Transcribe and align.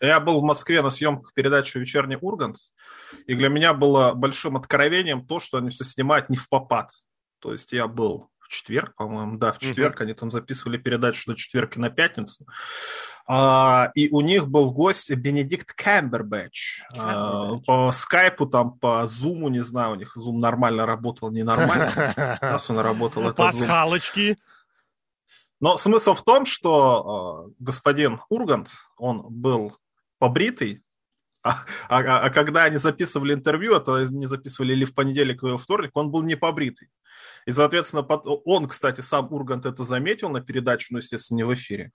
Я 0.00 0.20
был 0.20 0.40
в 0.40 0.44
Москве 0.44 0.82
на 0.82 0.90
съемках 0.90 1.32
передачи 1.34 1.78
«Вечерний 1.78 2.18
Ургант», 2.20 2.56
и 3.26 3.34
для 3.34 3.48
меня 3.48 3.72
было 3.72 4.12
большим 4.12 4.56
откровением 4.56 5.26
то, 5.26 5.40
что 5.40 5.58
они 5.58 5.70
все 5.70 5.84
снимают 5.84 6.28
не 6.28 6.36
в 6.36 6.48
попад. 6.48 6.90
То 7.40 7.52
есть 7.52 7.72
я 7.72 7.86
был 7.86 8.28
в 8.38 8.48
четверг, 8.48 8.94
по-моему, 8.94 9.38
да, 9.38 9.52
в 9.52 9.58
четверг, 9.58 10.00
mm-hmm. 10.00 10.04
они 10.04 10.14
там 10.14 10.30
записывали 10.30 10.78
передачу 10.78 11.30
на 11.30 11.36
четверг 11.36 11.76
и 11.76 11.80
на 11.80 11.90
пятницу. 11.90 12.46
А, 13.26 13.90
и 13.94 14.08
у 14.10 14.20
них 14.20 14.48
был 14.48 14.70
гость 14.72 15.10
Бенедикт. 15.10 15.74
А, 16.96 17.56
по 17.66 17.90
скайпу, 17.92 18.46
там, 18.46 18.78
по 18.78 19.06
зуму, 19.06 19.48
не 19.48 19.60
знаю, 19.60 19.92
у 19.92 19.94
них 19.96 20.14
зум 20.14 20.38
нормально 20.40 20.86
работал, 20.86 21.30
ненормально. 21.30 22.38
Раз 22.40 22.70
он 22.70 22.78
работал, 22.78 23.32
Пасхалочки. 23.34 24.38
Но 25.58 25.76
смысл 25.76 26.14
в 26.14 26.22
том, 26.22 26.44
что 26.44 27.46
э, 27.48 27.52
господин 27.58 28.20
Ургант, 28.28 28.74
он 28.98 29.24
был 29.28 29.76
побритый, 30.18 30.82
а, 31.42 31.64
а, 31.88 32.26
а 32.26 32.30
когда 32.30 32.64
они 32.64 32.76
записывали 32.76 33.32
интервью, 33.32 33.74
это 33.74 34.04
не 34.10 34.26
записывали 34.26 34.72
или 34.72 34.84
в 34.84 34.94
понедельник, 34.94 35.42
или 35.44 35.52
в 35.52 35.58
вторник, 35.58 35.90
он 35.94 36.10
был 36.10 36.22
не 36.22 36.36
побритый. 36.36 36.88
И, 37.46 37.52
соответственно, 37.52 38.02
он, 38.02 38.66
кстати, 38.66 39.00
сам 39.00 39.28
Ургант 39.30 39.66
это 39.66 39.84
заметил 39.84 40.28
на 40.28 40.40
передаче, 40.40 40.88
ну, 40.90 40.98
естественно, 40.98 41.36
не 41.36 41.44
в 41.44 41.54
эфире, 41.54 41.92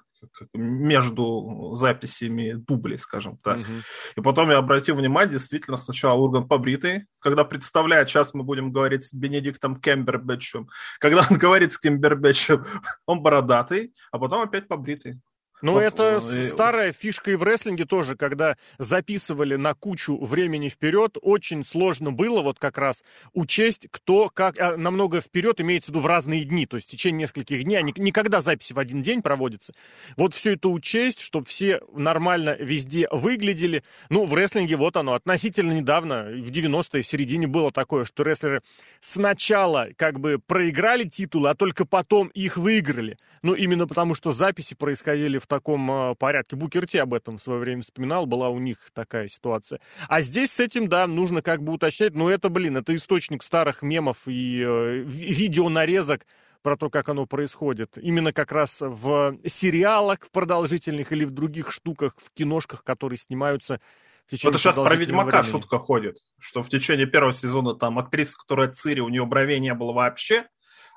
между 0.54 1.72
записями 1.74 2.54
дублей, 2.54 2.98
скажем 2.98 3.38
так. 3.38 3.60
Угу. 3.60 3.72
И 4.16 4.22
потом 4.22 4.50
я 4.50 4.58
обратил 4.58 4.96
внимание, 4.96 5.34
действительно, 5.34 5.76
сначала 5.76 6.20
Ургант 6.20 6.48
побритый, 6.48 7.06
когда 7.20 7.44
представляет, 7.44 8.10
сейчас 8.10 8.34
мы 8.34 8.44
будем 8.44 8.72
говорить 8.72 9.04
с 9.04 9.14
Бенедиктом 9.14 9.80
Кембербэтчем, 9.82 10.70
когда 11.00 11.28
он 11.30 11.38
говорит 11.38 11.74
с 11.74 11.80
Кембербэтчем, 11.80 12.66
он 13.06 13.22
бородатый, 13.22 13.94
а 14.12 14.20
потом 14.20 14.42
опять 14.42 14.70
побритый. 14.70 15.20
Ну, 15.62 15.74
вот, 15.74 15.82
это 15.82 16.18
и... 16.18 16.44
старая 16.44 16.92
фишка 16.92 17.32
и 17.32 17.36
в 17.36 17.44
рестлинге 17.44 17.86
тоже, 17.86 18.16
когда 18.16 18.58
записывали 18.80 19.56
на 19.56 19.74
кучу 19.74 20.18
времени 20.18 20.70
вперед, 20.70 21.18
очень 21.22 21.66
сложно 21.66 22.12
было 22.12 22.42
вот 22.42 22.60
как 22.60 22.78
раз 22.78 23.04
учесть, 23.34 23.88
кто 23.92 24.30
как, 24.30 24.60
а, 24.60 24.78
намного 24.78 25.22
вперед 25.22 25.62
имеется 25.62 25.92
в 25.92 25.94
виду 25.94 26.02
в 26.02 26.08
разные 26.08 26.44
дни, 26.44 26.66
то 26.66 26.78
есть 26.78 26.88
в 26.88 26.92
течение 26.92 27.22
нескольких 27.22 27.64
дней, 27.64 27.78
а 27.78 27.82
не, 27.82 27.94
никогда 27.98 28.42
записи 28.42 28.74
в 28.74 28.80
один 28.80 29.04
день 29.04 29.22
проводятся. 29.22 29.74
Вот 30.18 30.34
все 30.34 30.54
это 30.54 30.70
учесть, 30.70 31.22
чтобы 31.22 31.46
все 31.46 31.82
нормально 31.94 32.56
везде 32.60 33.08
выглядели. 33.12 33.84
Ну, 34.10 34.26
в 34.26 34.34
рестлинге 34.34 34.76
вот 34.76 34.98
оно, 34.98 35.14
относительно 35.14 35.74
недавно, 35.74 36.24
в 36.24 36.50
90-е, 36.50 37.04
в 37.04 37.08
середине 37.08 37.48
было 37.48 37.72
такое, 37.72 38.06
что 38.06 38.24
рестлеры 38.24 38.62
сначала 39.00 39.90
как 39.96 40.20
бы 40.20 40.40
проиграли 40.40 41.04
титулы, 41.04 41.50
а 41.50 41.56
только 41.56 41.86
потом 41.86 42.28
их 42.30 42.58
выиграли. 42.58 43.18
Ну, 43.44 43.54
именно 43.54 43.88
потому, 43.88 44.14
что 44.14 44.32
записи 44.32 44.76
происходили 44.76 45.38
в 45.38 45.48
таком 45.52 45.92
э, 45.92 46.16
порядке. 46.16 46.56
Букер 46.56 46.88
Ти 46.88 46.98
об 46.98 47.14
этом 47.14 47.38
в 47.38 47.42
свое 47.42 47.60
время 47.60 47.82
вспоминал, 47.82 48.26
была 48.26 48.50
у 48.50 48.58
них 48.58 48.78
такая 48.94 49.28
ситуация. 49.28 49.82
А 50.08 50.22
здесь 50.22 50.52
с 50.52 50.60
этим, 50.62 50.88
да, 50.88 51.08
нужно 51.08 51.42
как 51.42 51.62
бы 51.62 51.74
уточнять, 51.74 52.16
но 52.16 52.30
это, 52.32 52.48
блин, 52.48 52.78
это 52.78 52.96
источник 52.96 53.44
старых 53.44 53.82
мемов 53.82 54.18
и 54.28 54.64
э, 54.66 55.04
видеонарезок 55.06 56.26
про 56.64 56.78
то, 56.78 56.90
как 56.90 57.10
оно 57.10 57.26
происходит. 57.26 57.98
Именно 57.98 58.32
как 58.32 58.54
раз 58.54 58.78
в 58.80 59.38
сериалах 59.46 60.20
в 60.22 60.32
продолжительных 60.32 61.12
или 61.12 61.26
в 61.26 61.32
других 61.32 61.72
штуках, 61.72 62.16
в 62.18 62.32
киношках, 62.34 62.84
которые 62.84 63.18
снимаются 63.18 63.82
в 64.28 64.32
течение 64.32 64.52
Это 64.52 64.60
сейчас 64.60 64.76
про 64.78 64.96
Ведьмака 64.96 65.42
времени. 65.42 65.52
шутка 65.52 65.80
ходит, 65.80 66.18
что 66.40 66.64
в 66.64 66.70
течение 66.70 67.08
первого 67.08 67.34
сезона 67.34 67.76
там 67.76 68.00
актриса, 68.00 68.38
которая 68.38 68.70
Цири, 68.70 69.02
у 69.02 69.10
нее 69.10 69.26
бровей 69.26 69.60
не 69.60 69.74
было 69.74 69.92
вообще, 69.92 70.46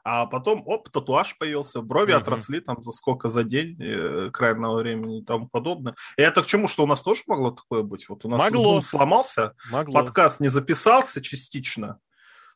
а 0.05 0.27
потом, 0.27 0.63
оп, 0.67 0.91
татуаж 0.91 1.37
появился, 1.39 1.81
брови 1.81 2.13
mm-hmm. 2.13 2.17
отросли 2.17 2.61
там 2.61 2.83
за 2.83 2.93
сколько, 2.93 3.31
за 3.31 3.43
день 3.43 3.83
э, 3.83 4.31
крайнего 4.31 4.77
времени 4.77 5.21
и 5.21 5.25
тому 5.25 5.49
подобное. 5.49 5.95
И 6.19 6.23
это 6.23 6.43
к 6.43 6.47
чему, 6.47 6.69
что 6.69 6.85
у 6.85 6.87
нас 6.87 7.03
тоже 7.03 7.23
могло 7.27 7.53
такое 7.53 7.83
быть? 7.83 8.07
Вот 8.11 8.25
у 8.27 8.29
нас 8.29 8.51
могло. 8.51 8.79
Zoom 8.79 8.83
сломался, 8.83 9.55
могло. 9.71 9.95
подкаст 9.95 10.41
не 10.41 10.49
записался 10.49 11.23
частично, 11.23 12.01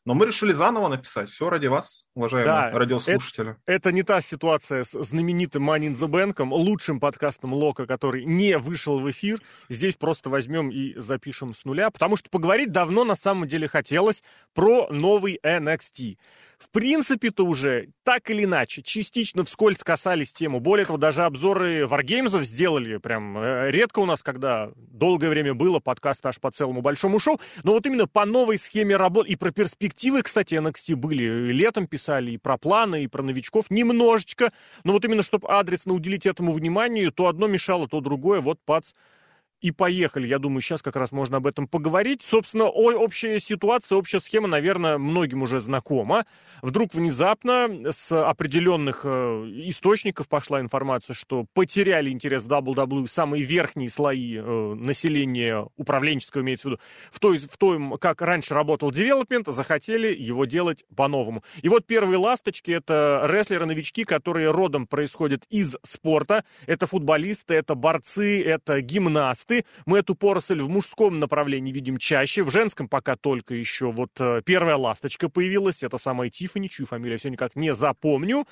но 0.05 0.13
мы 0.13 0.27
решили 0.27 0.53
заново 0.53 0.89
написать. 0.89 1.27
Все 1.27 1.49
ради 1.49 1.65
вас, 1.65 2.05
уважаемые 2.13 2.71
да, 2.71 2.77
радиослушатели. 2.77 3.51
Это, 3.65 3.89
это 3.89 3.91
не 3.91 4.03
та 4.03 4.21
ситуация 4.21 4.83
с 4.83 4.91
знаменитым 4.91 5.67
Money 5.67 5.87
in 5.87 5.99
the 5.99 6.07
Bank, 6.07 6.45
лучшим 6.47 6.99
подкастом 6.99 7.53
Лока, 7.53 7.87
который 7.87 8.25
не 8.25 8.59
вышел 8.59 8.99
в 8.99 9.09
эфир. 9.09 9.41
Здесь 9.69 9.95
просто 9.95 10.29
возьмем 10.29 10.69
и 10.69 10.93
запишем 10.99 11.55
с 11.55 11.65
нуля, 11.65 11.89
потому 11.89 12.15
что 12.15 12.29
поговорить 12.29 12.71
давно 12.71 13.03
на 13.03 13.15
самом 13.15 13.47
деле 13.47 13.67
хотелось 13.67 14.21
про 14.53 14.87
новый 14.91 15.39
NXT 15.43 16.17
в 16.59 16.69
принципе-то 16.71 17.45
уже 17.45 17.89
так 18.03 18.29
или 18.29 18.43
иначе 18.43 18.81
частично 18.81 19.45
вскользь 19.45 19.79
касались 19.79 20.33
тему. 20.33 20.59
Более 20.59 20.85
того, 20.85 20.97
даже 20.97 21.23
обзоры 21.23 21.87
варгеймзов 21.87 22.43
сделали 22.43 22.97
прям 22.97 23.37
э, 23.37 23.71
редко 23.71 23.99
у 23.99 24.05
нас, 24.05 24.21
когда 24.21 24.69
долгое 24.75 25.29
время 25.29 25.53
было 25.53 25.79
подкаст 25.79 26.25
аж 26.25 26.39
по 26.39 26.51
целому 26.51 26.81
большому 26.81 27.17
шоу. 27.19 27.39
Но 27.63 27.71
вот 27.71 27.85
именно 27.85 28.07
по 28.07 28.25
новой 28.25 28.57
схеме 28.57 28.97
работы 28.97 29.29
и 29.29 29.35
про 29.37 29.51
перспективы, 29.51 30.21
кстати, 30.21 30.55
NXT 30.55 30.95
были. 30.95 31.51
Летом 31.51 31.87
писали 31.87 32.31
и 32.31 32.37
про 32.37 32.57
планы, 32.57 33.03
и 33.03 33.07
про 33.07 33.23
новичков 33.23 33.69
немножечко. 33.69 34.51
Но 34.83 34.91
вот 34.93 35.05
именно, 35.05 35.23
чтобы 35.23 35.47
адресно 35.47 35.93
уделить 35.93 36.25
этому 36.25 36.51
внимание, 36.51 37.09
то 37.09 37.27
одно 37.27 37.47
мешало, 37.47 37.87
то 37.87 38.01
другое. 38.01 38.41
Вот 38.41 38.59
пац 38.65 38.91
и 39.61 39.71
поехали. 39.71 40.27
Я 40.27 40.39
думаю, 40.39 40.61
сейчас 40.61 40.81
как 40.81 40.95
раз 40.95 41.11
можно 41.11 41.37
об 41.37 41.47
этом 41.47 41.67
поговорить. 41.67 42.21
Собственно, 42.23 42.65
о, 42.65 42.93
общая 42.93 43.39
ситуация, 43.39 43.97
общая 43.97 44.19
схема, 44.19 44.47
наверное, 44.47 44.97
многим 44.97 45.41
уже 45.41 45.59
знакома. 45.59 46.25
Вдруг 46.61 46.93
внезапно 46.93 47.91
с 47.91 48.11
определенных 48.11 49.01
э, 49.03 49.09
источников 49.65 50.27
пошла 50.29 50.61
информация, 50.61 51.13
что 51.13 51.45
потеряли 51.53 52.09
интерес 52.09 52.43
в 52.43 52.47
WWE 52.47 53.07
самые 53.07 53.43
верхние 53.43 53.89
слои 53.89 54.37
э, 54.37 54.73
населения, 54.75 55.67
управленческого 55.75 56.41
имеется 56.41 56.69
в 56.69 56.71
виду, 56.71 56.81
в 57.11 57.19
той, 57.19 57.37
в 57.39 57.57
том, 57.57 57.97
как 57.99 58.21
раньше 58.21 58.53
работал 58.53 58.91
девелопмент, 58.91 59.47
захотели 59.47 60.13
его 60.15 60.45
делать 60.45 60.85
по-новому. 60.95 61.43
И 61.61 61.69
вот 61.69 61.85
первые 61.85 62.17
ласточки— 62.17 62.71
это 62.71 63.23
рестлеры-новички, 63.25 64.05
которые 64.05 64.51
родом 64.51 64.87
происходят 64.87 65.43
из 65.49 65.75
спорта. 65.85 66.45
Это 66.65 66.87
футболисты, 66.87 67.55
это 67.55 67.75
борцы, 67.75 68.41
это 68.41 68.79
гимнасты 68.81 69.48
тесты. 69.49 69.65
Мы 69.85 69.99
эту 69.99 70.15
поросль 70.15 70.61
в 70.61 70.69
мужском 70.69 71.19
направлении 71.19 71.71
видим 71.71 71.97
чаще, 71.97 72.43
в 72.43 72.51
женском 72.51 72.87
пока 72.87 73.15
только 73.15 73.53
еще. 73.53 73.91
Вот 73.91 74.11
э, 74.19 74.41
первая 74.45 74.77
ласточка 74.77 75.29
появилась, 75.29 75.83
это 75.83 75.97
самая 75.97 76.29
Тиффани, 76.29 76.67
чью 76.67 76.85
фамилию 76.85 77.13
я 77.13 77.17
все 77.17 77.29
никак 77.29 77.55
не 77.55 77.73
запомню. 77.75 78.47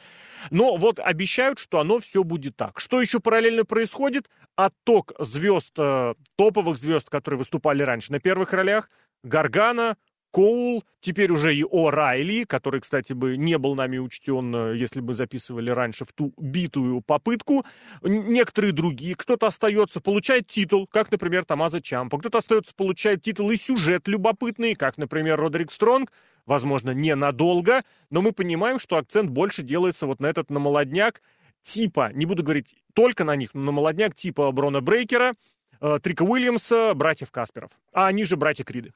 Но 0.51 0.75
вот 0.75 0.99
обещают, 0.99 1.59
что 1.59 1.79
оно 1.79 1.99
все 1.99 2.23
будет 2.23 2.55
так. 2.55 2.79
Что 2.79 3.01
еще 3.01 3.19
параллельно 3.19 3.63
происходит? 3.65 4.29
Отток 4.55 5.13
звезд, 5.19 5.73
э, 5.77 6.13
топовых 6.35 6.77
звезд, 6.77 7.09
которые 7.09 7.39
выступали 7.39 7.83
раньше 7.83 8.11
на 8.11 8.19
первых 8.19 8.53
ролях, 8.53 8.89
Гаргана, 9.23 9.97
Коул, 10.37 10.83
теперь 10.99 11.31
уже 11.31 11.55
и 11.55 11.63
О'Райли, 11.63 12.45
который, 12.45 12.79
кстати, 12.79 13.11
бы 13.13 13.37
не 13.37 13.57
был 13.57 13.73
нами 13.73 13.97
учтен, 13.97 14.55
э, 14.55 14.77
если 14.77 15.01
бы 15.01 15.15
записывали 15.15 15.71
раньше 15.71 16.05
в 16.05 16.13
ту 16.13 16.31
битую 16.37 17.01
попытку. 17.01 17.65
Некоторые 18.03 18.71
другие, 18.71 19.15
кто-то 19.15 19.47
остается, 19.47 19.99
получает 19.99 20.47
титул, 20.47 20.85
как, 20.85 21.09
например, 21.09 21.43
Тамаза 21.43 21.81
Чампа, 21.81 22.19
кто-то 22.19 22.37
остается, 22.37 22.75
получает 22.75 23.23
титул 23.23 23.49
и 23.49 23.55
сюжет 23.55 24.07
любопытный, 24.07 24.75
как, 24.75 24.99
например, 24.99 25.39
Родерик 25.39 25.71
Стронг, 25.71 26.11
возможно, 26.45 26.91
ненадолго, 26.91 27.81
но 28.11 28.21
мы 28.21 28.31
понимаем, 28.31 28.77
что 28.77 28.97
акцент 28.97 29.31
больше 29.31 29.63
делается 29.63 30.05
вот 30.05 30.19
на 30.19 30.27
этот, 30.27 30.51
на 30.51 30.59
молодняк, 30.59 31.23
типа, 31.63 32.11
не 32.13 32.27
буду 32.27 32.43
говорить 32.43 32.75
только 32.93 33.23
на 33.23 33.35
них, 33.35 33.55
но 33.55 33.63
на 33.63 33.71
молодняк 33.71 34.13
типа 34.13 34.51
Брона 34.51 34.81
Брейкера, 34.81 35.33
э, 35.81 35.97
Трика 35.99 36.21
Уильямса, 36.21 36.93
братьев 36.93 37.31
Касперов, 37.31 37.71
а 37.91 38.05
они 38.05 38.23
же 38.23 38.37
братья 38.37 38.63
Криды. 38.63 38.93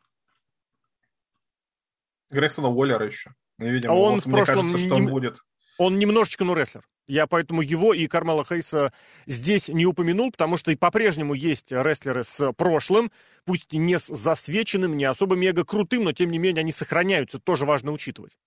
Грейсона 2.32 2.70
Уоллера 2.70 3.06
еще. 3.06 3.34
И, 3.60 3.70
видимо, 3.70 3.94
а 3.94 3.98
он 3.98 4.16
вот, 4.16 4.24
в 4.24 4.28
мне 4.28 4.46
кажется, 4.46 4.78
что 4.78 4.96
он 4.96 5.08
будет. 5.08 5.42
Он 5.78 6.00
немножечко, 6.00 6.44
ну, 6.44 6.54
рестлер. 6.54 6.84
Я 7.08 7.28
поэтому 7.28 7.62
его 7.62 7.94
и 7.94 8.08
Кармела 8.08 8.46
Хейса 8.46 8.94
здесь 9.26 9.68
не 9.68 9.86
упомянул, 9.86 10.32
потому 10.32 10.58
что 10.58 10.72
и 10.72 10.76
по-прежнему 10.76 11.34
есть 11.34 11.72
рестлеры 11.72 12.24
с 12.24 12.54
прошлым, 12.54 13.12
пусть 13.46 13.74
и 13.74 13.78
не 13.78 14.00
с 14.00 14.06
засвеченным, 14.06 14.96
не 14.96 15.06
особо 15.06 15.36
мега 15.36 15.66
крутым, 15.66 16.04
но 16.04 16.14
тем 16.14 16.30
не 16.30 16.38
менее 16.38 16.62
они 16.62 16.72
сохраняются, 16.72 17.40
тоже 17.40 17.66
важно 17.66 17.92
учитывать. 17.92 18.38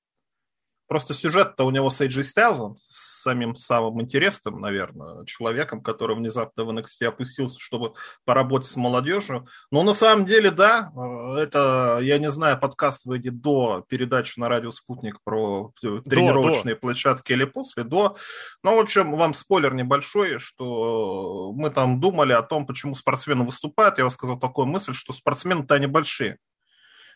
Просто 0.95 1.13
сюжет-то 1.13 1.65
у 1.65 1.73
него 1.73 1.91
с 1.91 2.01
AJ 2.01 2.23
Styles, 2.23 2.77
с 2.79 3.23
самим 3.23 3.57
самым 3.57 4.01
интересным, 4.01 4.61
наверное, 4.61 5.25
человеком, 5.25 5.83
который 5.83 6.15
внезапно 6.15 6.63
в 6.65 6.71
NXT 6.71 7.07
опустился, 7.07 7.59
чтобы 7.59 7.95
поработать 8.25 8.69
с 8.69 8.77
молодежью. 8.77 9.49
Но 9.73 9.83
на 9.83 9.93
самом 9.93 10.25
деле, 10.25 10.53
да, 10.53 10.93
это, 11.37 11.99
я 12.01 12.19
не 12.19 12.31
знаю, 12.31 12.61
подкаст 12.61 13.07
выйдет 13.07 13.41
до 13.41 13.85
передачи 13.89 14.39
на 14.39 14.49
радио 14.49 14.71
«Спутник» 14.71 15.19
про 15.25 15.73
тренировочные 15.81 16.77
до, 16.77 16.81
площадки 16.81 17.33
или 17.33 17.45
после, 17.45 17.83
до. 17.83 18.15
Ну, 18.63 18.77
в 18.77 18.79
общем, 18.79 19.17
вам 19.17 19.35
спойлер 19.35 19.75
небольшой, 19.75 20.39
что 20.39 21.51
мы 21.57 21.71
там 21.71 21.99
думали 21.99 22.35
о 22.35 22.43
том, 22.43 22.67
почему 22.67 22.95
спортсмены 22.95 23.45
выступают. 23.45 23.99
Я 23.99 24.05
вам 24.05 24.13
сказал 24.13 24.39
такую 24.39 24.69
мысль, 24.69 24.95
что 24.95 25.13
спортсмены-то 25.13 25.75
они 25.75 25.89
большие 25.89 26.39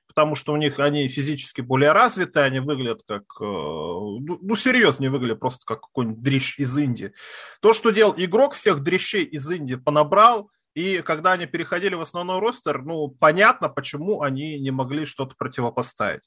потому 0.08 0.34
что 0.34 0.52
у 0.52 0.56
них 0.56 0.80
они 0.80 1.06
физически 1.08 1.60
более 1.60 1.92
развиты, 1.92 2.40
они 2.40 2.60
выглядят 2.60 3.02
как, 3.06 3.22
э, 3.40 3.44
ну, 3.44 4.38
ну 4.40 4.56
серьезно 4.56 5.04
не 5.04 5.08
выглядят 5.08 5.38
просто 5.38 5.64
как 5.66 5.82
какой-нибудь 5.82 6.22
дрищ 6.22 6.58
из 6.58 6.76
Индии. 6.76 7.12
То, 7.60 7.72
что 7.72 7.90
делал 7.90 8.14
игрок, 8.16 8.54
всех 8.54 8.80
дрищей 8.80 9.22
из 9.22 9.50
Индии 9.50 9.76
понабрал, 9.76 10.50
И 10.74 11.02
когда 11.02 11.32
они 11.32 11.46
переходили 11.46 11.94
в 11.94 12.00
основной 12.00 12.38
ростер, 12.38 12.82
ну, 12.82 13.08
понятно, 13.08 13.68
почему 13.68 14.22
они 14.22 14.60
не 14.60 14.70
могли 14.70 15.04
что-то 15.04 15.34
противопоставить. 15.36 16.22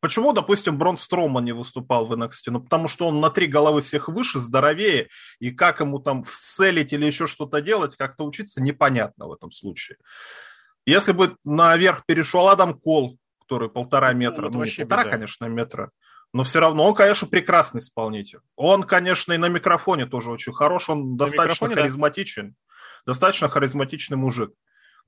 Почему, 0.00 0.32
допустим, 0.32 0.76
Брон 0.78 0.98
Строман 0.98 1.44
не 1.44 1.52
выступал 1.52 2.06
в 2.06 2.12
NXT? 2.12 2.50
Ну, 2.50 2.60
потому 2.60 2.86
что 2.88 3.08
он 3.08 3.20
на 3.20 3.30
три 3.30 3.46
головы 3.46 3.80
всех 3.80 4.08
выше, 4.08 4.40
здоровее, 4.40 5.08
и 5.40 5.50
как 5.50 5.80
ему 5.80 5.98
там 5.98 6.22
вселить 6.24 6.92
или 6.92 7.06
еще 7.06 7.26
что-то 7.26 7.62
делать, 7.62 7.96
как-то 7.96 8.24
учиться, 8.24 8.60
непонятно 8.60 9.26
в 9.26 9.32
этом 9.32 9.50
случае. 9.50 9.96
Если 10.86 11.12
бы 11.12 11.36
наверх 11.44 12.06
перешел 12.06 12.48
Адам 12.48 12.78
Кол, 12.78 13.18
который 13.40 13.68
полтора 13.68 14.12
ну, 14.12 14.18
метра, 14.18 14.48
ну, 14.48 14.58
ну 14.58 14.64
не 14.64 14.70
полтора, 14.70 15.02
беда. 15.02 15.10
конечно, 15.10 15.44
метра, 15.46 15.90
но 16.32 16.44
все 16.44 16.60
равно 16.60 16.84
он, 16.84 16.94
конечно, 16.94 17.26
прекрасный 17.26 17.80
исполнитель. 17.80 18.38
Он, 18.54 18.84
конечно, 18.84 19.32
и 19.32 19.36
на 19.36 19.48
микрофоне 19.48 20.06
тоже 20.06 20.30
очень 20.30 20.52
хорош, 20.52 20.88
он 20.88 21.12
на 21.12 21.16
достаточно 21.16 21.68
харизматичен, 21.68 22.50
да. 22.50 23.12
достаточно 23.12 23.48
харизматичный 23.48 24.16
мужик. 24.16 24.52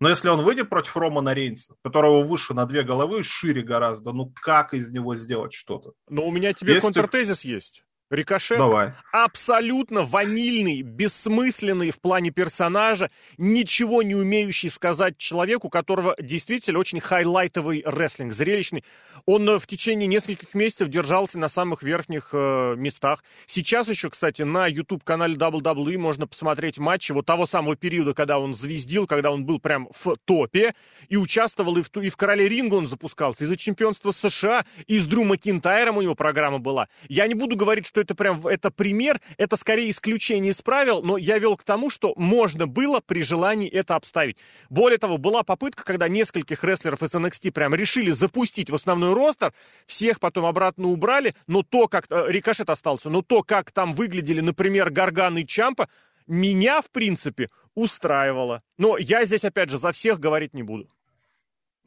Но 0.00 0.08
если 0.08 0.28
он 0.28 0.42
выйдет 0.42 0.68
против 0.68 0.96
Романа 0.96 1.34
Рейнса, 1.34 1.74
которого 1.82 2.22
выше 2.22 2.54
на 2.54 2.66
две 2.66 2.82
головы, 2.82 3.24
шире 3.24 3.62
гораздо, 3.62 4.12
ну 4.12 4.32
как 4.42 4.74
из 4.74 4.90
него 4.90 5.16
сделать 5.16 5.52
что-то? 5.52 5.92
Но 6.08 6.24
у 6.24 6.30
меня 6.30 6.52
тебе 6.52 6.74
если... 6.74 6.86
контртезис 6.86 7.42
есть. 7.42 7.84
Рикошет 8.10 8.56
Давай. 8.56 8.92
абсолютно 9.12 10.02
ванильный, 10.02 10.80
бессмысленный 10.80 11.90
в 11.90 12.00
плане 12.00 12.30
персонажа, 12.30 13.10
ничего 13.36 14.02
не 14.02 14.14
умеющий 14.14 14.70
сказать 14.70 15.18
человеку, 15.18 15.66
у 15.66 15.70
которого 15.70 16.16
действительно 16.18 16.78
очень 16.78 17.00
хайлайтовый 17.00 17.82
рестлинг, 17.84 18.32
зрелищный. 18.32 18.82
Он 19.26 19.46
э, 19.50 19.58
в 19.58 19.66
течение 19.66 20.06
нескольких 20.06 20.54
месяцев 20.54 20.88
держался 20.88 21.38
на 21.38 21.50
самых 21.50 21.82
верхних 21.82 22.30
э, 22.32 22.76
местах. 22.78 23.22
Сейчас 23.46 23.88
еще, 23.88 24.08
кстати, 24.08 24.40
на 24.40 24.66
YouTube-канале 24.66 25.36
WWE 25.36 25.98
можно 25.98 26.26
посмотреть 26.26 26.78
матчи 26.78 27.12
вот 27.12 27.26
того 27.26 27.44
самого 27.44 27.76
периода, 27.76 28.14
когда 28.14 28.38
он 28.38 28.54
звездил, 28.54 29.06
когда 29.06 29.30
он 29.30 29.44
был 29.44 29.60
прям 29.60 29.88
в 29.92 30.16
топе 30.24 30.74
и 31.10 31.16
участвовал 31.16 31.76
и 31.76 31.82
в, 31.82 31.94
и 31.98 32.08
в 32.08 32.16
Короле 32.16 32.48
Ринга 32.48 32.76
он 32.76 32.86
запускался, 32.86 33.44
и 33.44 33.46
за 33.46 33.58
чемпионство 33.58 34.12
США, 34.12 34.64
и 34.86 34.98
с 34.98 35.06
Дру 35.06 35.24
Макинтайром 35.24 35.98
у 35.98 36.02
него 36.02 36.14
программа 36.14 36.58
была. 36.58 36.88
Я 37.08 37.26
не 37.26 37.34
буду 37.34 37.54
говорить, 37.54 37.86
что 37.86 37.97
что 37.98 38.02
это 38.02 38.14
прям 38.14 38.46
это 38.46 38.70
пример, 38.70 39.20
это 39.36 39.56
скорее 39.56 39.90
исключение 39.90 40.52
из 40.52 40.62
правил, 40.62 41.02
но 41.02 41.16
я 41.16 41.38
вел 41.38 41.56
к 41.56 41.64
тому, 41.64 41.90
что 41.90 42.14
можно 42.16 42.66
было 42.66 43.00
при 43.00 43.22
желании 43.22 43.68
это 43.68 43.96
обставить. 43.96 44.36
Более 44.70 44.98
того, 44.98 45.18
была 45.18 45.42
попытка, 45.42 45.84
когда 45.84 46.08
нескольких 46.08 46.62
рестлеров 46.62 47.02
из 47.02 47.12
NXT 47.12 47.50
прям 47.50 47.74
решили 47.74 48.10
запустить 48.12 48.70
в 48.70 48.74
основной 48.74 49.14
ростер, 49.14 49.52
всех 49.86 50.20
потом 50.20 50.46
обратно 50.46 50.88
убрали, 50.88 51.34
но 51.48 51.62
то, 51.62 51.88
как 51.88 52.06
э, 52.08 52.26
Рикошет 52.28 52.70
остался, 52.70 53.10
но 53.10 53.22
то, 53.22 53.42
как 53.42 53.72
там 53.72 53.92
выглядели, 53.92 54.40
например, 54.40 54.90
Гарган 54.90 55.38
и 55.38 55.46
Чампа, 55.46 55.88
меня, 56.28 56.82
в 56.82 56.90
принципе, 56.90 57.48
устраивало. 57.74 58.62
Но 58.76 58.96
я 58.96 59.24
здесь, 59.24 59.44
опять 59.44 59.70
же, 59.70 59.78
за 59.78 59.92
всех 59.92 60.20
говорить 60.20 60.54
не 60.54 60.62
буду. 60.62 60.88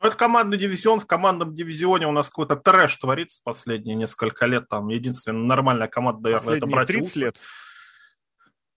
Ну, 0.01 0.07
это 0.07 0.17
командный 0.17 0.57
дивизион. 0.57 0.99
В 0.99 1.05
командном 1.05 1.53
дивизионе 1.53 2.07
у 2.07 2.11
нас 2.11 2.29
какой-то 2.29 2.55
трэш 2.55 2.95
творится 2.97 3.39
последние 3.43 3.95
несколько 3.95 4.47
лет. 4.47 4.67
Там 4.67 4.87
единственная 4.89 5.43
нормальная 5.43 5.87
команда, 5.87 6.21
наверное, 6.23 6.57
это 6.57 6.65
братья 6.65 6.93
30 6.93 7.15
лет. 7.17 7.37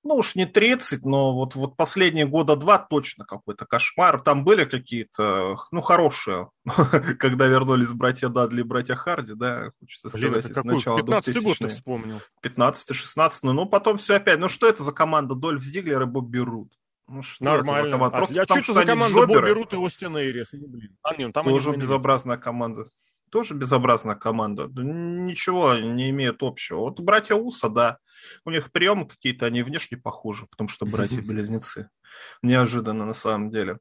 Ну 0.06 0.17
уж 0.17 0.35
не 0.35 0.44
30, 0.44 1.06
но 1.06 1.35
вот, 1.35 1.55
вот 1.55 1.79
последние 1.79 2.26
года 2.26 2.56
два 2.56 2.76
точно 2.76 3.25
какой-то 3.25 3.65
кошмар. 3.65 4.21
Там 4.21 4.44
были 4.44 4.67
какие-то, 4.67 5.56
ну, 5.71 5.81
хорошие, 5.81 6.50
когда 7.19 7.47
вернулись 7.47 7.91
братья 7.94 8.29
Дадли 8.29 8.61
и 8.61 8.65
братья 8.65 8.97
Харди, 8.97 9.32
да, 9.35 9.70
хочется 9.81 10.11
Блин, 10.11 10.32
сказать, 10.32 10.50
это 10.50 10.67
начала 10.67 10.99
15 10.99 11.43
год 11.43 11.56
ты 11.56 11.69
вспомнил. 11.69 12.20
15-16, 12.44 13.31
ну 13.44 13.65
потом 13.65 13.97
все 13.97 14.17
опять. 14.17 14.38
Ну 14.38 14.50
что 14.50 14.69
это 14.69 14.82
за 14.82 14.93
команда 14.93 15.35
Дольф 15.35 15.62
Зиглер 15.62 16.03
и 16.03 16.05
Бобби 16.05 16.38
Рут? 16.38 16.70
Ну, 17.06 17.23
что 17.23 17.45
Нормально. 17.45 17.71
Это 17.71 17.85
за 17.85 17.91
команда? 17.91 18.17
Просто 18.17 18.41
а 18.41 18.43
потому, 18.45 18.62
что 18.62 18.73
за 18.73 18.85
команда 18.85 19.27
Бобби 19.27 19.51
Рут 19.51 19.73
и 19.73 19.77
Остин 19.77 20.17
Эйрис? 20.17 20.49
Ну, 20.53 20.67
блин. 20.69 20.97
А, 21.03 21.15
нет, 21.17 21.33
там 21.33 21.45
Тоже 21.45 21.73
безобразная 21.73 22.39
команда. 22.39 22.85
Тоже 23.31 23.55
безобразная 23.55 24.15
команда. 24.15 24.69
Да 24.69 24.83
ничего 24.83 25.75
не 25.75 26.11
имеет 26.11 26.43
общего. 26.43 26.81
Вот 26.81 27.01
братья 27.01 27.35
Уса, 27.35 27.69
да, 27.69 27.99
у 28.45 28.51
них 28.51 28.71
приемы 28.73 29.09
какие-то, 29.09 29.47
они 29.47 29.62
внешне 29.62 29.99
похожи, 29.99 30.47
потому 30.47 30.69
что 30.69 30.87
братья-близнецы. 30.87 31.91
Неожиданно 32.43 33.05
на 33.05 33.15
самом 33.15 33.51
деле. 33.51 33.79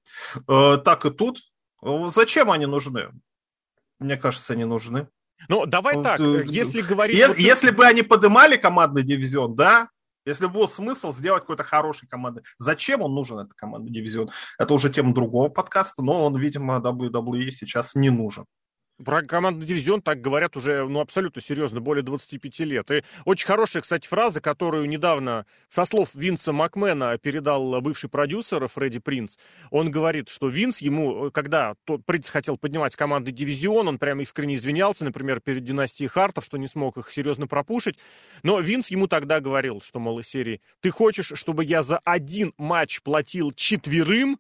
Э, 0.47 0.77
так 0.77 1.05
и 1.05 1.11
тут. 1.11 1.39
Зачем 1.81 2.49
они 2.49 2.65
нужны? 2.65 3.09
Мне 3.99 4.17
кажется, 4.17 4.53
они 4.53 4.65
нужны. 4.65 5.07
Ну, 5.49 5.65
давай 5.65 6.01
так, 6.01 6.19
э, 6.19 6.43
если 6.47 6.81
говорить... 6.81 7.17
Если, 7.17 7.35
вот... 7.35 7.39
если 7.39 7.71
бы 7.71 7.85
они 7.85 8.01
подымали 8.01 8.57
командный 8.57 9.03
дивизион, 9.03 9.55
да, 9.55 9.89
если 10.25 10.47
был 10.47 10.67
смысл 10.67 11.11
сделать 11.11 11.41
какой-то 11.41 11.63
хороший 11.63 12.07
команды, 12.07 12.43
зачем 12.57 13.01
он 13.01 13.13
нужен, 13.13 13.39
этот 13.39 13.53
командный 13.53 13.91
дивизион? 13.91 14.31
Это 14.57 14.73
уже 14.73 14.89
тема 14.89 15.13
другого 15.13 15.49
подкаста, 15.49 16.03
но 16.03 16.25
он, 16.25 16.37
видимо, 16.37 16.77
WWE 16.77 17.51
сейчас 17.51 17.95
не 17.95 18.09
нужен. 18.09 18.45
Про 19.03 19.23
командный 19.23 19.65
дивизион 19.65 20.03
так 20.03 20.21
говорят 20.21 20.55
уже, 20.55 20.87
ну, 20.87 20.99
абсолютно 20.99 21.41
серьезно, 21.41 21.81
более 21.81 22.03
25 22.03 22.59
лет. 22.59 22.91
И 22.91 23.03
очень 23.25 23.47
хорошая, 23.47 23.81
кстати, 23.81 24.07
фраза, 24.07 24.39
которую 24.39 24.87
недавно 24.87 25.47
со 25.67 25.85
слов 25.85 26.09
Винса 26.13 26.53
Макмена 26.53 27.17
передал 27.17 27.81
бывший 27.81 28.07
продюсер 28.07 28.67
Фредди 28.67 28.99
Принц. 28.99 29.35
Он 29.71 29.89
говорит, 29.89 30.29
что 30.29 30.47
Винс 30.47 30.77
ему, 30.77 31.31
когда 31.31 31.73
тот 31.85 32.05
Принц 32.05 32.29
хотел 32.29 32.55
поднимать 32.55 32.95
командный 32.95 33.31
дивизион, 33.31 33.87
он 33.87 33.97
прямо 33.97 34.21
искренне 34.21 34.55
извинялся, 34.55 35.03
например, 35.03 35.39
перед 35.39 35.63
династией 35.63 36.07
Хартов, 36.07 36.45
что 36.45 36.57
не 36.57 36.67
смог 36.67 36.97
их 36.97 37.11
серьезно 37.11 37.47
пропушить. 37.47 37.97
Но 38.43 38.59
Винс 38.59 38.89
ему 38.89 39.07
тогда 39.07 39.39
говорил, 39.39 39.81
что, 39.81 39.99
мол, 39.99 40.19
из 40.19 40.27
серии, 40.27 40.61
ты 40.81 40.91
хочешь, 40.91 41.31
чтобы 41.33 41.65
я 41.65 41.81
за 41.81 41.97
один 41.97 42.53
матч 42.57 43.01
платил 43.01 43.51
четверым, 43.53 44.37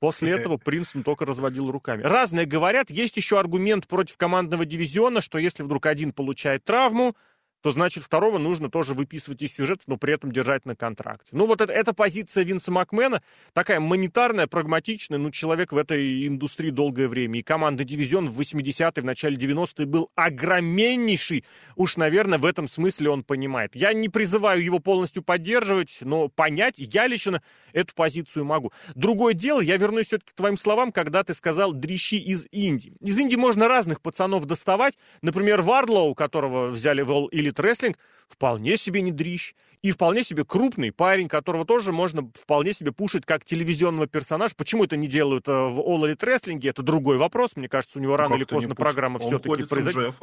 После 0.00 0.32
этого 0.32 0.56
Принстон 0.58 1.02
только 1.02 1.24
разводил 1.24 1.70
руками. 1.70 2.02
Разные 2.02 2.46
говорят. 2.46 2.88
Есть 2.90 3.16
еще 3.16 3.38
аргумент 3.38 3.88
против 3.88 4.16
командного 4.16 4.64
дивизиона, 4.64 5.20
что 5.20 5.38
если 5.38 5.64
вдруг 5.64 5.86
один 5.86 6.12
получает 6.12 6.64
травму, 6.64 7.16
то 7.62 7.70
значит 7.72 8.04
второго 8.04 8.38
нужно 8.38 8.70
тоже 8.70 8.94
выписывать 8.94 9.42
из 9.42 9.54
сюжетов, 9.54 9.86
но 9.86 9.96
при 9.96 10.14
этом 10.14 10.32
держать 10.32 10.64
на 10.64 10.76
контракте. 10.76 11.28
Ну 11.32 11.46
вот 11.46 11.60
это, 11.60 11.72
эта 11.72 11.92
позиция 11.92 12.44
Винса 12.44 12.70
Макмена 12.70 13.22
такая 13.52 13.80
монетарная, 13.80 14.46
прагматичная, 14.46 15.18
ну 15.18 15.30
человек 15.30 15.72
в 15.72 15.76
этой 15.76 16.26
индустрии 16.26 16.70
долгое 16.70 17.08
время. 17.08 17.40
И 17.40 17.42
команда 17.42 17.84
дивизион 17.84 18.28
в 18.28 18.40
80-е, 18.40 19.02
в 19.02 19.04
начале 19.04 19.36
90-е 19.36 19.86
был 19.86 20.10
огромнейший. 20.14 21.44
Уж, 21.76 21.96
наверное, 21.96 22.38
в 22.38 22.44
этом 22.44 22.68
смысле 22.68 23.10
он 23.10 23.24
понимает. 23.24 23.74
Я 23.74 23.92
не 23.92 24.08
призываю 24.08 24.62
его 24.62 24.78
полностью 24.78 25.22
поддерживать, 25.22 25.98
но 26.00 26.28
понять 26.28 26.74
я 26.78 27.06
лично 27.06 27.42
эту 27.72 27.94
позицию 27.94 28.44
могу. 28.44 28.72
Другое 28.94 29.34
дело, 29.34 29.60
я 29.60 29.76
вернусь 29.76 30.06
все-таки 30.06 30.32
к 30.32 30.36
твоим 30.36 30.56
словам, 30.56 30.92
когда 30.92 31.22
ты 31.22 31.34
сказал 31.34 31.72
дрищи 31.72 32.18
из 32.18 32.46
Индии. 32.50 32.96
Из 33.00 33.18
Индии 33.18 33.36
можно 33.36 33.68
разных 33.68 34.00
пацанов 34.00 34.46
доставать. 34.46 34.94
Например, 35.22 35.62
Вардлоу, 35.62 36.14
которого 36.14 36.68
взяли 36.68 37.02
в 37.02 37.28
или 37.28 37.47
Elite 37.48 37.62
Wrestling 37.62 37.96
вполне 38.28 38.76
себе 38.76 39.02
не 39.02 39.12
дрищ. 39.12 39.54
И 39.80 39.92
вполне 39.92 40.24
себе 40.24 40.44
крупный 40.44 40.90
парень, 40.90 41.28
которого 41.28 41.64
тоже 41.64 41.92
можно 41.92 42.28
вполне 42.34 42.72
себе 42.72 42.90
пушить 42.90 43.24
как 43.24 43.44
телевизионного 43.44 44.08
персонажа. 44.08 44.54
Почему 44.56 44.84
это 44.84 44.96
не 44.96 45.06
делают 45.06 45.46
э, 45.46 45.52
в 45.52 45.78
All 45.78 46.02
Elite 46.02 46.18
Wrestling, 46.18 46.68
это 46.68 46.82
другой 46.82 47.16
вопрос. 47.16 47.54
Мне 47.54 47.68
кажется, 47.68 47.98
у 47.98 48.02
него 48.02 48.16
рано 48.16 48.34
или 48.34 48.44
поздно 48.44 48.74
программа 48.74 49.20
все-таки 49.20 49.64
произойдет. 49.64 50.14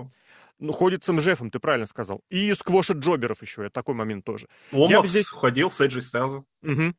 Ну, 0.59 0.71
ходит 0.71 1.03
с 1.03 1.11
МЖФом, 1.11 1.51
ты 1.51 1.59
правильно 1.59 1.85
сказал. 1.85 2.21
И 2.29 2.53
сквошит 2.53 2.97
джоберов 2.97 3.41
еще, 3.41 3.63
это 3.63 3.71
такой 3.71 3.93
момент 3.93 4.23
тоже. 4.23 4.47
Омас 4.71 5.07
здесь... 5.07 5.27
ходил 5.27 5.69
с 5.69 5.81
Эджи 5.81 6.01
Стайлзом. 6.01 6.45
Угу 6.63 6.93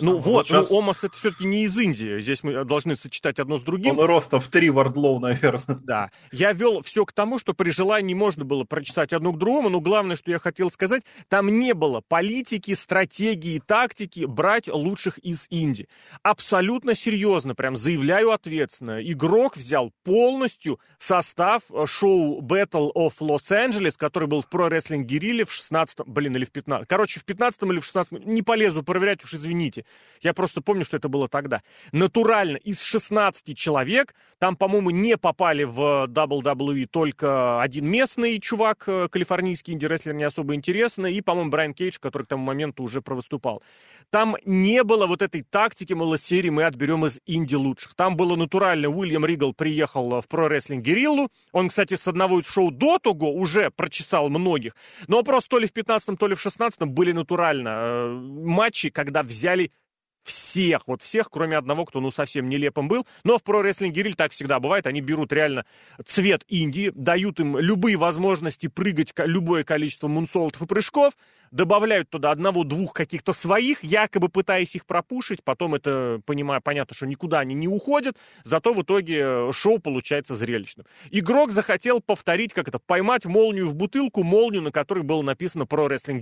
ну 0.00 0.16
вот, 0.16 0.46
сейчас... 0.46 0.70
ну 0.70 0.78
Омас 0.78 1.04
это 1.04 1.14
все-таки 1.16 1.44
не 1.44 1.64
из 1.64 1.78
Индии. 1.78 2.20
Здесь 2.20 2.42
мы 2.42 2.64
должны 2.64 2.96
сочетать 2.96 3.38
одно 3.38 3.58
с 3.58 3.62
другим. 3.62 3.98
Он 3.98 4.06
роста 4.06 4.40
в 4.40 4.48
три 4.48 4.70
вардлоу, 4.70 5.18
наверное. 5.18 5.78
Да. 5.84 6.10
Я 6.32 6.52
вел 6.52 6.80
все 6.80 7.04
к 7.04 7.12
тому, 7.12 7.38
что 7.38 7.52
при 7.52 7.70
желании 7.70 8.14
можно 8.14 8.44
было 8.44 8.64
прочитать 8.64 9.12
одно 9.12 9.32
к 9.32 9.38
другому, 9.38 9.68
но 9.68 9.80
главное, 9.80 10.16
что 10.16 10.30
я 10.30 10.38
хотел 10.38 10.70
сказать, 10.70 11.02
там 11.28 11.58
не 11.58 11.74
было 11.74 12.00
политики, 12.06 12.72
стратегии, 12.72 13.60
тактики 13.64 14.24
брать 14.24 14.68
лучших 14.68 15.18
из 15.18 15.46
Индии. 15.50 15.88
Абсолютно 16.22 16.94
серьезно, 16.94 17.54
прям 17.54 17.76
заявляю 17.76 18.32
ответственно. 18.32 19.02
Игрок 19.02 19.56
взял 19.56 19.92
полностью 20.02 20.80
состав 20.98 21.62
э, 21.70 21.84
шоу 21.86 22.40
Battle 22.40 22.90
of 22.94 23.14
Los 23.20 23.50
Angeles, 23.50 23.94
который 23.98 24.28
был 24.28 24.40
в 24.40 24.48
Pro 24.48 24.70
Wrestling 24.70 25.04
Guerrilla 25.04 25.44
в 25.44 25.52
16 25.52 26.00
блин, 26.06 26.36
или 26.36 26.46
в 26.46 26.52
15 26.52 26.88
Короче, 26.88 27.20
в 27.20 27.24
15 27.24 27.62
или 27.64 27.80
в 27.80 27.84
16 27.84 28.24
не 28.24 28.42
полезу 28.42 28.82
проверять, 28.82 29.22
уж 29.24 29.34
извините 29.34 29.73
извините. 29.74 29.84
Я 30.20 30.32
просто 30.32 30.62
помню, 30.62 30.84
что 30.84 30.96
это 30.96 31.08
было 31.08 31.28
тогда. 31.28 31.62
Натурально, 31.92 32.56
из 32.56 32.80
16 32.80 33.56
человек, 33.56 34.14
там, 34.38 34.56
по-моему, 34.56 34.90
не 34.90 35.16
попали 35.18 35.64
в 35.64 36.06
WWE 36.08 36.86
только 36.86 37.60
один 37.60 37.86
местный 37.86 38.40
чувак, 38.40 38.84
э, 38.86 39.08
калифорнийский 39.10 39.74
инди-рестлер, 39.74 40.14
не 40.14 40.24
особо 40.24 40.54
интересный, 40.54 41.14
и, 41.14 41.20
по-моему, 41.20 41.50
Брайан 41.50 41.74
Кейдж, 41.74 41.98
который 42.00 42.22
к 42.22 42.28
тому 42.28 42.44
моменту 42.44 42.82
уже 42.82 43.02
провыступал. 43.02 43.62
Там 44.10 44.36
не 44.44 44.82
было 44.82 45.06
вот 45.06 45.22
этой 45.22 45.42
тактики, 45.42 45.92
мол, 45.92 46.16
серии 46.16 46.50
мы 46.50 46.64
отберем 46.64 47.04
из 47.04 47.20
инди 47.26 47.54
лучших. 47.54 47.94
Там 47.94 48.16
было 48.16 48.36
натурально, 48.36 48.88
Уильям 48.88 49.26
Ригл 49.26 49.52
приехал 49.52 50.20
в 50.20 50.28
про 50.28 50.48
Гериллу. 50.48 51.28
Он, 51.52 51.68
кстати, 51.68 51.94
с 51.94 52.06
одного 52.08 52.40
из 52.40 52.46
шоу 52.46 52.70
до 52.70 52.98
того 52.98 53.32
уже 53.32 53.70
прочесал 53.70 54.28
многих. 54.28 54.74
Но 55.08 55.22
просто 55.22 55.50
то 55.50 55.58
ли 55.58 55.66
в 55.66 55.72
15-м, 55.72 56.16
то 56.16 56.28
ли 56.28 56.34
в 56.34 56.46
16-м 56.46 56.90
были 56.90 57.12
натурально 57.12 57.68
э, 57.68 58.08
матчи, 58.10 58.90
когда 58.90 59.22
взяли 59.22 59.63
всех, 60.24 60.82
вот 60.86 61.02
всех, 61.02 61.30
кроме 61.30 61.56
одного, 61.56 61.84
кто 61.84 62.00
ну 62.00 62.10
совсем 62.10 62.48
нелепым 62.48 62.88
был. 62.88 63.06
Но 63.22 63.38
в 63.38 63.42
Pro 63.42 63.62
Wrestling 63.62 64.14
так 64.14 64.32
всегда 64.32 64.60
бывает. 64.60 64.86
Они 64.86 65.00
берут 65.00 65.32
реально 65.32 65.64
цвет 66.04 66.44
Индии, 66.48 66.92
дают 66.94 67.40
им 67.40 67.58
любые 67.58 67.96
возможности 67.96 68.66
прыгать 68.66 69.12
любое 69.16 69.64
количество 69.64 70.08
мунсолтов 70.08 70.62
и 70.62 70.66
прыжков, 70.66 71.14
добавляют 71.50 72.10
туда 72.10 72.32
одного-двух 72.32 72.92
каких-то 72.92 73.32
своих, 73.32 73.84
якобы 73.84 74.28
пытаясь 74.28 74.74
их 74.74 74.86
пропушить. 74.86 75.44
Потом 75.44 75.74
это, 75.74 76.20
понимаю, 76.26 76.60
понятно, 76.62 76.94
что 76.94 77.06
никуда 77.06 77.40
они 77.40 77.54
не 77.54 77.68
уходят. 77.68 78.16
Зато 78.42 78.72
в 78.74 78.82
итоге 78.82 79.20
э, 79.20 79.52
шоу 79.52 79.78
получается 79.78 80.34
зрелищным. 80.34 80.86
Игрок 81.10 81.52
захотел 81.52 82.00
повторить, 82.00 82.52
как 82.52 82.68
это, 82.68 82.78
поймать 82.78 83.24
молнию 83.24 83.68
в 83.68 83.74
бутылку, 83.74 84.24
молнию, 84.24 84.62
на 84.62 84.72
которой 84.72 85.04
было 85.04 85.22
написано 85.22 85.62
Pro 85.62 85.88
Wrestling. 85.88 86.20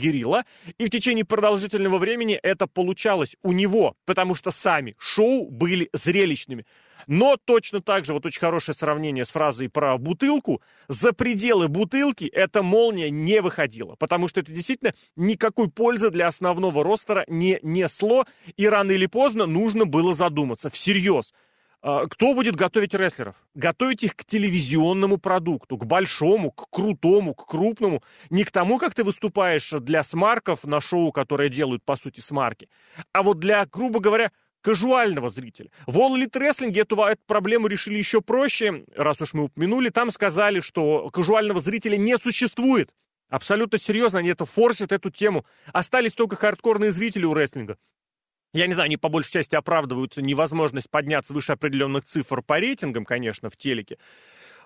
И 0.79 0.85
в 0.85 0.91
течение 0.91 1.25
продолжительного 1.25 1.99
времени 1.99 2.35
это 2.35 2.67
получалось 2.67 3.37
у 3.43 3.53
него, 3.53 3.92
потому 4.05 4.35
что 4.35 4.51
сами 4.51 4.95
шоу 4.99 5.51
были 5.51 5.89
зрелищными. 5.93 6.67
Но 7.07 7.37
точно 7.37 7.81
так 7.81 8.05
же, 8.05 8.13
вот 8.13 8.27
очень 8.27 8.41
хорошее 8.41 8.77
сравнение 8.77 9.25
с 9.25 9.31
фразой 9.31 9.69
про 9.69 9.99
бутылку, 9.99 10.63
за 10.89 11.13
пределы 11.13 11.69
бутылки 11.69 12.25
эта 12.25 12.63
молния 12.63 13.11
не 13.11 13.41
выходила, 13.41 13.97
потому 13.97 14.29
что 14.29 14.41
это 14.41 14.53
действительно 14.53 14.95
никакой 15.17 15.69
пользы 15.69 16.11
для 16.11 16.29
основного 16.29 16.85
ростера 16.85 17.25
не 17.27 17.59
несло, 17.63 18.25
и 18.57 18.69
рано 18.69 18.93
или 18.93 19.07
поздно 19.07 19.47
нужно 19.47 19.85
было 19.85 20.15
задуматься, 20.15 20.71
всерьез, 20.71 21.33
кто 21.83 22.35
будет 22.35 22.55
готовить 22.55 22.95
рестлеров? 22.95 23.35
Готовить 23.55 24.05
их 24.05 24.15
к 24.15 24.25
телевизионному 24.25 25.19
продукту, 25.19 25.77
к 25.77 25.85
большому, 25.85 26.53
к 26.53 26.71
крутому, 26.71 27.35
к 27.35 27.47
крупному. 27.47 28.03
Не 28.31 28.45
к 28.45 28.53
тому, 28.53 28.79
как 28.79 28.95
ты 28.95 29.03
выступаешь 29.03 29.71
для 29.71 30.05
смарков 30.05 30.65
на 30.65 30.81
шоу, 30.81 31.11
которое 31.11 31.49
делают, 31.49 31.83
по 31.85 31.97
сути, 31.97 32.21
смарки, 32.21 32.69
а 33.13 33.23
вот 33.23 33.41
для, 33.41 33.67
грубо 33.67 33.99
говоря, 33.99 34.31
казуального 34.63 35.29
зрителя. 35.29 35.71
В 35.87 35.99
All 35.99 36.17
Elite 36.17 36.41
Wrestling 36.41 36.81
эту, 36.81 37.01
эту 37.03 37.23
проблему 37.27 37.67
решили 37.67 37.99
еще 37.99 38.21
проще, 38.21 38.85
раз 38.95 39.21
уж 39.21 39.35
мы 39.35 39.45
упомянули. 39.45 39.91
Там 39.91 40.11
сказали, 40.11 40.61
что 40.61 41.11
казуального 41.11 41.61
зрителя 41.61 41.97
не 41.97 42.17
существует. 42.17 42.91
Абсолютно 43.29 43.79
серьезно, 43.79 44.21
они 44.21 44.29
это 44.29 44.47
форсят, 44.47 44.93
эту 44.93 45.11
тему. 45.11 45.45
Остались 45.73 46.13
только 46.13 46.37
хардкорные 46.37 46.93
зрители 46.93 47.25
у 47.25 47.35
рестлинга. 47.35 47.77
Я 48.55 48.67
не 48.67 48.75
знаю, 48.75 48.87
они 48.87 48.97
по 48.97 49.09
большей 49.09 49.33
части 49.33 49.55
оправдывают 49.55 50.17
невозможность 50.19 50.91
подняться 50.91 51.33
выше 51.33 51.53
определенных 51.53 52.05
цифр 52.05 52.43
по 52.43 52.59
рейтингам, 52.59 53.05
конечно, 53.05 53.49
в 53.49 53.57
телеке. 53.57 53.99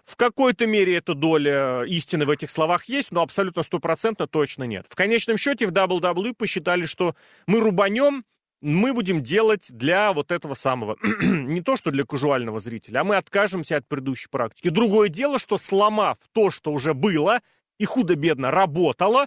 В 0.04 0.16
какой-то 0.16 0.66
мере 0.66 0.96
эта 0.96 1.14
доля 1.14 1.82
истины 1.82 2.24
в 2.24 2.30
этих 2.30 2.50
словах 2.50 2.84
есть, 2.84 3.10
но 3.10 3.22
абсолютно 3.22 3.62
стопроцентно 3.62 4.26
точно 4.26 4.64
нет. 4.64 4.86
В 4.88 4.94
конечном 4.94 5.36
счете 5.36 5.66
в 5.66 5.72
WWE 5.72 6.34
посчитали, 6.34 6.86
что 6.86 7.14
мы 7.46 7.60
рубанем, 7.60 8.24
мы 8.60 8.92
будем 8.92 9.22
делать 9.22 9.66
для 9.68 10.12
вот 10.12 10.32
этого 10.32 10.54
самого, 10.54 10.96
не 11.20 11.60
то 11.60 11.76
что 11.76 11.90
для 11.90 12.04
казуального 12.04 12.60
зрителя, 12.60 13.00
а 13.00 13.04
мы 13.04 13.16
откажемся 13.16 13.76
от 13.76 13.86
предыдущей 13.86 14.28
практики. 14.30 14.68
Другое 14.68 15.08
дело, 15.08 15.38
что 15.38 15.58
сломав 15.58 16.18
то, 16.32 16.50
что 16.50 16.72
уже 16.72 16.94
было 16.94 17.40
и 17.78 17.84
худо-бедно 17.84 18.50
работало, 18.50 19.26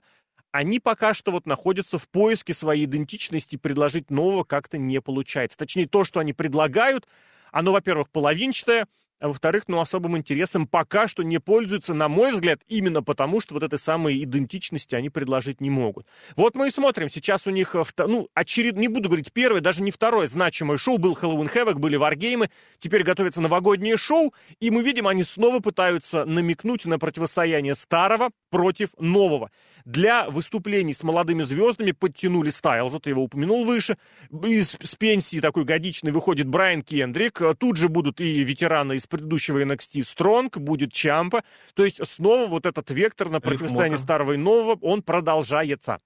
они 0.51 0.79
пока 0.79 1.13
что 1.13 1.31
вот 1.31 1.45
находятся 1.45 1.97
в 1.97 2.07
поиске 2.09 2.53
своей 2.53 2.85
идентичности, 2.85 3.55
предложить 3.55 4.09
нового 4.09 4.43
как-то 4.43 4.77
не 4.77 5.01
получается. 5.01 5.57
Точнее, 5.57 5.87
то, 5.87 6.03
что 6.03 6.19
они 6.19 6.33
предлагают, 6.33 7.07
оно, 7.51 7.71
во-первых, 7.71 8.09
половинчатое, 8.09 8.87
а 9.19 9.27
во-вторых, 9.27 9.63
ну, 9.67 9.79
особым 9.79 10.17
интересом 10.17 10.67
пока 10.67 11.07
что 11.07 11.23
не 11.23 11.39
пользуются, 11.39 11.93
на 11.93 12.07
мой 12.07 12.31
взгляд, 12.31 12.61
именно 12.67 13.03
потому, 13.03 13.41
что 13.41 13.53
вот 13.53 13.63
этой 13.63 13.79
самой 13.79 14.21
идентичности 14.23 14.95
они 14.95 15.09
предложить 15.09 15.61
не 15.61 15.69
могут. 15.69 16.07
Вот 16.35 16.55
мы 16.55 16.67
и 16.67 16.71
смотрим, 16.71 17.09
сейчас 17.09 17.45
у 17.47 17.49
них, 17.49 17.75
э, 17.75 17.83
ну, 17.97 18.29
очередно, 18.33 18.79
не 18.79 18.88
буду 18.88 19.09
говорить 19.09 19.33
первое, 19.33 19.61
даже 19.61 19.83
не 19.83 19.91
второе 19.91 20.27
значимое 20.27 20.77
шоу, 20.77 20.97
был 20.97 21.15
Хэллоуин 21.15 21.49
Хэвок, 21.49 21.79
были 21.79 21.95
варгеймы, 21.95 22.49
теперь 22.79 23.03
готовится 23.03 23.41
новогоднее 23.41 23.97
шоу, 23.97 24.33
и 24.59 24.69
мы 24.71 24.83
видим, 24.83 25.07
они 25.07 25.23
снова 25.23 25.59
пытаются 25.59 26.25
намекнуть 26.25 26.85
на 26.85 26.97
противостояние 26.99 27.75
старого 27.75 28.29
против 28.49 28.89
нового. 28.99 29.51
Для 29.85 30.29
выступлений 30.29 30.93
с 30.93 31.03
молодыми 31.03 31.43
звездами 31.43 31.91
подтянули 31.91 32.49
Стайлза, 32.49 32.99
ты 32.99 33.09
его 33.09 33.23
упомянул 33.23 33.63
выше, 33.63 33.97
из, 34.29 34.77
с 34.81 34.95
пенсии 34.95 35.39
такой 35.39 35.63
годичный 35.63 36.11
выходит 36.11 36.47
Брайан 36.47 36.83
Кендрик, 36.83 37.41
тут 37.57 37.77
же 37.77 37.89
будут 37.89 38.21
и 38.21 38.43
ветераны 38.43 38.97
из 38.97 39.07
предыдущего 39.09 39.61
NXT 39.63 40.03
Стронг, 40.03 40.57
будет 40.57 40.93
Чампа. 40.93 41.43
То 41.73 41.83
есть 41.83 42.05
снова 42.07 42.47
вот 42.47 42.65
этот 42.65 42.89
вектор 42.91 43.29
на 43.29 43.41
противостояние 43.41 43.97
старого 43.97 44.33
и 44.33 44.37
нового, 44.37 44.77
он 44.81 45.03
продолжается. 45.03 46.01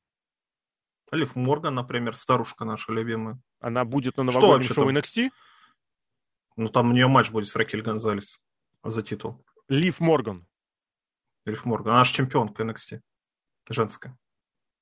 Лив 1.12 1.36
Морган, 1.36 1.75
например, 1.75 2.15
старушка 2.15 2.65
наша 2.65 2.91
любимая. 2.91 3.39
Она 3.60 3.86
будет 3.86 4.17
на 4.17 4.24
новогоднем 4.24 4.67
шоу 4.67 4.86
там? 4.86 4.98
NXT? 4.98 5.29
Ну, 6.55 6.67
там 6.67 6.89
у 6.89 6.93
нее 6.93 7.07
матч 7.07 7.31
будет 7.31 7.48
с 7.48 7.55
Ракель 7.55 7.81
Гонзалес 7.81 8.41
за 8.83 9.01
титул. 9.03 9.45
Лив 9.69 10.00
Морган. 10.00 10.48
Лив 11.45 11.65
Морган. 11.65 11.93
Она 11.93 12.03
же 12.03 12.13
чемпионка 12.13 12.63
NXT. 12.63 13.01
Женская. 13.69 14.17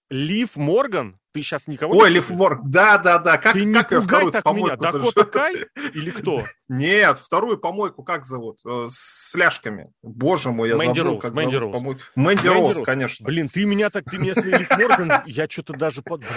Лив 0.10 0.56
Морган? 0.56 1.21
Ты 1.34 1.44
сейчас 1.44 1.68
никого 1.68 1.96
Ой, 1.96 2.10
Лив 2.10 2.30
Морган, 2.30 2.70
да-да-да. 2.70 3.38
Как, 3.38 3.54
Ты 3.54 3.72
как 3.74 3.92
ее 3.92 4.02
вторую 4.02 4.32
так 4.34 4.44
помойку? 4.44 4.68
меня. 4.68 4.92
Дакота 4.92 5.24
Кай 5.24 5.56
или 5.94 6.10
кто? 6.10 6.44
Нет, 6.68 7.18
вторую 7.18 7.58
помойку 7.58 8.04
как 8.04 8.26
зовут? 8.26 8.60
Э, 8.66 8.86
с 8.90 9.34
ляжками. 9.36 9.92
Боже 10.04 10.52
мой, 10.52 10.70
я 10.70 10.76
Мэнди 10.76 11.00
забыл, 11.00 11.12
Роуз, 11.14 11.22
как 11.22 11.34
Мэнди 11.34 11.52
зовут 11.56 11.62
Роуз. 11.64 11.74
помойку. 11.78 12.02
Мэнди 12.16 12.48
Роуз, 12.48 12.82
конечно. 12.84 13.26
Блин, 13.26 13.48
ты 13.48 13.64
меня 13.66 13.90
так, 13.90 14.04
ты 14.10 14.18
меня 14.18 14.36
с 14.36 14.44
Лив 14.44 14.70
Морган, 14.72 15.24
я 15.26 15.48
что-то 15.50 15.74
даже 15.74 16.02
под... 16.02 16.24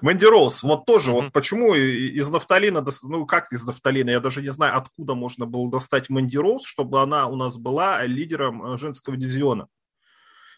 Мэнди 0.00 0.24
Роуз, 0.26 0.62
вот 0.62 0.86
тоже, 0.86 1.10
Мгм. 1.10 1.20
вот 1.24 1.32
почему 1.32 1.74
из 1.74 2.28
нафталина, 2.30 2.84
ну 3.04 3.26
как 3.26 3.52
из 3.52 3.66
нафталина, 3.66 4.10
я 4.10 4.20
даже 4.20 4.42
не 4.42 4.50
знаю, 4.50 4.76
откуда 4.76 5.14
можно 5.14 5.44
было 5.46 5.68
достать 5.70 6.08
Мэнди 6.08 6.36
Роуз, 6.36 6.64
чтобы 6.64 7.00
она 7.02 7.26
у 7.26 7.34
нас 7.36 7.56
была 7.56 8.04
лидером 8.04 8.64
э, 8.64 8.78
женского 8.78 9.16
дивизиона. 9.16 9.66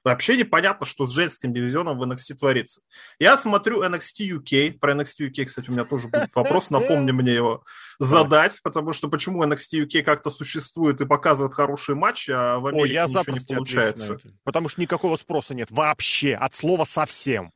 Вообще 0.02 0.38
непонятно, 0.38 0.87
что 0.87 1.07
с 1.07 1.12
женским 1.12 1.52
дивизионом 1.52 1.99
в 1.99 2.02
NXT 2.02 2.37
творится. 2.38 2.80
Я 3.19 3.37
смотрю 3.37 3.83
NXT 3.83 4.38
UK, 4.38 4.78
про 4.78 4.95
NXT 4.95 5.30
UK, 5.30 5.45
кстати, 5.45 5.69
у 5.69 5.73
меня 5.73 5.85
тоже 5.85 6.09
будет 6.09 6.35
вопрос, 6.35 6.71
напомни 6.71 7.11
мне 7.12 7.35
его 7.35 7.64
задать, 7.99 8.61
потому 8.62 8.92
что 8.92 9.09
почему 9.09 9.45
NXT 9.45 9.87
UK 9.87 10.02
как-то 10.02 10.30
существует 10.30 11.00
и 11.02 11.07
показывает 11.07 11.52
хорошие 11.52 11.97
матчи, 11.97 12.30
а 12.30 12.59
в 12.59 12.66
Америке 12.66 12.95
я 12.95 13.04
ничего 13.07 13.35
не 13.35 13.40
получается. 13.40 14.19
Потому 14.45 14.69
что 14.69 14.80
никакого 14.80 15.16
спроса 15.16 15.54
нет. 15.54 15.71
Вообще. 15.71 16.35
От 16.35 16.54
слова 16.54 16.85
совсем. 16.85 17.52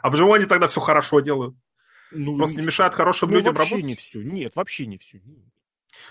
А 0.00 0.10
почему 0.10 0.32
они 0.32 0.44
тогда 0.44 0.68
все 0.68 0.80
хорошо 0.80 1.20
делают? 1.20 1.56
Ну, 2.12 2.36
Просто 2.36 2.60
не 2.60 2.66
мешают 2.66 2.94
хорошим 2.94 3.30
ну, 3.30 3.36
людям 3.36 3.54
вообще 3.54 3.74
работать? 3.74 3.88
не 3.88 3.96
все. 3.96 4.22
Нет, 4.22 4.54
вообще 4.54 4.86
не 4.86 4.98
все. 4.98 5.20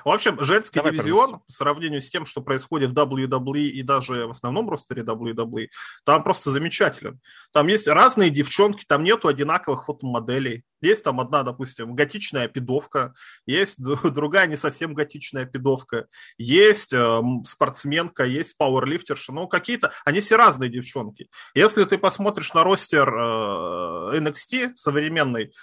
В 0.03 0.09
общем, 0.09 0.41
женский 0.43 0.79
Давай 0.79 0.93
дивизион, 0.93 1.39
по 1.39 1.43
сравнению 1.47 2.01
с 2.01 2.09
тем, 2.09 2.25
что 2.25 2.41
происходит 2.41 2.91
в 2.91 2.93
WWE 2.93 3.67
и 3.67 3.83
даже 3.83 4.27
в 4.27 4.31
основном 4.31 4.69
ростере 4.69 5.03
WWE, 5.03 5.67
там 6.03 6.23
просто 6.23 6.51
замечателен. 6.51 7.19
Там 7.51 7.67
есть 7.67 7.87
разные 7.87 8.29
девчонки, 8.29 8.85
там 8.87 9.03
нету 9.03 9.27
одинаковых 9.27 9.85
фотомоделей. 9.85 10.63
Есть 10.81 11.03
там 11.03 11.21
одна, 11.21 11.43
допустим, 11.43 11.95
готичная 11.95 12.49
пидовка, 12.49 13.13
есть 13.45 13.77
другая 14.03 14.47
не 14.47 14.57
совсем 14.57 14.93
готичная 14.93 15.45
пидовка, 15.45 16.07
есть 16.37 16.93
э, 16.93 17.21
спортсменка, 17.45 18.25
есть 18.25 18.57
пауэрлифтерша, 18.57 19.31
ну 19.31 19.47
какие-то, 19.47 19.91
они 20.03 20.19
все 20.19 20.35
разные 20.35 20.69
девчонки. 20.69 21.29
Если 21.55 21.85
ты 21.85 21.97
посмотришь 21.97 22.53
на 22.53 22.63
ростер 22.63 23.07
э, 23.07 24.19
NXT 24.19 24.75
современный, 24.75 25.53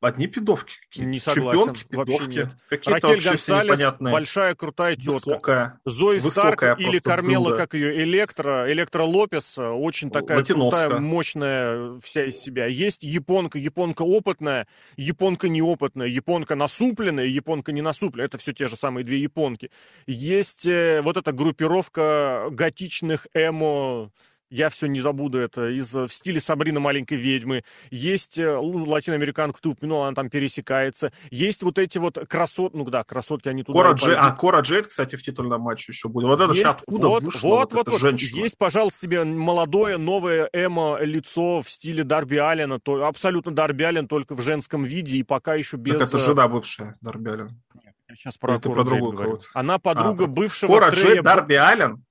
одни 0.00 0.26
пидовки 0.26 0.74
какие-то. 0.88 1.10
Не 1.10 1.18
согласен, 1.20 1.74
Чемпионки, 1.74 1.84
пидовки. 1.84 2.50
Какие-то 2.68 2.90
Ракель 2.90 3.08
вообще 3.10 3.36
все 3.36 3.52
Гонсалес, 3.52 3.64
непонятные. 3.78 4.12
большая 4.12 4.54
крутая 4.54 4.96
тетка. 4.96 5.10
Высокая. 5.12 5.80
Зои 5.84 6.18
Высокая 6.18 6.56
Старк 6.56 6.78
или 6.80 6.86
просто 6.90 7.02
Кармела, 7.10 7.44
дылда. 7.48 7.56
как 7.56 7.74
ее, 7.74 8.02
Электро, 8.04 8.72
Электро 8.72 9.02
Лопес, 9.04 9.58
э, 9.58 9.66
очень 9.68 10.10
такая 10.10 10.38
Латиноска. 10.38 10.80
крутая, 10.80 11.00
мощная 11.00 12.00
вся 12.00 12.24
из 12.24 12.38
себя. 12.38 12.66
Есть 12.66 13.02
японка, 13.02 13.58
японка 13.58 14.02
опытная, 14.02 14.66
японка 14.96 15.48
неопытная, 15.48 16.06
японка 16.06 16.54
насупленная, 16.54 17.26
японка 17.26 17.72
не 17.72 17.82
насупленная. 17.82 18.26
Это 18.26 18.38
все 18.38 18.52
те 18.52 18.66
же 18.66 18.76
самые 18.76 19.04
две 19.04 19.18
японки. 19.18 19.70
Есть 20.06 20.66
э, 20.66 21.00
вот 21.02 21.16
эта 21.16 21.32
группировка 21.32 22.48
готичных 22.50 23.26
эмо 23.34 24.10
я 24.50 24.70
все 24.70 24.86
не 24.86 25.00
забуду 25.00 25.38
это, 25.38 25.68
из, 25.68 25.92
в 25.92 26.08
стиле 26.08 26.40
Сабрина 26.40 26.80
маленькой 26.80 27.18
ведьмы. 27.18 27.64
Есть 27.90 28.38
э, 28.38 28.54
ну, 28.54 28.84
латиноамериканка, 28.84 29.60
ты 29.60 29.68
упомянул, 29.70 30.02
она 30.02 30.14
там 30.14 30.30
пересекается. 30.30 31.12
Есть 31.30 31.62
вот 31.62 31.78
эти 31.78 31.98
вот 31.98 32.18
красотки, 32.28 32.76
ну 32.76 32.84
да, 32.84 33.04
красотки, 33.04 33.48
они 33.48 33.64
туда 33.64 33.78
Кора, 33.78 33.90
и 33.92 33.94
Дже... 33.94 34.06
пойдут. 34.06 34.22
а, 34.22 34.32
Кора 34.32 34.60
Джейд, 34.60 34.86
кстати, 34.86 35.16
в 35.16 35.22
титульном 35.22 35.60
матче 35.60 35.92
еще 35.92 36.08
будет. 36.08 36.26
Вот 36.26 36.40
это 36.40 36.52
Есть, 36.52 36.62
сейчас 36.62 36.76
откуда 36.76 37.08
вот, 37.08 37.22
вышло 37.22 37.48
вот, 37.48 37.72
вот, 37.72 37.88
вот, 37.88 38.00
женщина? 38.00 38.40
Есть, 38.40 38.56
пожалуйста, 38.56 39.00
тебе 39.00 39.24
молодое, 39.24 39.98
новое 39.98 40.48
эмо 40.52 40.98
лицо 41.00 41.60
в 41.60 41.68
стиле 41.68 42.04
Дарби 42.04 42.36
Аллена, 42.36 42.78
то, 42.78 43.04
абсолютно 43.04 43.52
Дарби 43.52 43.82
Аллен, 43.82 44.06
только 44.06 44.34
в 44.34 44.42
женском 44.42 44.84
виде 44.84 45.16
и 45.16 45.22
пока 45.22 45.54
еще 45.54 45.76
без... 45.76 45.98
Так 45.98 46.08
это 46.08 46.18
э, 46.18 46.20
жена 46.20 46.48
бывшая 46.48 46.94
Дарби 47.00 47.30
Аллен. 47.30 47.62
Я 48.08 48.14
сейчас 48.14 48.38
про, 48.38 48.54
Или 48.54 48.60
ты 48.60 48.70
про 48.70 48.84
другую? 48.84 49.38
Она 49.54 49.78
подруга 49.78 50.24
А, 50.24 50.26
бывшего 50.28 50.70
Кора 50.70 50.92
Трея 50.92 51.14
Джейд, 51.14 51.24
Дарби 51.24 51.54
Аллен? 51.54 52.05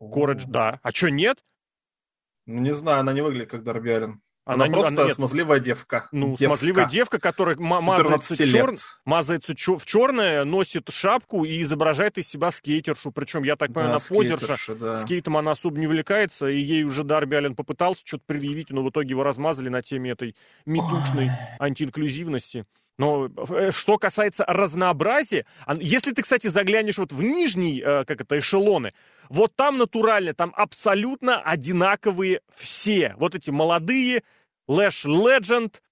Дж- 0.00 0.44
да. 0.46 0.80
А 0.82 0.92
что, 0.92 1.10
нет? 1.10 1.38
Ну, 2.46 2.60
не 2.60 2.70
знаю, 2.70 3.00
она 3.00 3.12
не 3.12 3.22
выглядит 3.22 3.50
как 3.50 3.64
Дарби 3.64 3.90
Аллен. 3.90 4.20
Она, 4.46 4.66
она 4.66 4.72
просто 4.72 5.02
она, 5.02 5.10
смазливая 5.10 5.58
девка. 5.58 6.06
Ну, 6.12 6.36
девка. 6.36 6.44
смазливая 6.44 6.86
девка, 6.86 7.18
которая 7.18 7.56
мазается, 7.56 8.36
чер... 8.36 8.74
мазается 9.04 9.56
чер... 9.56 9.76
в 9.78 9.84
черное, 9.84 10.44
носит 10.44 10.88
шапку 10.90 11.44
и 11.44 11.60
изображает 11.62 12.16
из 12.16 12.28
себя 12.28 12.52
скейтершу. 12.52 13.10
Причем, 13.10 13.42
я 13.42 13.56
так 13.56 13.72
понимаю, 13.72 13.98
да, 13.98 14.06
она 14.08 14.18
позерша. 14.20 14.76
Да. 14.76 14.98
Скейтом 14.98 15.36
она 15.36 15.50
особо 15.50 15.80
не 15.80 15.88
увлекается, 15.88 16.46
и 16.46 16.60
ей 16.60 16.84
уже 16.84 17.02
Дарби 17.02 17.34
Аллен 17.34 17.56
попытался 17.56 18.02
что-то 18.04 18.22
предъявить, 18.24 18.70
но 18.70 18.84
в 18.84 18.90
итоге 18.90 19.10
его 19.10 19.24
размазали 19.24 19.68
на 19.68 19.82
теме 19.82 20.12
этой 20.12 20.36
метучной 20.64 21.30
антиинклюзивности. 21.58 22.66
Но 22.98 23.26
э, 23.26 23.70
что 23.72 23.98
касается 23.98 24.44
разнообразия, 24.46 25.44
если 25.78 26.12
ты, 26.12 26.22
кстати, 26.22 26.46
заглянешь 26.46 26.98
вот 26.98 27.12
в 27.12 27.22
нижний, 27.22 27.80
э, 27.80 28.04
как 28.04 28.20
это, 28.20 28.38
эшелоны, 28.38 28.94
вот 29.28 29.54
там 29.54 29.76
натурально, 29.76 30.32
там 30.34 30.52
абсолютно 30.56 31.40
одинаковые 31.40 32.40
все. 32.56 33.14
Вот 33.18 33.34
эти 33.34 33.50
молодые, 33.50 34.22
Лэш 34.66 35.04
Легенд, 35.04 35.82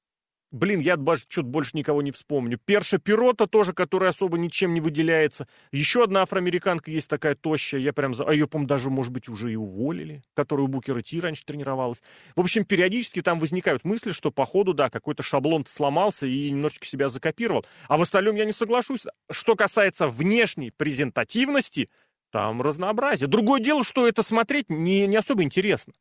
Блин, 0.55 0.79
я 0.79 0.95
что-то 1.17 1.49
больше 1.49 1.73
никого 1.75 2.01
не 2.01 2.13
вспомню. 2.13 2.61
Перша 2.65 2.99
Пирота 2.99 3.49
тоже, 3.49 3.73
которая 3.73 4.11
особо 4.11 4.39
ничем 4.39 4.73
не 4.73 4.81
выделяется. 4.81 5.49
Еще 5.73 6.05
одна 6.05 6.23
афроамериканка 6.23 6.93
есть 6.93 7.09
такая 7.09 7.35
тощая. 7.35 7.81
Я 7.81 7.93
прям... 7.93 8.15
А 8.25 8.33
ее, 8.33 8.47
по-моему, 8.47 8.69
даже, 8.69 8.89
может 8.89 9.13
быть, 9.13 9.29
уже 9.29 9.53
и 9.53 9.57
уволили. 9.57 10.23
Которая 10.33 10.67
у 10.67 10.69
Букера 10.69 11.01
Ти 11.01 11.19
раньше 11.19 11.43
тренировалась. 11.45 12.01
В 12.37 12.41
общем, 12.41 12.65
периодически 12.65 13.21
там 13.21 13.41
возникают 13.41 13.85
мысли, 13.85 14.13
что, 14.13 14.31
походу, 14.31 14.75
да, 14.75 14.91
какой-то 14.91 15.25
шаблон 15.25 15.67
сломался 15.69 16.25
и 16.25 16.49
немножечко 16.53 16.87
себя 16.87 17.09
закопировал. 17.09 17.67
А 17.89 17.97
в 17.97 18.03
остальном 18.03 18.37
я 18.37 18.45
не 18.45 18.53
соглашусь. 18.53 19.07
Что 19.33 19.57
касается 19.57 20.07
внешней 20.07 20.71
презентативности, 20.71 21.91
там 22.31 22.63
разнообразие. 22.63 23.27
Другое 23.27 23.61
дело, 23.61 23.83
что 23.83 24.07
это 24.07 24.23
смотреть 24.23 24.71
не, 24.71 25.09
не 25.09 25.17
особо 25.17 25.43
интересно. 25.43 25.95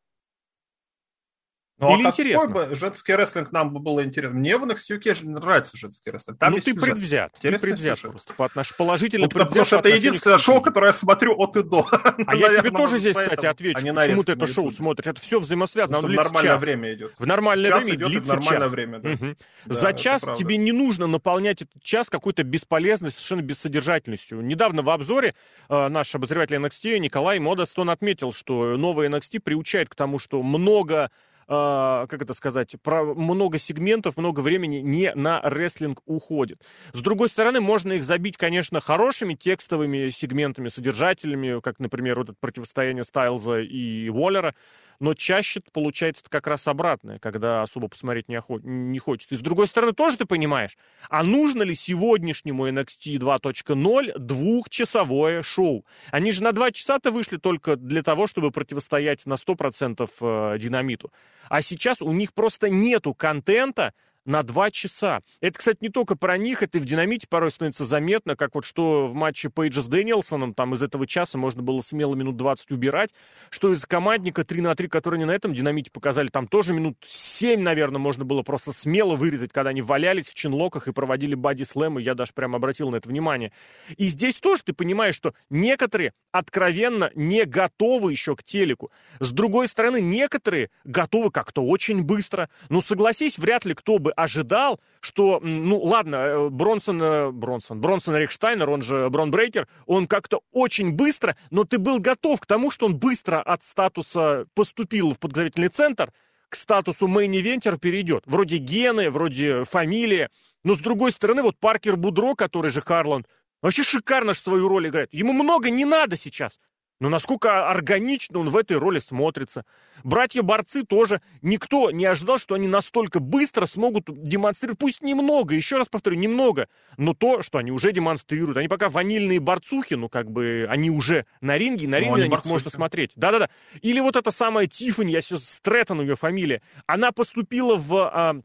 Ну, 1.80 1.98
Или 1.98 2.06
а 2.06 2.10
интересно? 2.10 2.48
какой 2.48 2.68
бы 2.68 2.76
женский 2.76 3.16
рестлинг 3.16 3.52
нам 3.52 3.74
бы 3.74 3.80
было 3.80 4.04
интересно? 4.04 4.38
Мне 4.38 4.58
в 4.58 4.64
NXT 4.64 5.00
UK 5.00 5.26
нравится 5.26 5.76
женский 5.76 6.12
рестлинг. 6.12 6.40
Там 6.40 6.52
ну, 6.54 6.60
ты 6.60 6.72
сюжет. 6.72 6.82
предвзят. 6.82 7.34
Интересный 7.38 7.58
ты 7.58 7.66
предвзят 7.72 7.98
сюжет. 7.98 8.12
просто. 8.12 8.34
По 8.36 8.46
отнош... 8.46 8.76
Положительно 8.78 9.24
ну, 9.26 9.30
предвзят 9.30 9.50
Потому 9.50 9.66
что 9.66 9.78
это 9.78 9.90
единственное 9.90 10.38
шоу, 10.38 10.62
которое 10.62 10.88
я 10.88 10.94
смотрю 10.94 11.36
от 11.38 11.58
и 11.58 11.64
до. 11.64 11.86
А 12.28 12.36
я 12.36 12.60
тебе 12.60 12.72
тоже 12.72 13.00
здесь, 13.00 13.16
кстати, 13.16 13.46
отвечу. 13.46 13.82
Почему 13.82 14.24
ты 14.24 14.32
это 14.34 14.48
шоу 14.48 14.72
смотришь? 14.72 15.08
Это 15.08 15.22
все 15.22 15.40
взаимосвязано. 15.40 16.00
В 16.00 16.10
нормальное 16.10 16.58
время 16.58 16.94
идет. 16.94 17.14
В 17.18 17.26
нормальное 17.26 17.76
время 17.76 17.96
идет 17.96 18.26
нормальное 18.26 18.68
время, 18.68 19.36
За 19.66 19.94
час 19.94 20.22
тебе 20.38 20.58
не 20.58 20.72
нужно 20.72 21.08
наполнять 21.08 21.62
этот 21.62 21.82
час 21.84 22.10
какой-то 22.10 22.44
бесполезной, 22.44 23.12
совершенно 23.12 23.42
бессодержательностью. 23.42 24.42
Недавно 24.42 24.82
в 24.82 24.90
обзоре 24.90 25.34
э, 25.70 25.88
наш 25.88 26.14
обозреватель 26.16 26.56
NXT 26.56 27.00
Николай 27.00 27.40
Модестон 27.40 27.90
отметил, 27.90 28.34
что 28.34 28.78
новый 28.78 29.08
NXT 29.10 29.40
приучает 29.40 29.90
к 29.90 29.96
тому, 29.96 30.20
что 30.20 30.42
много 30.42 31.10
как 31.48 32.22
это 32.22 32.34
сказать, 32.34 32.76
про 32.82 33.04
много 33.04 33.58
сегментов, 33.58 34.18
много 34.18 34.42
времени 34.42 34.78
не 34.78 35.14
на 35.14 35.42
рестлинг 35.42 36.02
уходит. 36.06 36.62
С 36.94 37.02
другой 37.02 37.30
стороны, 37.30 37.62
можно 37.62 37.94
их 37.94 38.04
забить, 38.04 38.38
конечно, 38.38 38.80
хорошими 38.80 39.34
текстовыми 39.34 40.10
сегментами, 40.10 40.70
содержательными, 40.70 41.60
как, 41.62 41.80
например, 41.80 42.20
вот 42.20 42.30
это 42.30 42.38
противостояние 42.40 43.04
Стайлза 43.04 43.60
и 43.60 44.10
Уоллера, 44.10 44.56
но 45.00 45.14
чаще 45.14 45.62
получается 45.72 46.24
как 46.30 46.48
раз 46.48 46.68
обратное, 46.68 47.20
когда 47.20 47.62
особо 47.62 47.88
посмотреть 47.88 48.30
не, 48.30 48.36
охот... 48.36 48.64
не 48.64 49.00
хочется. 49.00 49.36
И 49.36 49.38
с 49.38 49.42
другой 49.42 49.68
стороны, 49.68 49.94
тоже 49.94 50.18
ты 50.18 50.26
понимаешь, 50.26 50.78
а 51.10 51.24
нужно 51.24 51.64
ли 51.64 51.76
сегодняшнему 51.76 52.68
NXT 52.68 53.18
2.0 53.18 54.18
двухчасовое 54.18 55.42
шоу? 55.42 55.86
Они 56.12 56.32
же 56.32 56.44
на 56.44 56.52
два 56.52 56.72
часа-то 56.72 57.12
вышли 57.12 57.38
только 57.38 57.76
для 57.76 58.04
того, 58.04 58.28
чтобы 58.28 58.52
противостоять 58.52 59.26
на 59.26 59.34
100% 59.34 60.10
э, 60.22 60.58
динамиту. 60.60 61.12
А 61.50 61.62
сейчас 61.62 62.02
у 62.02 62.12
них 62.12 62.34
просто 62.34 62.70
нету 62.70 63.14
контента, 63.14 63.94
на 64.26 64.44
два 64.44 64.72
часа. 64.72 65.22
Это, 65.42 65.58
кстати, 65.58 65.78
не 65.82 65.90
только 65.90 66.16
про 66.16 66.38
них, 66.38 66.64
это 66.64 66.78
и 66.78 66.82
в 66.82 66.86
«Динамите» 66.86 67.28
порой 67.28 67.52
становится 67.52 67.86
заметно, 67.86 68.36
как 68.36 68.56
вот 68.56 68.66
что 68.66 69.08
в 69.08 69.14
матче 69.14 69.50
Пейджа 69.50 69.82
с 69.82 69.88
Дэниелсоном, 69.88 70.54
там 70.54 70.74
из 70.74 70.84
этого 70.84 71.08
часа 71.08 71.38
можно 71.38 71.62
было 71.62 71.82
смело 71.82 72.16
минут 72.16 72.38
20 72.38 72.72
убирать, 72.72 73.12
что 73.50 73.72
из 73.74 73.86
командника 73.86 74.44
3 74.44 74.62
на 74.62 74.76
3, 74.76 74.88
который 74.88 75.16
они 75.16 75.26
на 75.26 75.32
этом 75.32 75.54
«Динамите» 75.54 75.92
показали, 75.92 76.28
там 76.28 76.48
тоже 76.48 76.74
минут 76.74 76.98
7, 77.06 77.62
наверное, 77.62 78.00
можно 78.00 78.26
было 78.26 78.42
просто 78.42 78.72
смело 78.72 79.16
вырезать, 79.16 79.52
когда 79.52 79.72
они 79.72 79.82
валялись 79.82 80.28
в 80.28 80.34
чинлоках 80.34 80.88
и 80.88 80.94
проводили 80.94 81.36
бади-слэмы, 81.36 82.02
я 82.02 82.16
даже 82.16 82.34
прям 82.34 82.56
обратил 82.56 82.90
на 82.90 82.98
это 82.98 83.10
внимание. 83.10 83.52
И 83.98 84.08
здесь 84.08 84.38
тоже 84.38 84.64
ты 84.64 84.74
понимаешь, 84.74 85.16
что 85.16 85.34
некоторые 85.50 86.14
откровенно 86.32 87.12
не 87.16 87.46
готовы 87.46 88.12
еще 88.12 88.36
к 88.36 88.44
телеку. 88.44 88.92
С 89.20 89.32
другой 89.32 89.68
стороны, 89.68 90.02
некоторые 90.02 90.70
готовы 90.84 91.32
как-то 91.32 91.64
очень 91.66 92.04
быстро. 92.04 92.50
Ну, 92.70 92.82
согласись, 92.82 93.38
вряд 93.38 93.66
ли 93.66 93.74
кто 93.74 94.00
бы 94.00 94.13
ожидал, 94.16 94.80
что, 95.00 95.40
ну, 95.42 95.80
ладно, 95.80 96.16
э, 96.16 96.50
Бронсон, 96.50 97.02
э, 97.02 97.32
Бронсон, 97.32 97.82
Бронсон 97.82 98.16
Рейхштайнер, 98.16 98.70
он 98.70 98.82
же 98.82 99.10
Брон 99.10 99.32
Брейкер, 99.32 99.68
он 99.86 100.08
как-то 100.08 100.42
очень 100.52 100.94
быстро, 100.94 101.36
но 101.52 101.64
ты 101.64 101.78
был 101.78 102.00
готов 102.00 102.40
к 102.40 102.46
тому, 102.46 102.72
что 102.72 102.86
он 102.86 102.96
быстро 102.98 103.42
от 103.42 103.64
статуса 103.64 104.46
поступил 104.54 105.12
в 105.12 105.20
подготовительный 105.20 105.70
центр, 105.70 106.12
к 106.50 106.56
статусу 106.56 107.08
main-eventer 107.08 107.80
перейдет. 107.80 108.24
Вроде 108.28 108.58
гены, 108.58 109.10
вроде 109.10 109.64
фамилии. 109.64 110.30
Но 110.64 110.76
с 110.76 110.80
другой 110.80 111.12
стороны, 111.12 111.42
вот 111.42 111.58
Паркер 111.58 111.98
Будро, 111.98 112.36
который 112.36 112.70
же 112.70 112.82
Харлан, 112.82 113.26
вообще 113.64 113.84
шикарно 113.84 114.36
свою 114.36 114.68
роль 114.68 114.88
играет. 114.88 115.12
Ему 115.12 115.34
много 115.34 115.72
не 115.72 115.84
надо 115.84 116.16
сейчас. 116.16 116.60
Но 117.00 117.10
насколько 117.10 117.70
органично 117.70 118.40
он 118.40 118.50
в 118.50 118.56
этой 118.56 118.78
роли 118.78 119.00
смотрится. 119.00 119.66
Братья-борцы 120.04 120.84
тоже. 120.84 121.22
Никто 121.42 121.92
не 121.92 122.06
ожидал, 122.06 122.38
что 122.38 122.56
они 122.56 122.68
настолько 122.68 123.20
быстро 123.20 123.66
смогут 123.66 124.06
демонстрировать, 124.08 124.80
пусть 124.80 125.02
немного, 125.02 125.56
еще 125.56 125.78
раз 125.78 125.90
повторю, 125.90 126.18
немного, 126.18 126.68
но 126.98 127.14
то, 127.14 127.42
что 127.42 127.58
они 127.58 127.72
уже 127.72 127.92
демонстрируют. 127.92 128.58
Они 128.58 128.68
пока 128.68 128.90
ванильные 128.90 129.40
борцухи, 129.40 129.96
ну 129.96 130.08
как 130.08 130.32
бы 130.32 130.66
они 130.70 130.90
уже 130.90 131.26
на 131.42 131.58
ринге, 131.58 131.88
на 131.88 132.00
ринге 132.00 132.16
на 132.16 132.22
них 132.24 132.32
борцухи. 132.32 132.52
можно 132.52 132.70
смотреть. 132.70 133.12
Да-да-да. 133.16 133.50
Или 133.82 134.00
вот 134.00 134.16
эта 134.16 134.32
самая 134.32 134.68
Тиффани, 134.68 135.12
я 135.12 135.22
сейчас 135.22 135.44
Стрэттон 135.44 136.02
ее 136.02 136.16
фамилия, 136.16 136.62
она 136.88 137.12
поступила 137.12 137.76
в, 137.76 137.94
а, 137.96 138.36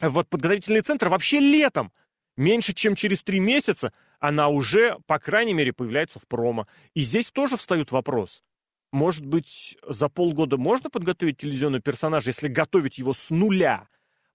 в 0.00 0.22
подготовительный 0.24 0.80
центр 0.80 1.08
вообще 1.08 1.40
летом. 1.40 1.92
Меньше 2.36 2.72
чем 2.72 2.94
через 2.94 3.22
три 3.22 3.40
месяца 3.40 3.92
она 4.22 4.48
уже, 4.48 4.98
по 5.08 5.18
крайней 5.18 5.52
мере, 5.52 5.72
появляется 5.72 6.20
в 6.20 6.28
промо. 6.28 6.68
И 6.94 7.02
здесь 7.02 7.32
тоже 7.32 7.56
встает 7.56 7.90
вопрос. 7.90 8.44
Может 8.92 9.26
быть, 9.26 9.76
за 9.84 10.08
полгода 10.08 10.56
можно 10.56 10.90
подготовить 10.90 11.38
телевизионный 11.38 11.80
персонаж, 11.80 12.24
если 12.28 12.46
готовить 12.46 12.98
его 12.98 13.14
с 13.14 13.30
нуля? 13.30 13.88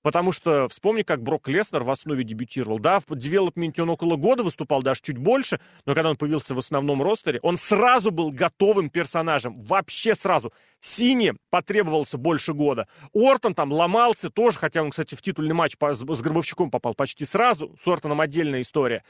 Потому 0.08 0.32
что 0.32 0.70
вспомни, 0.70 1.02
как 1.02 1.22
Брок 1.22 1.50
Леснер 1.50 1.84
в 1.84 1.92
основе 1.92 2.24
дебютировал. 2.24 2.80
Да, 2.80 3.02
в 3.06 3.14
девелопменте 3.14 3.82
он 3.82 3.90
около 3.90 4.16
года 4.16 4.42
выступал, 4.42 4.82
даже 4.82 5.02
чуть 5.02 5.18
больше, 5.18 5.60
но 5.86 5.94
когда 5.96 6.10
он 6.12 6.16
появился 6.16 6.56
в 6.56 6.60
основном 6.60 7.04
ростере, 7.04 7.42
он 7.44 7.58
сразу 7.58 8.10
был 8.10 8.32
готовым 8.32 8.90
персонажем. 8.90 9.56
Вообще 9.66 10.16
сразу. 10.16 10.54
Синий 10.80 11.34
потребовался 11.50 12.18
больше 12.18 12.54
года. 12.54 12.88
Ортон 13.14 13.54
там 13.54 13.70
ломался 13.74 14.30
тоже, 14.30 14.58
хотя 14.58 14.82
он, 14.82 14.92
кстати, 14.92 15.14
в 15.14 15.22
титульный 15.22 15.54
матч 15.54 15.76
с 15.78 16.22
Гробовщиком 16.22 16.72
попал 16.72 16.94
почти 16.94 17.26
сразу. 17.26 17.76
С 17.84 17.86
Ортоном 17.86 18.22
отдельная 18.22 18.62
история. 18.62 19.04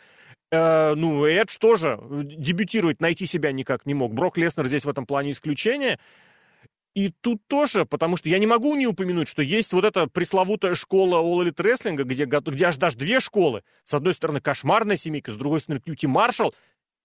Э, 0.50 0.96
ну, 0.96 1.28
Эдж 1.28 1.58
тоже 1.60 2.00
дебютировать, 2.02 3.02
найти 3.02 3.28
себя 3.28 3.52
никак 3.52 3.86
не 3.86 3.94
мог. 3.94 4.16
Брок 4.16 4.36
Леснер 4.40 4.66
здесь 4.66 4.84
в 4.84 4.90
этом 4.90 5.06
плане 5.06 5.30
исключение. 5.30 6.00
И 6.98 7.14
тут 7.22 7.46
тоже, 7.46 7.86
потому 7.86 8.18
что 8.18 8.28
я 8.28 8.40
не 8.40 8.48
могу 8.48 8.76
не 8.76 8.88
упомянуть, 8.88 9.28
что 9.28 9.44
есть 9.44 9.72
вот 9.72 9.86
эта 9.86 10.08
пресловутая 10.08 10.74
школа 10.74 11.18
All 11.18 11.46
Elite 11.46 11.58
Wrestling, 11.58 12.04
где, 12.04 12.26
где 12.26 12.66
аж 12.66 12.78
даже 12.78 12.98
две 12.98 13.20
школы. 13.20 13.62
С 13.84 13.94
одной 13.94 14.16
стороны, 14.16 14.42
кошмарная 14.42 14.98
семейка, 14.98 15.32
с 15.32 15.36
другой 15.36 15.62
стороны, 15.62 15.80
Кьюти 15.80 16.08
Маршалл. 16.08 16.56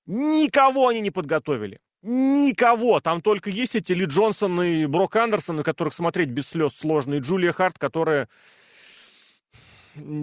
Никого 0.07 0.89
они 0.89 1.03
не 1.03 1.11
подготовили. 1.11 1.79
Никого. 2.01 3.01
Там 3.01 3.21
только 3.21 3.51
есть 3.51 3.77
эти 3.77 3.93
Ли 3.93 4.07
Джонсон 4.07 4.63
и 4.63 4.87
Брок 4.87 5.15
Андерсон, 5.15 5.57
на 5.57 5.63
которых 5.63 5.93
смотреть 5.93 6.31
без 6.31 6.49
слез 6.49 6.73
сложно, 6.73 7.17
и 7.17 7.21
Джулия 7.21 7.53
Харт, 7.53 7.79
которая... 7.79 8.31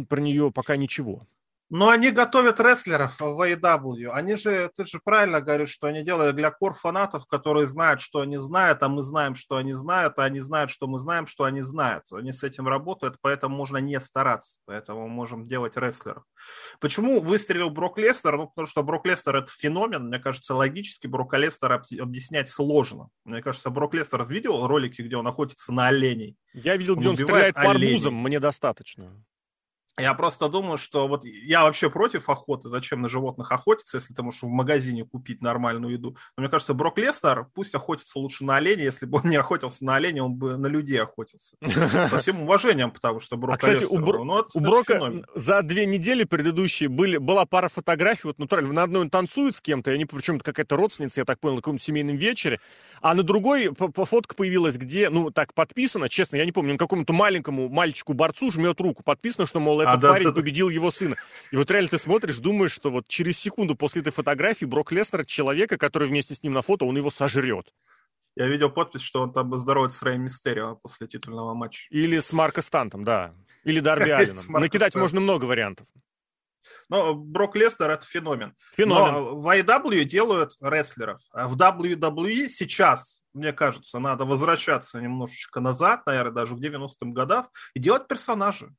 Про 0.10 0.20
нее 0.20 0.52
пока 0.52 0.78
ничего. 0.78 1.28
Но 1.70 1.90
они 1.90 2.10
готовят 2.10 2.60
рестлеров 2.60 3.20
в 3.20 3.40
AEW. 3.42 4.10
Они 4.10 4.36
же, 4.36 4.72
ты 4.76 4.86
же 4.86 5.00
правильно 5.04 5.40
говоришь, 5.40 5.70
что 5.70 5.88
они 5.88 6.04
делают 6.04 6.36
для 6.36 6.50
кор 6.50 6.74
фанатов, 6.74 7.28
которые 7.28 7.68
знают, 7.68 8.02
что 8.02 8.22
они 8.22 8.38
знают, 8.38 8.82
а 8.82 8.90
мы 8.90 9.04
знаем, 9.04 9.36
что 9.36 9.58
они 9.58 9.72
знают, 9.72 10.18
а 10.18 10.24
они 10.24 10.40
знают, 10.40 10.72
что 10.72 10.88
мы 10.88 10.98
знаем, 10.98 11.28
что 11.28 11.44
они 11.44 11.62
знают. 11.62 12.06
Они 12.12 12.32
с 12.32 12.44
этим 12.44 12.68
работают, 12.68 13.18
поэтому 13.22 13.56
можно 13.56 13.78
не 13.78 14.00
стараться. 14.00 14.60
Поэтому 14.66 15.08
можем 15.08 15.48
делать 15.48 15.78
рестлеров. 15.78 16.24
Почему 16.80 17.22
выстрелил 17.22 17.70
Брок 17.70 18.00
Лестер? 18.00 18.36
Ну, 18.38 18.48
потому 18.48 18.68
что 18.68 18.82
Брок 18.82 19.06
Лестер 19.06 19.36
это 19.36 19.52
феномен. 19.52 20.08
Мне 20.08 20.18
кажется, 20.20 20.56
логически 20.56 21.06
Брока 21.06 21.38
Лестера 21.38 21.82
объяснять 22.00 22.50
сложно. 22.50 23.10
Мне 23.26 23.44
кажется, 23.44 23.70
Брок 23.70 23.94
Лестер 23.94 24.26
видел 24.26 24.66
ролики, 24.66 25.04
где 25.04 25.18
он 25.18 25.28
охотится 25.28 25.72
на 25.72 25.88
оленей. 25.88 26.36
Я 26.54 26.78
видел, 26.78 26.94
он 26.94 27.00
где 27.00 27.10
он 27.10 27.16
стреляет 27.16 27.54
по 27.54 27.70
арбузам, 27.70 28.16
мне 28.16 28.40
достаточно. 28.40 29.24
Я 29.98 30.14
просто 30.14 30.48
думаю, 30.48 30.78
что 30.78 31.08
вот 31.08 31.26
я 31.26 31.64
вообще 31.64 31.90
против 31.90 32.30
охоты. 32.30 32.70
Зачем 32.70 33.02
на 33.02 33.10
животных 33.10 33.52
охотиться, 33.52 33.98
если 33.98 34.14
ты 34.14 34.24
можешь 34.24 34.44
в 34.44 34.48
магазине 34.48 35.06
купить 35.06 35.42
нормальную 35.42 35.94
еду? 35.94 36.16
Но 36.38 36.42
мне 36.42 36.50
кажется, 36.50 36.74
Брок 36.74 36.98
Лестер 36.98 37.48
пусть 37.54 37.76
охотится 37.76 38.20
лучше 38.20 38.46
на 38.46 38.58
оленя. 38.58 38.84
Если 38.84 39.06
бы 39.06 39.20
он 39.20 39.30
не 39.30 39.36
охотился 39.36 39.84
на 39.84 39.96
оленя, 39.96 40.24
он 40.24 40.36
бы 40.36 40.58
на 40.58 40.68
людей 40.68 41.02
охотился. 41.02 41.56
Со 42.08 42.20
всем 42.20 42.42
уважением, 42.42 42.92
потому 42.92 43.20
что 43.20 43.38
Брок 43.38 43.56
а, 43.56 43.58
кстати, 43.58 43.80
Лестер... 43.82 44.00
У, 44.00 44.06
Бро... 44.06 44.24
ну, 44.24 44.40
это, 44.40 44.50
у 44.54 44.60
Брока 44.60 44.96
феномен. 44.96 45.26
за 45.36 45.62
две 45.64 45.86
недели 45.86 46.24
предыдущие 46.24 46.90
были, 46.90 47.18
была 47.18 47.46
пара 47.46 47.70
фотографий, 47.70 48.28
вот 48.28 48.40
натурально, 48.40 48.74
на 48.74 48.84
одной 48.84 49.02
он 49.02 49.10
танцует 49.10 49.56
с 49.56 49.62
кем-то, 49.62 49.92
я 49.92 49.98
не 49.98 50.06
причем 50.06 50.36
это 50.36 50.46
какая-то 50.46 50.76
родственница, 50.76 51.20
я 51.22 51.26
так 51.26 51.40
понял, 51.40 51.56
на 51.56 51.62
каком-то 51.62 51.84
семейном 51.84 52.16
вечере, 52.16 52.60
а 53.02 53.14
на 53.14 53.24
другой 53.24 53.74
фотка 53.74 54.36
появилась, 54.36 54.78
где, 54.78 55.10
ну, 55.10 55.32
так 55.32 55.54
подписано, 55.54 56.10
честно, 56.10 56.38
я 56.38 56.46
не 56.46 56.52
помню, 56.52 56.78
какому-то 56.78 57.14
маленькому 57.14 57.70
мальчику-борцу 57.70 58.52
жмет 58.52 58.80
руку, 58.80 59.04
подписано, 59.04 59.46
что, 59.46 59.60
мол, 59.60 59.82
этот 59.82 59.96
а, 59.96 59.98
да, 59.98 60.12
парень 60.12 60.28
да, 60.28 60.32
победил 60.34 60.70
его 60.70 60.92
сына. 60.92 61.16
И 61.52 61.58
вот 61.58 61.70
реально 61.72 61.90
ты 61.90 61.98
смотришь, 61.98 62.38
думаешь, 62.38 62.72
что 62.72 62.90
вот 62.90 63.08
через 63.08 63.38
секунду 63.38 63.76
после 63.76 64.02
этой 64.02 64.12
фотографии 64.12 64.66
Брок 64.66 64.92
Леснер, 64.92 65.26
человека, 65.26 65.78
который 65.78 66.08
вместе 66.08 66.36
с 66.36 66.44
ним 66.44 66.54
на 66.54 66.62
фото, 66.62 66.86
он 66.86 66.98
его 66.98 67.12
сожрет. 67.12 67.74
Я 68.36 68.48
видел 68.48 68.70
подпись, 68.70 69.02
что 69.02 69.22
он 69.22 69.34
там 69.34 69.56
здоровается 69.58 70.00
с 70.00 70.04
Рэй 70.04 70.18
Мистерио 70.18 70.76
после 70.76 71.08
титульного 71.08 71.54
матча. 71.54 71.88
Или 71.90 72.20
с 72.20 72.32
Марко 72.32 72.62
Стантом, 72.62 73.04
да. 73.04 73.34
Или 73.64 73.80
Дарби 73.80 74.10
Алленом. 74.10 74.44
Накидать 74.50 74.96
можно 74.96 75.20
много 75.20 75.46
вариантов. 75.46 75.88
Но 76.90 77.14
Брок 77.14 77.56
Лестер 77.56 77.90
это 77.90 78.06
феномен. 78.06 78.56
феномен. 78.76 79.14
Но 79.14 79.40
в 79.40 79.48
IW 79.48 80.04
делают 80.04 80.52
рестлеров. 80.62 81.22
А 81.32 81.48
в 81.48 81.56
WWE 81.56 82.48
сейчас, 82.48 83.24
мне 83.34 83.54
кажется, 83.54 84.00
надо 84.00 84.26
возвращаться 84.26 85.00
немножечко 85.02 85.60
назад, 85.60 86.06
наверное, 86.06 86.34
даже 86.34 86.56
в 86.56 86.62
90-м 86.62 87.14
годах, 87.14 87.48
и 87.74 87.80
делать 87.80 88.08
персонажей. 88.08 88.70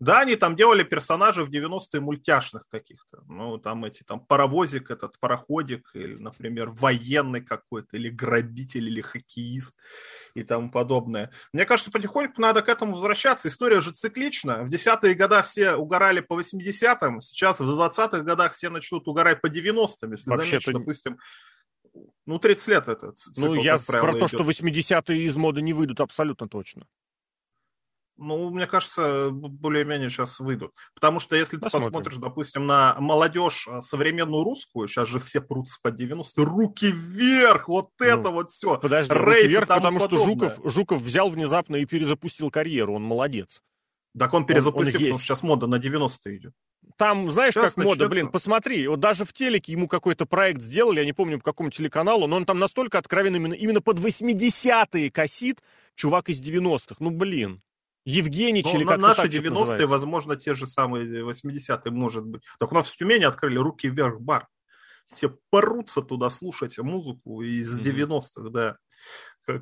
Да, 0.00 0.20
они 0.20 0.34
там 0.36 0.56
делали 0.56 0.82
персонажей 0.82 1.44
в 1.44 1.50
90-е 1.50 2.00
мультяшных 2.00 2.68
каких-то. 2.68 3.22
Ну, 3.28 3.58
там 3.58 3.84
эти, 3.84 4.02
там, 4.02 4.20
паровозик 4.20 4.90
этот, 4.90 5.18
пароходик, 5.20 5.88
или, 5.94 6.16
например, 6.16 6.70
военный 6.70 7.40
какой-то, 7.40 7.96
или 7.96 8.08
грабитель, 8.08 8.88
или 8.88 9.00
хоккеист 9.00 9.76
и 10.34 10.42
тому 10.42 10.70
подобное. 10.70 11.30
Мне 11.52 11.64
кажется, 11.64 11.92
потихоньку 11.92 12.40
надо 12.40 12.62
к 12.62 12.68
этому 12.68 12.94
возвращаться. 12.94 13.48
История 13.48 13.80
же 13.80 13.92
циклична. 13.92 14.64
В 14.64 14.68
10-е 14.68 15.14
годы 15.14 15.42
все 15.42 15.74
угорали 15.74 16.20
по 16.20 16.38
80-м, 16.38 17.20
сейчас 17.20 17.60
в 17.60 17.80
20-х 17.80 18.18
годах 18.20 18.52
все 18.52 18.70
начнут 18.70 19.06
угорать 19.06 19.40
по 19.40 19.46
90-м. 19.46 20.12
Если 20.12 20.28
Вообще 20.28 20.60
заметишь, 20.60 20.72
допустим, 20.72 21.18
ну, 22.26 22.38
30 22.38 22.68
лет 22.68 22.88
это 22.88 23.12
цикл, 23.12 23.46
Ну, 23.46 23.54
я 23.62 23.76
правило, 23.86 24.10
про 24.10 24.12
то, 24.18 24.26
идет. 24.26 24.28
что 24.30 24.64
80-е 24.66 25.22
из 25.22 25.36
моды 25.36 25.62
не 25.62 25.72
выйдут 25.72 26.00
абсолютно 26.00 26.48
точно. 26.48 26.86
Ну, 28.16 28.50
мне 28.50 28.66
кажется, 28.66 29.30
более-менее 29.30 30.08
сейчас 30.08 30.38
выйдут. 30.38 30.72
Потому 30.94 31.18
что 31.18 31.34
если 31.34 31.56
Посмотрим. 31.56 31.88
ты 31.88 31.92
посмотришь, 31.92 32.18
допустим, 32.18 32.66
на 32.66 32.94
молодежь 33.00 33.66
а, 33.68 33.80
современную 33.80 34.44
русскую, 34.44 34.86
сейчас 34.86 35.08
же 35.08 35.18
все 35.18 35.40
прутся 35.40 35.78
по 35.82 35.90
90 35.90 36.44
руки 36.44 36.92
вверх, 36.92 37.68
вот 37.68 37.90
ну, 37.98 38.06
это 38.06 38.30
вот 38.30 38.50
все. 38.50 38.78
Подожди, 38.78 39.12
Рейф 39.12 39.26
руки 39.26 39.46
вверх, 39.48 39.68
потому 39.68 39.98
подобное. 39.98 40.18
что 40.18 40.24
Жуков, 40.24 40.72
Жуков 40.72 41.02
взял 41.02 41.28
внезапно 41.28 41.76
и 41.76 41.84
перезапустил 41.86 42.50
карьеру, 42.50 42.94
он 42.94 43.02
молодец. 43.02 43.62
Так 44.16 44.32
он 44.32 44.46
перезапустил, 44.46 45.00
он, 45.00 45.02
он 45.02 45.02
потому 45.02 45.18
что 45.18 45.26
сейчас 45.26 45.42
мода 45.42 45.66
на 45.66 45.78
90 45.78 46.36
идет. 46.36 46.52
Там, 46.96 47.30
знаешь, 47.32 47.54
сейчас 47.54 47.70
как 47.70 47.76
начнется. 47.78 48.02
мода, 48.04 48.14
блин, 48.14 48.28
посмотри, 48.28 48.86
вот 48.86 49.00
даже 49.00 49.24
в 49.24 49.32
телеке 49.32 49.72
ему 49.72 49.88
какой-то 49.88 50.26
проект 50.26 50.62
сделали, 50.62 51.00
я 51.00 51.04
не 51.04 51.12
помню, 51.12 51.38
по 51.38 51.44
какому 51.44 51.70
телеканалу, 51.70 52.28
но 52.28 52.36
он 52.36 52.44
там 52.44 52.60
настолько 52.60 52.98
откровенно 52.98 53.36
именно, 53.36 53.54
именно 53.54 53.80
под 53.80 53.98
80-е 53.98 55.10
косит, 55.10 55.60
чувак 55.96 56.28
из 56.28 56.40
90-х, 56.40 56.96
ну, 57.00 57.10
блин. 57.10 57.60
Евгеньевич 58.04 58.66
ну, 58.66 58.78
или 58.78 58.84
как-то 58.84 59.00
Наши 59.00 59.28
90-е, 59.28 59.86
возможно, 59.86 60.36
те 60.36 60.54
же 60.54 60.66
самые 60.66 61.24
80-е, 61.24 61.90
может 61.90 62.24
быть. 62.24 62.42
Так 62.58 62.70
у 62.72 62.74
нас 62.74 62.88
в 62.88 62.96
Тюмени 62.96 63.24
открыли 63.24 63.58
«Руки 63.58 63.88
вверх» 63.88 64.20
бар. 64.20 64.46
Все 65.06 65.36
порутся 65.50 66.02
туда 66.02 66.28
слушать 66.30 66.78
музыку 66.78 67.42
из 67.42 67.78
mm-hmm. 67.78 68.06
90-х, 68.06 68.50
да. 68.50 68.76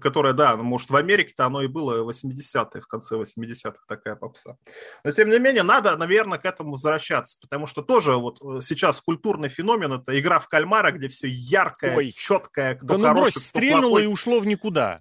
Которая, 0.00 0.32
да, 0.32 0.56
ну, 0.56 0.62
может, 0.62 0.90
в 0.90 0.96
Америке-то 0.96 1.44
оно 1.44 1.62
и 1.62 1.66
было 1.66 2.08
80-е, 2.08 2.80
в 2.80 2.86
конце 2.86 3.16
80-х 3.16 3.78
такая 3.88 4.14
попса. 4.14 4.56
Но, 5.02 5.10
тем 5.10 5.28
не 5.28 5.40
менее, 5.40 5.64
надо, 5.64 5.96
наверное, 5.96 6.38
к 6.38 6.44
этому 6.44 6.72
возвращаться, 6.72 7.38
потому 7.40 7.66
что 7.66 7.82
тоже 7.82 8.14
вот 8.14 8.38
э, 8.40 8.60
сейчас 8.60 9.00
культурный 9.00 9.48
феномен– 9.48 9.92
это 9.94 10.18
игра 10.18 10.38
в 10.38 10.48
кальмара, 10.48 10.92
где 10.92 11.08
все 11.08 11.26
яркое, 11.28 11.96
Ой. 11.96 12.12
четкое, 12.12 12.76
кто 12.76 12.86
да 12.86 12.96
ну 12.98 13.02
хороший, 13.02 13.20
брось, 13.20 13.32
кто 13.32 13.40
стрельнуло 13.40 13.90
плохой. 13.90 14.04
и 14.04 14.06
ушло 14.06 14.38
в 14.38 14.46
никуда 14.46 15.00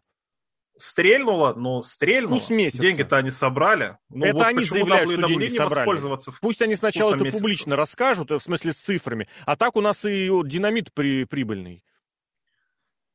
стрельнуло, 0.77 1.53
но 1.53 1.81
стрельнуло. 1.81 2.41
Деньги-то 2.47 3.17
они 3.17 3.31
собрали. 3.31 3.97
Ну, 4.09 4.25
это 4.25 4.33
вот 4.35 4.45
они 4.45 4.63
заявляют, 4.63 5.11
что 5.11 5.27
деньги 5.27 5.47
собрали. 5.47 5.99
Пусть 6.41 6.61
они 6.61 6.75
сначала 6.75 7.15
это 7.15 7.23
месяца. 7.23 7.41
публично 7.41 7.75
расскажут, 7.75 8.31
э, 8.31 8.39
в 8.39 8.43
смысле 8.43 8.73
с 8.73 8.77
цифрами, 8.77 9.27
а 9.45 9.55
так 9.55 9.75
у 9.75 9.81
нас 9.81 10.05
и 10.05 10.29
динамит 10.45 10.93
при, 10.93 11.25
прибыльный. 11.25 11.83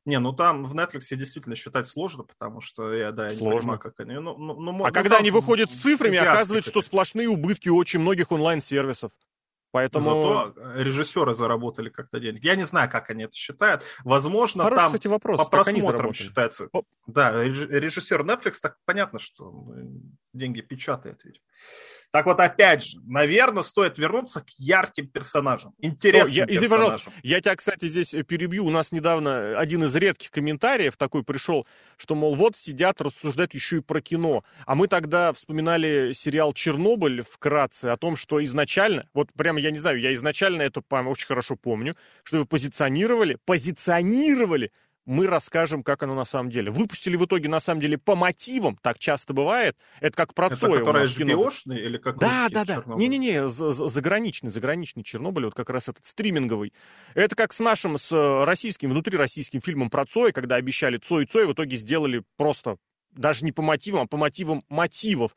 Не, 0.05 0.19
ну 0.19 0.31
там 0.31 0.63
в 0.63 0.73
Netflix 0.73 1.13
действительно 1.17 1.57
считать 1.57 1.85
сложно, 1.85 2.23
потому 2.23 2.61
что 2.61 2.93
я, 2.93 3.11
да, 3.11 3.27
я 3.27 3.35
сложно. 3.35 3.53
не 3.53 3.59
понимаю, 3.59 3.79
как 3.79 3.99
они... 3.99 4.13
Ну, 4.13 4.37
ну, 4.37 4.53
ну, 4.57 4.85
а 4.85 4.87
ну, 4.87 4.93
когда 4.93 5.17
они 5.17 5.31
выходят 5.31 5.69
с 5.69 5.75
цифрами, 5.75 6.17
оказывается, 6.17 6.71
что 6.71 6.81
сплошные 6.81 7.27
убытки 7.27 7.67
у 7.67 7.75
очень 7.75 7.99
многих 7.99 8.31
онлайн-сервисов. 8.31 9.11
Поэтому... 9.77 10.05
Зато 10.05 10.53
режиссеры 10.75 11.33
заработали 11.33 11.89
как-то 11.89 12.19
денег. 12.19 12.43
Я 12.43 12.55
не 12.55 12.63
знаю, 12.63 12.89
как 12.89 13.11
они 13.11 13.25
это 13.25 13.35
считают. 13.35 13.83
Возможно, 14.03 14.63
Хороший, 14.63 14.79
там 14.79 14.87
кстати, 14.87 15.07
вопрос. 15.07 15.37
по 15.37 15.45
просмотрам 15.45 16.13
считается. 16.13 16.67
О. 16.73 16.81
Да, 17.05 17.43
режиссер 17.43 18.23
Netflix, 18.23 18.53
так 18.61 18.77
понятно, 18.85 19.19
что 19.19 19.67
деньги 20.33 20.61
печатает 20.61 21.21
ведь. 21.23 21.41
Так 22.11 22.25
вот, 22.25 22.39
опять 22.39 22.83
же, 22.83 22.99
наверное, 23.05 23.63
стоит 23.63 23.97
вернуться 23.97 24.41
к 24.41 24.49
ярким 24.57 25.07
персонажам, 25.07 25.73
интересным 25.79 26.33
О, 26.33 26.35
я, 26.35 26.45
персонажам. 26.45 26.65
Извини, 26.65 26.69
пожалуйста, 26.69 27.11
я 27.21 27.41
тебя, 27.41 27.55
кстати, 27.55 27.87
здесь 27.87 28.15
перебью. 28.27 28.65
У 28.65 28.69
нас 28.69 28.91
недавно 28.91 29.59
один 29.59 29.83
из 29.83 29.95
редких 29.95 30.31
комментариев 30.31 30.95
такой 30.95 31.23
пришел, 31.23 31.67
что, 31.97 32.15
мол, 32.15 32.35
вот 32.35 32.55
сидят, 32.55 33.01
рассуждают 33.01 33.53
еще 33.53 33.77
и 33.77 33.81
про 33.81 33.99
кино. 33.99 34.43
А 34.65 34.75
мы 34.75 34.87
тогда 34.87 35.33
вспоминали 35.33 36.13
сериал 36.13 36.53
«Чернобыль» 36.53 37.23
вкратце 37.23 37.85
о 37.85 37.97
том, 37.97 38.15
что 38.15 38.43
изначально, 38.43 39.07
вот 39.13 39.31
прямо, 39.33 39.59
я 39.59 39.71
не 39.71 39.77
знаю, 39.77 39.99
я 39.99 40.13
изначально 40.13 40.61
это 40.61 40.81
очень 40.89 41.27
хорошо 41.27 41.55
помню, 41.55 41.95
что 42.23 42.37
вы 42.37 42.45
позиционировали, 42.45 43.37
позиционировали 43.45 44.71
мы 45.07 45.25
расскажем, 45.25 45.83
как 45.83 46.03
оно 46.03 46.13
на 46.13 46.25
самом 46.25 46.51
деле. 46.51 46.69
Выпустили 46.69 47.15
в 47.15 47.25
итоге, 47.25 47.47
на 47.47 47.61
самом 47.61 47.79
деле, 47.79 47.97
по 47.97 48.15
мотивам, 48.15 48.77
так 48.81 48.99
часто 48.99 49.33
бывает. 49.33 49.77
Это 50.01 50.15
как 50.17 50.33
про 50.33 50.47
Это 50.47 50.57
Цоя 50.57 50.79
который 50.81 51.05
HBO-шный 51.05 51.79
или 51.79 51.97
как 51.97 52.19
Да, 52.19 52.49
да, 52.51 52.65
да. 52.65 52.83
Не-не-не, 52.85 53.49
заграничный, 53.49 54.51
заграничный 54.51 55.03
Чернобыль, 55.03 55.45
вот 55.45 55.55
как 55.55 55.69
раз 55.69 55.87
этот 55.87 56.05
стриминговый. 56.05 56.73
Это 57.15 57.35
как 57.35 57.53
с 57.53 57.59
нашим, 57.59 57.97
с 57.97 58.11
российским, 58.45 58.89
внутрироссийским 58.89 59.61
фильмом 59.61 59.89
про 59.89 60.05
Цоя, 60.05 60.33
когда 60.33 60.55
обещали 60.55 60.97
Цой 60.97 61.23
и 61.23 61.25
Цой, 61.25 61.47
в 61.47 61.53
итоге 61.53 61.77
сделали 61.77 62.23
просто 62.35 62.77
даже 63.11 63.45
не 63.45 63.53
по 63.53 63.61
мотивам, 63.61 64.01
а 64.01 64.07
по 64.07 64.17
мотивам 64.17 64.63
мотивов. 64.67 65.35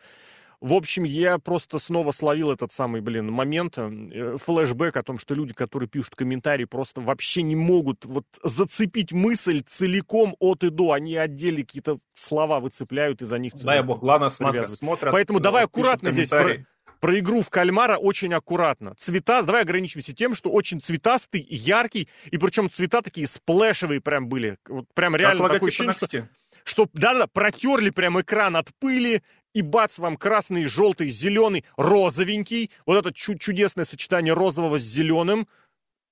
В 0.60 0.74
общем, 0.74 1.04
я 1.04 1.38
просто 1.38 1.78
снова 1.78 2.12
словил 2.12 2.50
этот 2.50 2.72
самый, 2.72 3.00
блин, 3.00 3.32
момент, 3.32 3.78
э, 3.78 4.36
флешбэк 4.44 4.96
о 4.96 5.02
том, 5.02 5.18
что 5.18 5.34
люди, 5.34 5.54
которые 5.54 5.88
пишут 5.88 6.16
комментарии, 6.16 6.66
просто 6.66 7.00
вообще 7.00 7.42
не 7.42 7.56
могут 7.56 8.04
вот 8.04 8.26
зацепить 8.42 9.12
мысль 9.12 9.62
целиком 9.66 10.36
от 10.38 10.62
и 10.62 10.68
до. 10.68 10.92
Они 10.92 11.16
отдельно 11.16 11.60
какие-то 11.60 11.96
слова 12.14 12.60
выцепляют 12.60 13.22
и 13.22 13.24
за 13.24 13.38
них... 13.38 13.54
Дай 13.54 13.82
бог, 13.82 14.00
главное 14.00 14.28
смотрят. 14.28 14.70
смотрят 14.70 15.12
Поэтому 15.12 15.38
э, 15.38 15.42
давай 15.42 15.64
аккуратно 15.64 16.10
здесь 16.10 16.28
про, 16.28 16.66
про 17.00 17.18
игру 17.18 17.40
в 17.40 17.48
кальмара 17.48 17.96
очень 17.96 18.34
аккуратно. 18.34 18.94
Цвета, 19.00 19.42
давай 19.42 19.62
ограничимся 19.62 20.14
тем, 20.14 20.34
что 20.34 20.50
очень 20.50 20.82
цветастый, 20.82 21.40
яркий, 21.48 22.08
и 22.30 22.36
причем 22.36 22.70
цвета 22.70 23.00
такие 23.00 23.26
сплэшевые 23.26 24.02
прям 24.02 24.28
были. 24.28 24.58
Вот 24.68 24.84
прям 24.92 25.16
реально 25.16 25.48
такое 25.48 25.68
ощущение, 25.68 25.94
что, 25.94 26.26
что 26.64 26.88
да-да, 26.92 27.26
протерли 27.26 27.90
прям 27.90 28.20
экран 28.20 28.56
от 28.56 28.74
пыли, 28.78 29.22
и 29.52 29.62
бац, 29.62 29.98
вам 29.98 30.16
красный, 30.16 30.66
желтый, 30.66 31.08
зеленый, 31.08 31.64
розовенький. 31.76 32.70
Вот 32.86 32.98
это 32.98 33.12
чу- 33.12 33.36
чудесное 33.36 33.84
сочетание 33.84 34.32
розового 34.32 34.78
с 34.78 34.82
зеленым. 34.82 35.48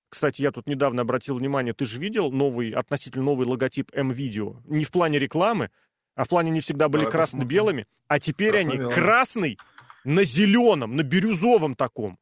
Кстати, 0.08 0.42
я 0.42 0.50
тут 0.50 0.66
недавно 0.66 1.02
обратил 1.02 1.36
внимание, 1.36 1.74
ты 1.74 1.84
же 1.84 2.00
видел 2.00 2.32
новый, 2.32 2.70
относительно 2.70 3.24
новый 3.24 3.46
логотип 3.46 3.90
М-видео? 3.92 4.56
Не 4.64 4.84
в 4.84 4.90
плане 4.90 5.18
рекламы, 5.18 5.70
а 6.14 6.24
в 6.24 6.28
плане 6.28 6.50
не 6.50 6.60
всегда 6.60 6.88
были 6.88 7.04
да, 7.04 7.10
красно-белыми, 7.10 7.86
а 8.08 8.18
теперь 8.18 8.56
они 8.56 8.78
красный 8.92 9.58
на 10.04 10.24
зеленом, 10.24 10.96
на 10.96 11.02
бирюзовом 11.02 11.74
таком. 11.74 12.18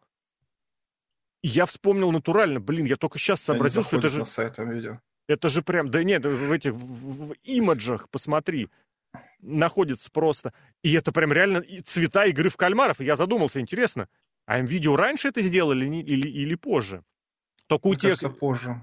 Я 1.42 1.64
вспомнил 1.64 2.10
натурально, 2.10 2.58
блин, 2.58 2.86
я 2.86 2.96
только 2.96 3.18
сейчас 3.18 3.40
сообразил, 3.40 3.84
что 3.84 3.98
это 3.98 4.08
же... 4.08 4.24
сайт 4.24 4.58
видео. 4.58 5.00
Это 5.28 5.48
же 5.48 5.62
прям, 5.62 5.88
да 5.88 6.02
нет, 6.04 6.24
в 6.24 6.52
этих 6.52 6.72
в, 6.72 7.28
в 7.28 7.32
имиджах, 7.42 8.08
посмотри 8.10 8.68
находится 9.40 10.10
просто. 10.10 10.52
И 10.82 10.92
это 10.92 11.12
прям 11.12 11.32
реально 11.32 11.62
цвета 11.86 12.24
игры 12.26 12.48
в 12.48 12.56
кальмаров. 12.56 13.00
И 13.00 13.04
я 13.04 13.16
задумался, 13.16 13.60
интересно, 13.60 14.08
а 14.44 14.58
им 14.58 14.66
видео 14.66 14.96
раньше 14.96 15.28
это 15.28 15.40
сделали 15.42 15.86
или, 15.86 16.28
или 16.28 16.54
позже? 16.54 17.02
Только 17.66 17.88
Мне 17.88 17.96
у 17.96 18.00
тех... 18.00 18.10
кажется, 18.18 18.28
позже. 18.28 18.80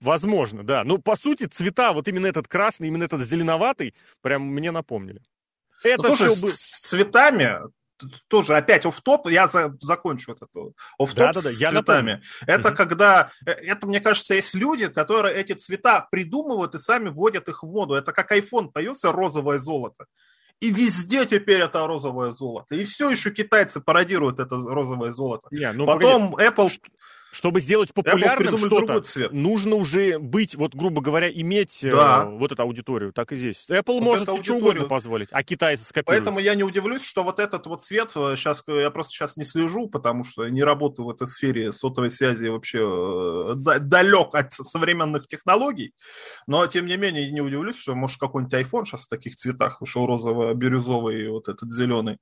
Возможно, 0.00 0.64
да. 0.64 0.84
Но 0.84 0.98
по 0.98 1.14
сути 1.16 1.44
цвета, 1.44 1.92
вот 1.92 2.08
именно 2.08 2.26
этот 2.26 2.48
красный, 2.48 2.88
именно 2.88 3.04
этот 3.04 3.22
зеленоватый, 3.22 3.94
прям 4.20 4.42
мне 4.42 4.70
напомнили. 4.72 5.22
Это 5.84 6.08
ну, 6.08 6.16
слушай, 6.16 6.40
был... 6.40 6.48
с 6.48 6.88
цветами 6.88 7.58
тоже 8.28 8.56
опять 8.56 8.86
оф-топ, 8.86 9.28
я 9.28 9.48
за, 9.48 9.74
закончу 9.80 10.32
вот 10.32 10.48
это 10.48 10.60
оф-топ 10.98 11.26
да, 11.26 11.32
да, 11.32 11.42
да, 11.42 11.50
с 11.50 11.60
я 11.60 11.70
цветами. 11.70 12.12
Напомню. 12.12 12.22
Это 12.46 12.68
угу. 12.68 12.76
когда, 12.76 13.30
э, 13.46 13.50
это, 13.50 13.86
мне 13.86 14.00
кажется, 14.00 14.34
есть 14.34 14.54
люди, 14.54 14.88
которые 14.88 15.36
эти 15.36 15.52
цвета 15.52 16.06
придумывают 16.10 16.74
и 16.74 16.78
сами 16.78 17.08
вводят 17.08 17.48
их 17.48 17.62
в 17.62 17.70
моду. 17.70 17.94
Это 17.94 18.12
как 18.12 18.32
iPhone 18.32 18.68
появился 18.72 19.12
розовое 19.12 19.58
золото. 19.58 20.06
И 20.62 20.70
везде 20.70 21.26
теперь 21.26 21.60
это 21.60 21.84
розовое 21.88 22.30
золото. 22.30 22.76
И 22.76 22.84
все 22.84 23.10
еще 23.10 23.32
китайцы 23.32 23.80
пародируют 23.80 24.38
это 24.38 24.56
розовое 24.56 25.10
золото. 25.10 25.48
Не, 25.50 25.72
ну, 25.72 25.86
Потом 25.86 26.30
погоди. 26.30 26.48
Apple 26.48 26.70
чтобы 27.32 27.60
сделать 27.60 27.94
популярным 27.94 28.58
что-то, 28.58 29.02
нужно 29.32 29.76
уже 29.76 30.18
быть, 30.18 30.54
вот 30.54 30.74
грубо 30.74 31.00
говоря, 31.00 31.30
иметь 31.30 31.82
э, 31.82 31.90
да. 31.90 32.24
э, 32.26 32.36
вот 32.36 32.52
эту 32.52 32.62
аудиторию. 32.62 33.12
Так 33.12 33.32
и 33.32 33.36
здесь. 33.36 33.64
Apple 33.68 33.94
вот 33.94 34.02
может 34.02 34.42
что 34.42 34.54
угодно 34.54 34.84
позволить, 34.84 35.28
а 35.32 35.42
китайцы 35.42 35.84
скопируют. 35.84 36.24
Поэтому 36.24 36.40
я 36.40 36.54
не 36.54 36.62
удивлюсь, 36.62 37.02
что 37.02 37.24
вот 37.24 37.38
этот 37.38 37.66
вот 37.66 37.82
цвет, 37.82 38.10
сейчас 38.10 38.62
э, 38.68 38.82
я 38.82 38.90
просто 38.90 39.12
сейчас 39.12 39.38
не 39.38 39.44
слежу, 39.44 39.88
потому 39.88 40.24
что 40.24 40.46
не 40.48 40.62
работаю 40.62 41.06
в 41.06 41.10
этой 41.10 41.26
сфере 41.26 41.72
сотовой 41.72 42.10
связи 42.10 42.48
вообще 42.48 42.80
э, 42.80 43.54
далек 43.56 44.34
от 44.34 44.52
современных 44.52 45.26
технологий. 45.26 45.94
Но, 46.46 46.66
тем 46.66 46.84
не 46.84 46.98
менее, 46.98 47.32
не 47.32 47.40
удивлюсь, 47.40 47.78
что 47.78 47.94
может 47.94 48.20
какой-нибудь 48.20 48.52
iPhone 48.52 48.84
сейчас 48.84 49.06
в 49.06 49.08
таких 49.08 49.36
цветах 49.36 49.80
вышел 49.80 50.06
розово-бирюзовый 50.06 51.24
и 51.24 51.28
вот 51.28 51.48
этот 51.48 51.70
зеленый. 51.70 52.18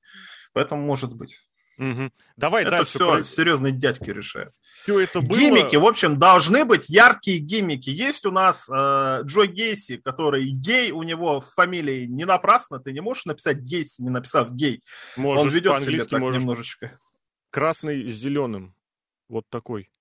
Поэтому 0.53 0.85
может 0.85 1.13
быть. 1.15 1.37
Угу. 1.77 2.11
Давай 2.37 2.63
это 2.63 2.71
дальше. 2.71 2.97
все 2.97 3.23
серьезные 3.23 3.73
дядьки 3.73 4.09
решают 4.09 4.53
все 4.83 4.99
это 4.99 5.21
было... 5.21 5.37
Гиммики, 5.37 5.75
в 5.75 5.85
общем, 5.85 6.17
должны 6.17 6.65
быть 6.65 6.89
яркие 6.89 7.39
гиммики. 7.39 7.89
Есть 7.89 8.25
у 8.25 8.31
нас 8.31 8.69
э, 8.69 9.21
Джо 9.23 9.45
Гейси, 9.45 9.97
который 9.97 10.49
гей, 10.49 10.91
у 10.91 11.03
него 11.03 11.41
в 11.41 11.47
фамилии 11.53 12.05
не 12.05 12.25
напрасно, 12.25 12.79
ты 12.79 12.91
не 12.91 13.01
можешь 13.01 13.25
написать 13.25 13.57
Гейси, 13.59 14.01
не 14.01 14.09
написав 14.09 14.51
гей. 14.51 14.83
Можешь, 15.15 15.45
Он 15.45 15.51
ведет 15.51 15.81
себя 15.81 16.05
так 16.05 16.19
можешь. 16.19 16.41
немножечко. 16.41 16.99
Красный 17.51 18.07
с 18.07 18.13
зеленым. 18.13 18.75
Вот 19.29 19.45
такой. 19.49 19.91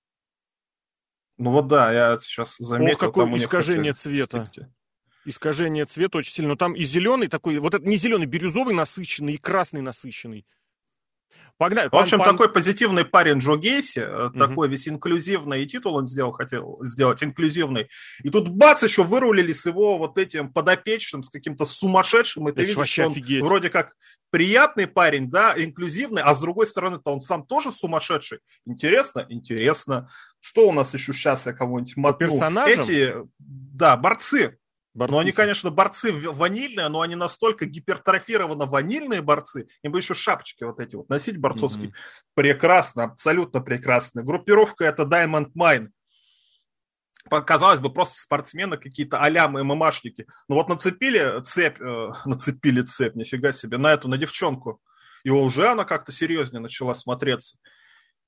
Ну 1.37 1.53
вот 1.53 1.69
да, 1.69 1.93
я 1.93 2.19
сейчас 2.19 2.57
заметил. 2.59 2.95
Ох, 2.95 3.01
какое 3.01 3.37
искажение 3.37 3.93
цвета. 3.93 4.45
Скидки. 4.45 4.73
Искажение 5.25 5.85
цвета 5.85 6.19
очень 6.19 6.33
сильно. 6.33 6.51
Но 6.51 6.57
там 6.57 6.75
и 6.75 6.85
зеленый 6.85 7.29
такой, 7.29 7.59
вот 7.59 7.75
это 7.75 7.87
не 7.87 7.97
зеленый, 7.97 8.27
бирюзовый 8.27 8.75
насыщенный, 8.75 9.35
и 9.35 9.39
красный 9.39 9.83
насыщенный. 9.83 10.47
Погнали. 11.61 11.91
В 11.93 11.95
общем, 11.95 12.17
пан, 12.17 12.31
такой 12.31 12.51
позитивный 12.51 13.05
парень 13.05 13.37
Джо 13.37 13.55
Гейси, 13.57 13.99
угу. 14.29 14.39
такой 14.39 14.67
весь 14.67 14.89
инклюзивный, 14.89 15.63
и 15.63 15.67
титул 15.67 15.95
он 15.95 16.07
сделал, 16.07 16.33
хотел 16.33 16.79
сделать 16.83 17.23
инклюзивный. 17.23 17.91
И 18.23 18.31
тут 18.31 18.49
бац, 18.49 18.83
еще 18.83 19.03
вырулили 19.03 19.53
с 19.53 19.67
его 19.67 19.99
вот 19.99 20.17
этим 20.17 20.51
подопечным, 20.51 21.23
с 21.23 21.29
каким-то 21.29 21.67
сумасшедшим, 21.67 22.49
и 22.49 22.53
ты 22.53 22.65
видишь, 22.65 22.89
что 22.89 23.05
он 23.05 23.13
офигеть. 23.13 23.43
вроде 23.43 23.69
как 23.69 23.93
приятный 24.31 24.87
парень, 24.87 25.31
да, 25.31 25.53
инклюзивный, 25.55 26.23
а 26.23 26.33
с 26.33 26.41
другой 26.41 26.65
стороны-то 26.65 27.13
он 27.13 27.21
сам 27.21 27.45
тоже 27.45 27.71
сумасшедший. 27.71 28.39
Интересно? 28.65 29.27
Интересно. 29.29 30.09
Что 30.41 30.67
у 30.67 30.73
нас 30.73 30.95
еще 30.95 31.13
сейчас 31.13 31.45
я 31.45 31.53
кого-нибудь 31.53 31.95
мотну? 31.99 32.27
Персонажам? 32.27 32.81
Эти, 32.81 33.15
да, 33.39 33.99
борцы. 33.99 34.57
Борцы. 35.01 35.13
Ну, 35.15 35.19
они, 35.19 35.33
конечно, 35.33 35.71
борцы 35.71 36.13
ванильные, 36.13 36.89
но 36.89 37.01
они 37.01 37.15
настолько 37.15 37.65
гипертрофированно 37.65 38.67
ванильные 38.67 39.23
борцы. 39.23 39.67
Им 39.83 39.93
бы 39.93 39.99
еще 39.99 40.13
шапочки 40.13 40.63
вот 40.63 40.79
эти 40.79 40.95
вот 40.95 41.09
носить 41.09 41.39
борцовские. 41.39 41.89
Mm-hmm. 41.89 42.35
Прекрасно, 42.35 43.05
абсолютно 43.05 43.63
прекрасно. 43.63 44.23
Группировка 44.23 44.85
это 44.85 45.05
Diamond 45.05 45.53
Mine. 45.59 45.89
Казалось 47.31 47.79
бы, 47.79 47.91
просто 47.91 48.21
спортсмены 48.21 48.77
какие-то 48.77 49.23
а-ля 49.23 49.49
ММАшники. 49.49 50.27
Ну 50.49 50.57
вот 50.57 50.69
нацепили 50.69 51.43
цепь, 51.45 51.81
э, 51.81 52.09
нацепили 52.27 52.83
цепь, 52.83 53.15
нифига 53.15 53.53
себе, 53.53 53.79
на 53.79 53.95
эту, 53.95 54.07
на 54.09 54.19
девчонку. 54.19 54.83
И 55.25 55.31
уже 55.31 55.69
она 55.69 55.87
как-то 55.87 56.13
серьезнее 56.13 56.61
начала 56.61 56.93
смотреться. 56.93 57.57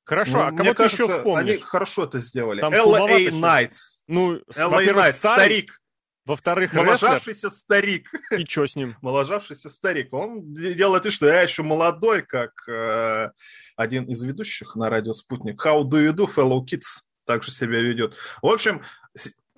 Хорошо, 0.04 0.38
ну, 0.38 0.44
а 0.44 0.50
мне 0.52 0.72
кажется, 0.72 1.02
еще 1.02 1.18
вспомнишь? 1.18 1.50
Они 1.50 1.56
хорошо 1.58 2.04
это 2.04 2.18
сделали. 2.18 2.62
Там 2.62 2.72
LA 2.72 3.28
Knight. 3.28 3.72
Ну, 4.06 4.37
LA 4.56 4.87
Knight, 4.87 5.12
старик. 5.12 5.82
Во-вторых, 6.24 6.72
Моложавшийся 6.72 7.48
рестлер... 7.48 7.50
старик. 7.50 8.11
И 8.30 8.44
что 8.44 8.66
с 8.66 8.76
ним? 8.76 8.96
Моложавшийся 9.02 9.68
старик. 9.70 10.12
Он 10.12 10.54
делает 10.54 11.04
вид, 11.04 11.14
что 11.14 11.26
я 11.26 11.42
еще 11.42 11.62
молодой, 11.62 12.22
как 12.22 12.52
э, 12.68 13.30
один 13.76 14.04
из 14.04 14.22
ведущих 14.22 14.76
на 14.76 14.88
радио 14.88 15.12
«Спутник». 15.12 15.64
How 15.64 15.82
do 15.82 15.98
you 15.98 16.12
do, 16.12 16.32
fellow 16.32 16.61
kids? 16.64 17.02
Так 17.24 17.42
же 17.42 17.50
себя 17.50 17.80
ведет. 17.80 18.16
В 18.40 18.46
общем, 18.46 18.82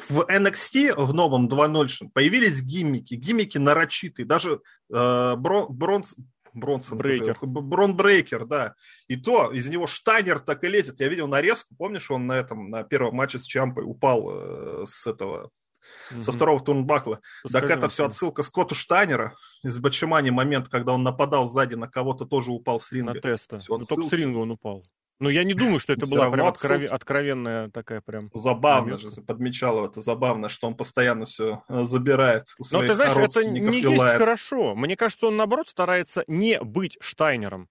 в 0.09 0.21
NXT 0.21 0.95
в 0.95 1.15
новом 1.15 1.49
2.0 1.49 2.11
появились 2.13 2.63
гиммики. 2.63 3.15
Гиммики 3.15 3.59
нарочитые. 3.59 4.27
Даже 4.27 4.61
э, 4.93 5.35
Брон, 5.37 5.67
Бронс, 5.69 6.17
Бронсон. 6.55 6.99
Брейкер. 6.99 7.37
Брон 7.43 7.95
Брейкер, 7.95 8.47
да. 8.47 8.75
И 9.09 9.17
то 9.17 9.53
из 9.53 9.69
него 9.69 9.87
Штайнер 9.87 10.41
так 10.41 10.65
и 10.65 10.69
лезет. 10.69 11.01
Я 11.01 11.09
видел 11.09 11.29
нарезку, 11.29 11.75
помнишь, 11.77 12.11
он 12.11 12.27
на 12.27 12.39
этом, 12.39 12.71
на 12.71 12.85
первом 12.85 13.17
матче 13.17 13.39
с 13.39 13.43
Чампой 13.43 13.85
упал 13.85 14.31
э, 14.31 14.85
с 14.87 15.07
этого 15.07 15.51
mm-hmm. 16.11 16.23
со 16.23 16.33
второго 16.33 16.61
турнбакла. 16.61 17.21
Так 17.51 17.71
это 17.71 17.89
все 17.89 18.07
отсылка 18.07 18.43
Скотту 18.43 18.75
Штайнера 18.75 19.35
из 19.63 19.79
Бачимани, 19.79 20.31
момент, 20.31 20.69
когда 20.69 20.93
он 20.93 21.03
нападал 21.03 21.47
сзади 21.47 21.75
на 21.75 21.89
кого-то, 21.89 22.25
тоже 22.25 22.53
упал 22.53 22.81
с 22.81 22.93
ринга. 22.93 23.15
На 23.15 23.21
теста. 23.21 23.59
Все, 23.59 23.77
ну, 23.77 23.85
только 23.85 24.09
с 24.09 24.13
ринга 24.13 24.39
он 24.39 24.51
упал. 24.53 24.85
Но 25.21 25.31
я 25.31 25.45
не 25.45 25.55
думаю, 25.55 25.79
что 25.79 25.93
это 25.93 26.09
была 26.09 26.31
прям 26.31 26.47
откров... 26.47 26.83
откровенная 26.91 27.71
такая 27.71 28.01
прям... 28.01 28.31
Забавно 28.35 28.99
же, 28.99 29.11
подмечал 29.27 29.85
это 29.85 30.01
забавно, 30.01 30.49
что 30.49 30.67
он 30.67 30.77
постоянно 30.77 31.25
все 31.25 31.63
э, 31.69 31.85
забирает 31.85 32.47
у 32.59 32.65
Но 32.73 32.81
ты 32.81 32.95
знаешь, 32.95 33.17
это 33.17 33.49
не 33.49 33.81
есть 33.81 34.05
хорошо. 34.05 34.75
Мне 34.75 34.97
кажется, 34.97 35.29
он 35.29 35.37
наоборот 35.37 35.69
старается 35.69 36.25
не 36.27 36.61
быть 36.61 36.99
Штайнером. 37.01 37.69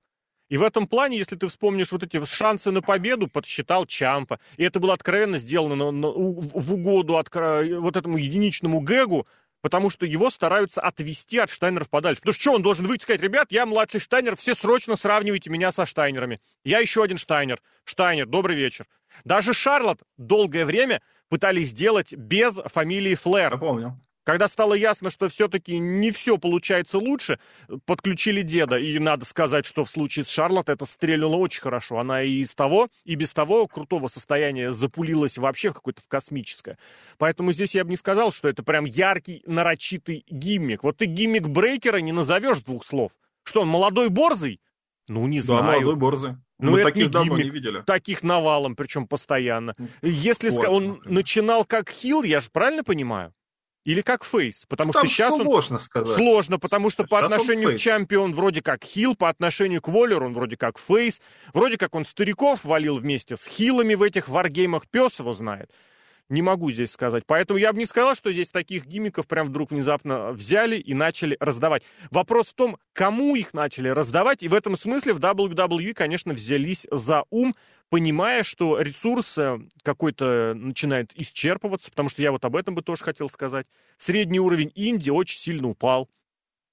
И 0.50 0.58
в 0.58 0.64
этом 0.64 0.88
плане, 0.88 1.18
если 1.18 1.36
ты 1.36 1.48
вспомнишь 1.48 1.92
вот 1.92 2.04
эти 2.04 2.24
шансы 2.26 2.72
на 2.72 2.82
победу, 2.82 3.28
подсчитал 3.28 3.86
Чампа. 3.86 4.40
И 4.58 4.64
это 4.64 4.80
было 4.80 4.94
откровенно 4.94 5.38
сделано 5.38 5.76
на, 5.76 5.92
на, 5.92 6.10
в 6.10 6.74
угоду 6.74 7.18
от, 7.18 7.34
вот 7.34 7.96
этому 7.96 8.18
единичному 8.18 8.82
гэгу, 8.82 9.26
потому 9.62 9.90
что 9.90 10.06
его 10.06 10.30
стараются 10.30 10.82
отвести 10.82 11.40
от 11.40 11.50
Штайнеров 11.50 11.90
подальше. 11.90 12.22
Потому 12.22 12.34
что 12.34 12.42
что, 12.42 12.54
он 12.54 12.62
должен 12.62 12.86
выйти 12.86 13.02
и 13.02 13.04
сказать, 13.04 13.22
ребят, 13.22 13.48
я 13.52 13.66
младший 13.66 14.02
Штайнер, 14.02 14.36
все 14.36 14.54
срочно 14.54 14.98
сравнивайте 14.98 15.50
меня 15.50 15.72
со 15.72 15.86
Штайнерами. 15.86 16.42
Я 16.64 16.80
еще 16.80 17.02
один 17.02 17.18
Штайнер. 17.18 17.62
Штайнер, 17.86 18.28
добрый 18.28 18.58
вечер. 18.58 18.88
Даже 19.24 19.54
Шарлот 19.54 20.02
долгое 20.18 20.66
время 20.66 21.02
пытались 21.30 21.70
сделать 21.70 22.14
без 22.14 22.56
фамилии 22.66 23.16
Флэр. 23.16 23.54
Я 23.54 23.58
помню. 23.58 24.00
Когда 24.24 24.48
стало 24.48 24.74
ясно, 24.74 25.10
что 25.10 25.28
все-таки 25.28 25.78
не 25.78 26.12
все 26.12 26.38
получается 26.38 26.98
лучше, 26.98 27.40
подключили 27.86 28.42
деда. 28.42 28.78
И 28.78 28.98
надо 29.00 29.26
сказать, 29.26 29.66
что 29.66 29.84
в 29.84 29.90
случае 29.90 30.24
с 30.24 30.30
Шарлотт 30.30 30.70
это 30.70 30.86
стрельнуло 30.86 31.36
очень 31.36 31.62
хорошо. 31.62 32.00
Она 32.00 32.22
и 32.22 32.36
из 32.36 32.56
того, 32.56 32.90
и 33.04 33.16
без 33.16 33.34
того 33.34 33.68
крутого 33.68 34.08
состояния 34.08 34.72
запулилась 34.72 35.38
вообще 35.38 35.70
в 35.70 35.74
какое-то 35.74 36.02
в 36.02 36.08
космическое. 36.08 36.78
Поэтому 37.18 37.52
здесь 37.52 37.76
я 37.76 37.84
бы 37.84 37.90
не 37.90 37.98
сказал, 37.98 38.32
что 38.32 38.48
это 38.48 38.64
прям 38.64 38.86
яркий, 38.86 39.44
нарочитый 39.46 40.26
гиммик. 40.30 40.84
Вот 40.84 40.98
ты 40.98 41.06
гиммик 41.06 41.48
Брейкера 41.48 41.98
не 41.98 42.14
назовешь 42.14 42.60
двух 42.60 42.86
слов. 42.86 43.12
Что, 43.44 43.62
он 43.62 43.68
молодой 43.68 44.10
борзый? 44.10 44.62
Ну, 45.10 45.28
не 45.28 45.42
знаю. 45.42 45.64
Да, 45.64 45.72
молодой 45.74 45.96
борзый. 45.96 46.36
Ну, 46.60 46.72
Мы 46.72 46.84
таких 46.84 47.08
не 47.08 47.12
давно 47.12 47.38
не 47.38 47.50
видели. 47.50 47.82
Таких 47.82 48.24
навалом, 48.24 48.78
причем 48.78 49.06
постоянно. 49.06 49.76
Если 50.02 50.50
вот, 50.50 50.66
он 50.66 51.02
начинал 51.04 51.66
как 51.66 51.90
хил, 51.90 52.24
я 52.24 52.40
же 52.40 52.50
правильно 52.50 52.86
понимаю? 52.86 53.34
Или 53.86 54.02
как 54.02 54.24
фейс? 54.24 54.66
Потому 54.68 54.94
Там 54.94 55.06
что 55.06 55.14
сейчас 55.14 55.36
сложно 55.36 55.76
он... 55.76 55.82
сказать. 55.82 56.16
Сложно, 56.16 56.58
потому 56.58 56.90
что 56.90 57.04
сейчас 57.04 57.10
по 57.10 57.20
отношению 57.20 57.76
к 57.76 57.80
чемпион 57.80 58.34
вроде 58.34 58.62
как 58.62 58.84
хил, 58.84 59.16
по 59.16 59.30
отношению 59.30 59.82
к 59.82 59.90
Воллеру 59.90 60.26
он 60.26 60.34
вроде 60.34 60.56
как 60.56 60.80
фейс, 60.80 61.20
вроде 61.54 61.78
как 61.78 61.94
он 61.94 62.06
стариков 62.06 62.64
валил 62.64 62.96
вместе 62.96 63.36
с 63.36 63.46
хилами 63.46 63.96
в 63.96 64.02
этих 64.02 64.30
варгеймах, 64.30 64.88
пес 64.88 65.20
его 65.20 65.34
знает. 65.34 65.70
Не 66.30 66.42
могу 66.42 66.72
здесь 66.72 66.92
сказать. 66.92 67.24
Поэтому 67.28 67.60
я 67.60 67.74
бы 67.74 67.80
не 67.80 67.86
сказал, 67.86 68.16
что 68.16 68.32
здесь 68.32 68.50
таких 68.50 68.86
гиммиков 68.86 69.28
прям 69.28 69.48
вдруг 69.48 69.72
внезапно 69.72 70.32
взяли 70.32 70.78
и 70.78 70.94
начали 70.94 71.38
раздавать. 71.40 71.84
Вопрос 72.12 72.48
в 72.48 72.54
том, 72.56 72.78
кому 72.94 73.36
их 73.36 73.54
начали 73.54 73.90
раздавать. 73.90 74.42
И 74.42 74.48
в 74.48 74.54
этом 74.54 74.78
смысле 74.78 75.14
в 75.14 75.20
WWE, 75.20 75.94
конечно, 75.94 76.34
взялись 76.34 76.88
за 76.90 77.26
ум, 77.30 77.56
понимая, 77.90 78.44
что 78.44 78.80
ресурс 78.80 79.38
э, 79.38 79.60
какой-то 79.84 80.54
начинает 80.56 81.12
исчерпываться, 81.14 81.90
потому 81.90 82.10
что 82.10 82.22
я 82.22 82.32
вот 82.32 82.44
об 82.46 82.56
этом 82.56 82.74
бы 82.74 82.82
тоже 82.82 83.04
хотел 83.04 83.30
сказать. 83.30 83.68
Средний 83.98 84.40
уровень 84.40 84.72
Индии 84.74 85.12
очень 85.12 85.38
сильно 85.38 85.70
упал 85.70 86.10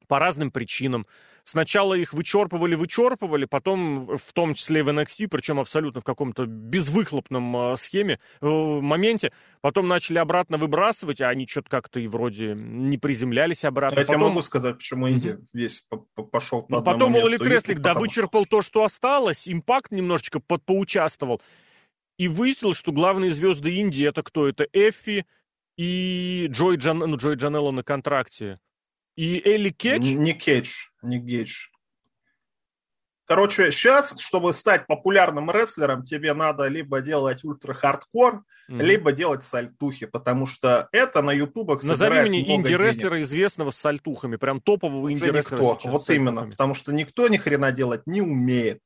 по 0.07 0.19
разным 0.19 0.51
причинам. 0.51 1.07
Сначала 1.51 1.95
их 1.95 2.13
вычерпывали, 2.13 2.77
вычерпывали, 2.77 3.45
потом 3.45 4.17
в 4.17 4.33
том 4.33 4.55
числе 4.55 4.85
в 4.85 4.89
NXT, 4.89 5.27
причем 5.27 5.59
абсолютно 5.59 6.01
в 6.01 6.05
каком-то 6.05 6.47
безвыхлопном 6.47 7.73
э, 7.73 7.77
схеме, 7.77 8.21
э, 8.41 8.47
моменте, 8.47 9.33
потом 9.61 9.89
начали 9.89 10.19
обратно 10.19 10.59
выбрасывать, 10.59 11.21
а 11.21 11.29
они 11.29 11.49
что-то 11.49 11.69
как-то 11.69 11.99
и 11.99 12.07
вроде 12.07 12.55
не 12.55 12.99
приземлялись 12.99 13.65
обратно. 13.65 13.99
Я 13.99 14.07
потом... 14.07 14.21
тебе 14.21 14.29
могу 14.29 14.43
сказать, 14.43 14.77
почему 14.77 15.09
Индия 15.09 15.33
mm-hmm. 15.33 15.47
весь 15.53 15.89
пошел 16.31 16.63
по 16.63 16.71
Но 16.71 16.83
потом 16.83 17.17
Уолли 17.17 17.37
Треслик, 17.37 17.81
да, 17.81 17.95
вычерпал 17.95 18.47
то, 18.47 18.63
что 18.63 18.85
осталось, 18.85 19.49
импакт 19.49 19.91
немножечко 19.91 20.39
под 20.39 20.65
поучаствовал, 20.65 21.43
и 22.17 22.29
выяснил, 22.29 22.75
что 22.75 22.93
главные 22.93 23.33
звезды 23.33 23.75
Индии 23.75 24.07
это 24.07 24.23
кто? 24.23 24.49
Это 24.49 24.69
Эффи 24.73 25.27
и 25.77 26.47
Джой, 26.49 26.77
Джан... 26.77 26.99
ну, 26.99 27.17
Джой 27.17 27.35
Джанелло 27.35 27.73
на 27.73 27.83
контракте. 27.83 28.61
И 29.21 29.39
Элли 29.47 29.69
Кетч? 29.69 30.03
Не 30.03 30.33
Кетч, 30.33 30.89
не 31.03 31.19
Гейдж. 31.19 31.67
Короче, 33.27 33.71
сейчас, 33.71 34.19
чтобы 34.19 34.55
стать 34.55 34.87
популярным 34.87 35.51
рестлером, 35.51 36.05
тебе 36.05 36.33
надо 36.33 36.69
либо 36.69 37.03
делать 37.03 37.45
ультра-хардкор, 37.45 38.37
mm-hmm. 38.71 38.83
либо 38.83 39.13
делать 39.13 39.45
сальтухи, 39.45 40.07
потому 40.07 40.47
что 40.47 40.89
это 40.91 41.21
на 41.21 41.33
ютубах 41.33 41.83
Назови 41.83 42.31
мне 42.31 42.57
инди-рестлера, 42.57 43.21
известного 43.21 43.73
с 43.73 43.77
сальтухами, 43.77 44.37
прям 44.37 44.59
топового 44.59 45.13
инди-рестлера 45.13 45.61
никто, 45.61 45.91
вот 45.91 46.09
именно, 46.09 46.49
потому 46.49 46.73
что 46.73 46.91
никто 46.91 47.29
ни 47.29 47.37
хрена 47.37 47.73
делать 47.73 48.07
не 48.07 48.23
умеет. 48.23 48.81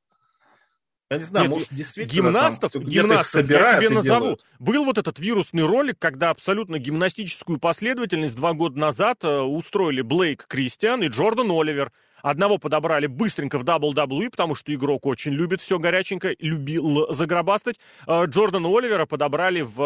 Я 1.11 1.19
не 1.19 1.23
знаю, 1.23 1.45
Нет, 1.45 1.53
может, 1.53 1.69
действительно 1.73 2.29
гимнастов, 2.29 2.73
там, 2.73 2.85
гимнастов 2.85 3.27
собирают 3.27 3.83
я 3.83 3.89
тебе 3.89 3.95
назову. 3.97 4.21
Делают. 4.21 4.47
Был 4.59 4.85
вот 4.85 4.99
этот 4.99 5.19
вирусный 5.19 5.65
ролик, 5.67 5.99
когда 5.99 6.31
абсолютно 6.31 6.79
гимнастическую 6.79 7.59
последовательность 7.59 8.35
два 8.35 8.55
года 8.55 8.79
назад 8.79 9.19
э, 9.23 9.41
устроили 9.41 10.01
Блейк 10.01 10.47
Кристиан 10.49 11.03
и 11.03 11.09
Джордан 11.09 11.51
Оливер. 11.51 11.93
Одного 12.23 12.57
подобрали 12.57 13.07
быстренько 13.07 13.59
в 13.59 13.65
WWE, 13.65 14.31
потому 14.31 14.55
что 14.55 14.73
игрок 14.73 15.05
очень 15.05 15.33
любит 15.33 15.61
все 15.61 15.79
горяченько, 15.79 16.35
любил 16.39 17.13
загробастать. 17.13 17.77
Э, 18.07 18.25
Джордана 18.25 18.69
Оливера 18.75 19.05
подобрали 19.05 19.61
в 19.61 19.79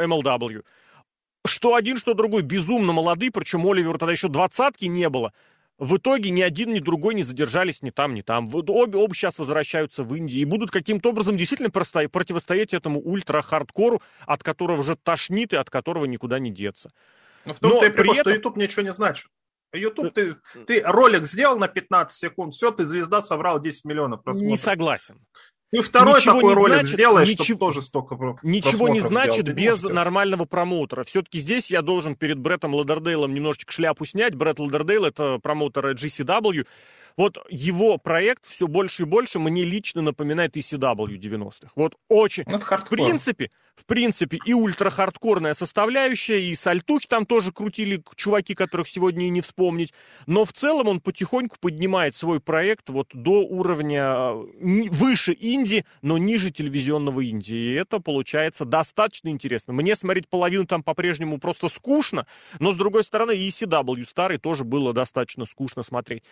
э, 0.00 0.06
MLW. 0.06 0.64
Что 1.44 1.74
один, 1.74 1.98
что 1.98 2.14
другой 2.14 2.42
безумно 2.42 2.92
молодые, 2.92 3.30
причем 3.30 3.66
Оливеру 3.66 3.98
тогда 3.98 4.12
еще 4.12 4.28
двадцатки 4.28 4.86
не 4.86 5.10
было. 5.10 5.34
В 5.82 5.96
итоге 5.96 6.30
ни 6.30 6.40
один, 6.42 6.72
ни 6.72 6.78
другой 6.78 7.12
не 7.14 7.24
задержались 7.24 7.82
ни 7.82 7.90
там, 7.90 8.14
ни 8.14 8.22
там. 8.22 8.48
Обе, 8.54 8.98
оба 8.98 9.12
сейчас 9.16 9.36
возвращаются 9.40 10.04
в 10.04 10.14
Индию 10.14 10.42
и 10.42 10.44
будут 10.44 10.70
каким-то 10.70 11.08
образом 11.08 11.36
действительно 11.36 11.70
противостоять 11.70 12.72
этому 12.72 13.00
ультра-хардкору, 13.00 14.00
от 14.24 14.44
которого 14.44 14.82
уже 14.82 14.94
тошнит 14.94 15.52
и 15.52 15.56
от 15.56 15.70
которого 15.70 16.04
никуда 16.04 16.38
не 16.38 16.52
деться. 16.52 16.92
Но 17.46 17.54
в 17.54 17.58
том-то 17.58 17.86
и 17.86 17.90
прикол, 17.90 18.12
этом... 18.12 18.22
что 18.22 18.30
YouTube 18.30 18.56
ничего 18.58 18.82
не 18.82 18.92
значит. 18.92 19.26
YouTube, 19.72 20.14
ты, 20.14 20.36
ты 20.68 20.82
ролик 20.84 21.24
сделал 21.24 21.58
на 21.58 21.66
15 21.66 22.16
секунд, 22.16 22.54
все, 22.54 22.70
ты 22.70 22.84
звезда, 22.84 23.20
собрал 23.20 23.60
10 23.60 23.84
миллионов 23.84 24.22
просмотров. 24.22 24.50
Не 24.52 24.56
согласен. 24.56 25.18
И 25.72 25.80
второй 25.80 26.16
ничего 26.16 26.34
такой 26.34 26.54
ролик 26.54 26.74
значит, 26.74 26.92
сделаешь, 26.92 27.28
ничего, 27.28 27.44
чтобы 27.44 27.58
тоже 27.60 27.82
столько 27.82 28.14
Ничего 28.42 28.88
не 28.88 29.00
значит 29.00 29.52
без 29.54 29.82
можешь 29.82 29.96
нормального 29.96 30.44
промоутера. 30.44 31.02
Все-таки 31.04 31.38
здесь 31.38 31.70
я 31.70 31.80
должен 31.80 32.14
перед 32.14 32.38
Бреттом 32.38 32.74
Ладердейлом 32.74 33.32
немножечко 33.32 33.72
шляпу 33.72 34.04
снять. 34.04 34.34
Бретт 34.34 34.60
Ладердейл— 34.60 35.04
это 35.06 35.38
промоутер 35.42 35.92
GCW. 35.94 36.66
Вот 37.16 37.38
его 37.48 37.96
проект 37.96 38.46
все 38.46 38.66
больше 38.66 39.02
и 39.02 39.06
больше 39.06 39.38
мне 39.38 39.64
лично 39.64 40.02
напоминает 40.02 40.56
ECW 40.56 41.16
90-х. 41.18 41.72
Вот 41.74 41.94
очень. 42.08 42.44
Ну, 42.46 42.56
это 42.58 42.76
в 42.76 42.88
принципе, 42.88 43.50
в 43.74 43.86
принципе, 43.86 44.38
и 44.44 44.52
ультрахардкорная 44.52 45.54
составляющая, 45.54 46.40
и 46.40 46.54
сальтухи 46.54 47.06
там 47.06 47.26
тоже 47.26 47.52
крутили 47.52 48.02
чуваки, 48.16 48.54
которых 48.54 48.88
сегодня 48.88 49.26
и 49.26 49.30
не 49.30 49.40
вспомнить. 49.40 49.92
Но 50.26 50.44
в 50.44 50.52
целом 50.52 50.88
он 50.88 51.00
потихоньку 51.00 51.56
поднимает 51.60 52.14
свой 52.14 52.40
проект 52.40 52.90
вот 52.90 53.08
до 53.12 53.40
уровня 53.40 54.02
э, 54.02 54.88
выше 54.90 55.36
инди, 55.38 55.84
но 56.02 56.18
ниже 56.18 56.50
телевизионного 56.50 57.26
инди. 57.28 57.54
И 57.54 57.72
это 57.72 57.98
получается 57.98 58.64
достаточно 58.64 59.28
интересно. 59.30 59.72
Мне 59.72 59.96
смотреть 59.96 60.28
половину 60.28 60.66
там 60.66 60.82
по-прежнему 60.82 61.38
просто 61.38 61.68
скучно, 61.68 62.26
но 62.58 62.72
с 62.72 62.76
другой 62.76 63.04
стороны 63.04 63.32
и 63.32 63.48
ECW 63.48 64.04
старый 64.06 64.38
тоже 64.38 64.64
было 64.64 64.92
достаточно 64.92 65.46
скучно 65.46 65.82
смотреть. 65.82 66.22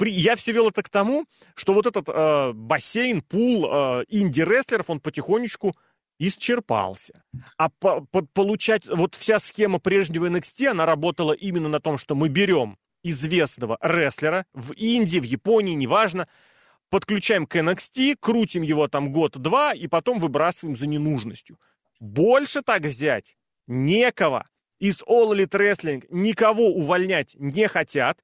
Я 0.00 0.36
все 0.36 0.52
вел 0.52 0.68
это 0.68 0.82
к 0.82 0.88
тому, 0.88 1.26
что 1.54 1.72
вот 1.72 1.86
этот 1.86 2.08
э, 2.08 2.52
бассейн, 2.52 3.22
пул 3.22 3.68
э, 3.70 4.04
инди-рестлеров, 4.08 4.90
он 4.90 5.00
потихонечку 5.00 5.76
исчерпался. 6.18 7.22
А 7.56 7.68
по, 7.68 8.00
по, 8.00 8.22
получать, 8.22 8.86
вот 8.86 9.14
вся 9.14 9.38
схема 9.38 9.78
прежнего 9.78 10.26
NXT, 10.26 10.68
она 10.68 10.86
работала 10.86 11.32
именно 11.32 11.68
на 11.68 11.80
том, 11.80 11.98
что 11.98 12.14
мы 12.14 12.28
берем 12.28 12.76
известного 13.02 13.78
рестлера 13.80 14.46
в 14.52 14.72
Индии, 14.72 15.18
в 15.18 15.24
Японии, 15.24 15.74
неважно, 15.74 16.28
подключаем 16.90 17.46
к 17.46 17.56
NXT, 17.56 18.16
крутим 18.20 18.62
его 18.62 18.88
там 18.88 19.12
год-два 19.12 19.74
и 19.74 19.86
потом 19.86 20.18
выбрасываем 20.18 20.76
за 20.76 20.86
ненужностью. 20.86 21.58
Больше 22.00 22.62
так 22.62 22.82
взять 22.82 23.36
некого. 23.66 24.48
Из 24.78 25.02
All 25.02 25.32
Elite 25.32 25.50
Wrestling 25.50 26.06
никого 26.10 26.68
увольнять 26.68 27.34
не 27.34 27.66
хотят. 27.68 28.18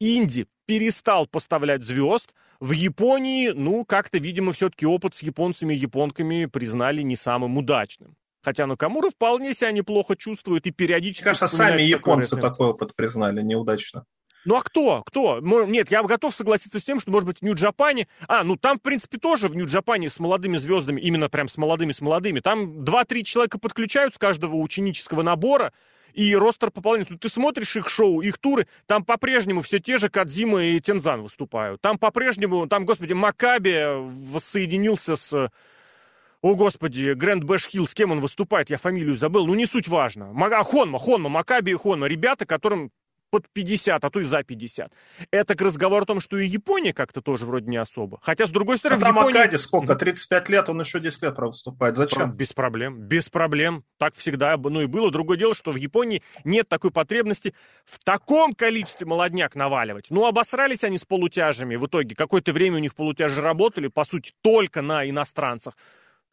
Инди 0.00 0.46
перестал 0.66 1.26
поставлять 1.26 1.84
звезд, 1.84 2.32
в 2.60 2.72
Японии, 2.72 3.48
ну, 3.48 3.84
как-то, 3.84 4.18
видимо, 4.18 4.52
все-таки 4.52 4.86
опыт 4.86 5.16
с 5.16 5.22
японцами 5.22 5.74
и 5.74 5.78
японками 5.78 6.44
признали 6.44 7.02
не 7.02 7.16
самым 7.16 7.56
удачным. 7.56 8.16
Хотя 8.42 8.66
Накамура 8.66 9.10
вполне 9.10 9.52
себя 9.54 9.70
неплохо 9.72 10.16
чувствует 10.16 10.66
и 10.66 10.70
периодически... 10.70 11.24
Кажется, 11.24 11.48
сами 11.48 11.82
японцы 11.82 12.36
такой, 12.36 12.50
такой 12.50 12.66
опыт 12.68 12.94
признали 12.94 13.42
неудачно. 13.42 14.04
Ну 14.46 14.56
а 14.56 14.62
кто? 14.62 15.02
Кто? 15.04 15.40
Нет, 15.40 15.90
я 15.90 16.02
готов 16.02 16.34
согласиться 16.34 16.80
с 16.80 16.84
тем, 16.84 17.00
что, 17.00 17.10
может 17.10 17.26
быть, 17.26 17.40
в 17.40 17.42
Нью-Джапане... 17.42 18.08
А, 18.26 18.42
ну 18.42 18.56
там, 18.56 18.78
в 18.78 18.82
принципе, 18.82 19.18
тоже 19.18 19.48
в 19.48 19.54
Нью-Джапане 19.54 20.08
с 20.08 20.18
молодыми 20.18 20.56
звездами, 20.56 21.00
именно 21.00 21.28
прям 21.28 21.48
с 21.48 21.58
молодыми, 21.58 21.92
с 21.92 22.00
молодыми. 22.00 22.40
Там 22.40 22.82
2-3 22.82 23.22
человека 23.22 23.58
подключаются 23.58 24.16
с 24.16 24.18
каждого 24.18 24.56
ученического 24.56 25.22
набора, 25.22 25.74
и 26.14 26.34
ростер 26.34 26.70
пополняется. 26.70 27.16
Ты 27.16 27.28
смотришь 27.28 27.76
их 27.76 27.88
шоу, 27.88 28.20
их 28.20 28.38
туры, 28.38 28.66
там 28.86 29.04
по-прежнему 29.04 29.60
все 29.60 29.78
те 29.78 29.98
же 29.98 30.08
Кадзима 30.08 30.64
и 30.64 30.80
Тензан 30.80 31.22
выступают. 31.22 31.80
Там 31.80 31.98
по-прежнему, 31.98 32.66
там, 32.66 32.84
господи, 32.84 33.12
Макаби 33.12 33.84
воссоединился 34.32 35.16
с... 35.16 35.50
О, 36.42 36.54
господи, 36.54 37.12
Great 37.12 37.44
Bash 37.44 37.68
Heel, 37.68 37.86
с 37.86 37.92
кем 37.92 38.12
он 38.12 38.20
выступает, 38.20 38.70
я 38.70 38.78
фамилию 38.78 39.16
забыл, 39.16 39.46
ну 39.46 39.54
не 39.54 39.66
суть 39.66 39.88
важно. 39.88 40.30
А, 40.30 40.62
Хонма, 40.62 40.98
Хонма, 40.98 41.28
Макаби 41.28 41.72
и 41.72 41.74
Хонма, 41.74 42.06
ребята, 42.06 42.46
которым 42.46 42.90
под 43.30 43.48
50, 43.52 44.04
а 44.04 44.10
то 44.10 44.20
и 44.20 44.24
за 44.24 44.42
50. 44.42 44.92
Это 45.30 45.54
к 45.54 45.60
разговору 45.60 46.02
о 46.02 46.06
том, 46.06 46.20
что 46.20 46.38
и 46.38 46.46
Япония 46.46 46.92
как-то 46.92 47.20
тоже 47.20 47.46
вроде 47.46 47.66
не 47.68 47.76
особо. 47.76 48.18
Хотя, 48.22 48.46
с 48.46 48.50
другой 48.50 48.78
стороны... 48.78 49.02
А 49.02 49.06
там 49.06 49.16
Японии... 49.16 49.38
Окаде 49.38 49.56
сколько? 49.56 49.94
35 49.94 50.48
лет, 50.48 50.68
он 50.68 50.80
еще 50.80 51.00
10 51.00 51.22
лет 51.22 51.38
выступает. 51.38 51.96
Зачем? 51.96 52.32
Без 52.32 52.52
проблем. 52.52 53.00
Без 53.00 53.28
проблем. 53.28 53.84
Так 53.98 54.14
всегда 54.14 54.56
ну 54.56 54.82
и 54.82 54.86
было. 54.86 55.10
Другое 55.10 55.38
дело, 55.38 55.54
что 55.54 55.72
в 55.72 55.76
Японии 55.76 56.22
нет 56.44 56.68
такой 56.68 56.90
потребности 56.90 57.54
в 57.84 57.98
таком 58.02 58.54
количестве 58.54 59.06
молодняк 59.06 59.54
наваливать. 59.54 60.06
Ну, 60.10 60.26
обосрались 60.26 60.84
они 60.84 60.98
с 60.98 61.04
полутяжами. 61.04 61.76
В 61.76 61.86
итоге 61.86 62.14
какое-то 62.14 62.52
время 62.52 62.76
у 62.76 62.80
них 62.80 62.94
полутяжи 62.94 63.40
работали, 63.40 63.88
по 63.88 64.04
сути, 64.04 64.32
только 64.42 64.82
на 64.82 65.08
иностранцах. 65.08 65.74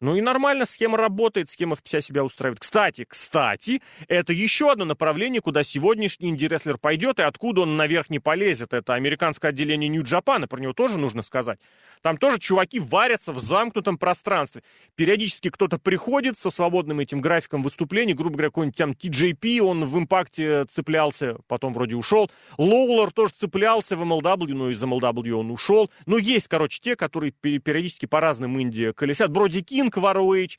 Ну 0.00 0.14
и 0.14 0.20
нормально, 0.20 0.64
схема 0.64 0.96
работает, 0.96 1.50
схема 1.50 1.76
вся 1.82 2.00
себя 2.00 2.22
устраивает. 2.22 2.60
Кстати, 2.60 3.04
кстати, 3.04 3.82
это 4.06 4.32
еще 4.32 4.70
одно 4.70 4.84
направление, 4.84 5.40
куда 5.40 5.64
сегодняшний 5.64 6.30
инди-рестлер 6.30 6.78
пойдет 6.78 7.18
и 7.18 7.22
откуда 7.22 7.62
он 7.62 7.76
наверх 7.76 8.08
не 8.08 8.20
полезет. 8.20 8.72
Это 8.72 8.94
американское 8.94 9.50
отделение 9.50 9.88
Нью-Джапана, 9.88 10.46
про 10.46 10.60
него 10.60 10.72
тоже 10.72 10.98
нужно 10.98 11.22
сказать. 11.22 11.58
Там 12.00 12.16
тоже 12.16 12.38
чуваки 12.38 12.78
варятся 12.78 13.32
в 13.32 13.40
замкнутом 13.40 13.98
пространстве. 13.98 14.62
Периодически 14.94 15.50
кто-то 15.50 15.78
приходит 15.78 16.38
со 16.38 16.50
свободным 16.50 17.00
этим 17.00 17.20
графиком 17.20 17.64
выступлений, 17.64 18.14
грубо 18.14 18.36
говоря, 18.36 18.50
какой-нибудь 18.50 18.76
там 18.76 18.92
TJP, 18.92 19.58
он 19.60 19.84
в 19.84 19.98
импакте 19.98 20.66
цеплялся, 20.66 21.38
потом 21.48 21.72
вроде 21.72 21.96
ушел. 21.96 22.30
Лоулер 22.56 23.10
тоже 23.10 23.32
цеплялся 23.36 23.96
в 23.96 24.02
MLW, 24.02 24.54
но 24.54 24.70
из 24.70 24.80
MLW 24.80 25.32
он 25.32 25.50
ушел. 25.50 25.90
Но 26.06 26.18
есть, 26.18 26.46
короче, 26.46 26.78
те, 26.80 26.94
которые 26.94 27.32
периодически 27.32 28.06
по 28.06 28.20
разным 28.20 28.60
инди 28.62 28.92
колесят. 28.92 29.32
Броди 29.32 29.62
Кин 29.62 29.87
Кинг 29.88 29.96
в 29.96 30.04
ROH, 30.04 30.58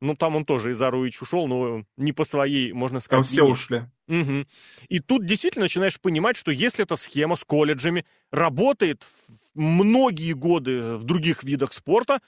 ну, 0.00 0.16
там 0.16 0.36
он 0.36 0.44
тоже 0.44 0.70
из 0.70 0.80
ROH 0.80 1.12
ушел, 1.20 1.46
но 1.46 1.84
не 1.96 2.12
по 2.12 2.24
своей, 2.24 2.72
можно 2.72 3.00
сказать. 3.00 3.24
Там 3.26 3.32
все 3.32 3.44
ушли. 3.44 3.82
Угу. 4.08 4.46
И 4.88 5.00
тут 5.00 5.26
действительно 5.26 5.64
начинаешь 5.64 6.00
понимать, 6.00 6.36
что 6.36 6.50
если 6.50 6.84
эта 6.84 6.96
схема 6.96 7.36
с 7.36 7.44
колледжами 7.44 8.06
работает 8.32 9.06
многие 9.54 10.32
годы 10.32 10.94
в 10.94 11.04
других 11.04 11.44
видах 11.44 11.72
спорта, 11.74 12.20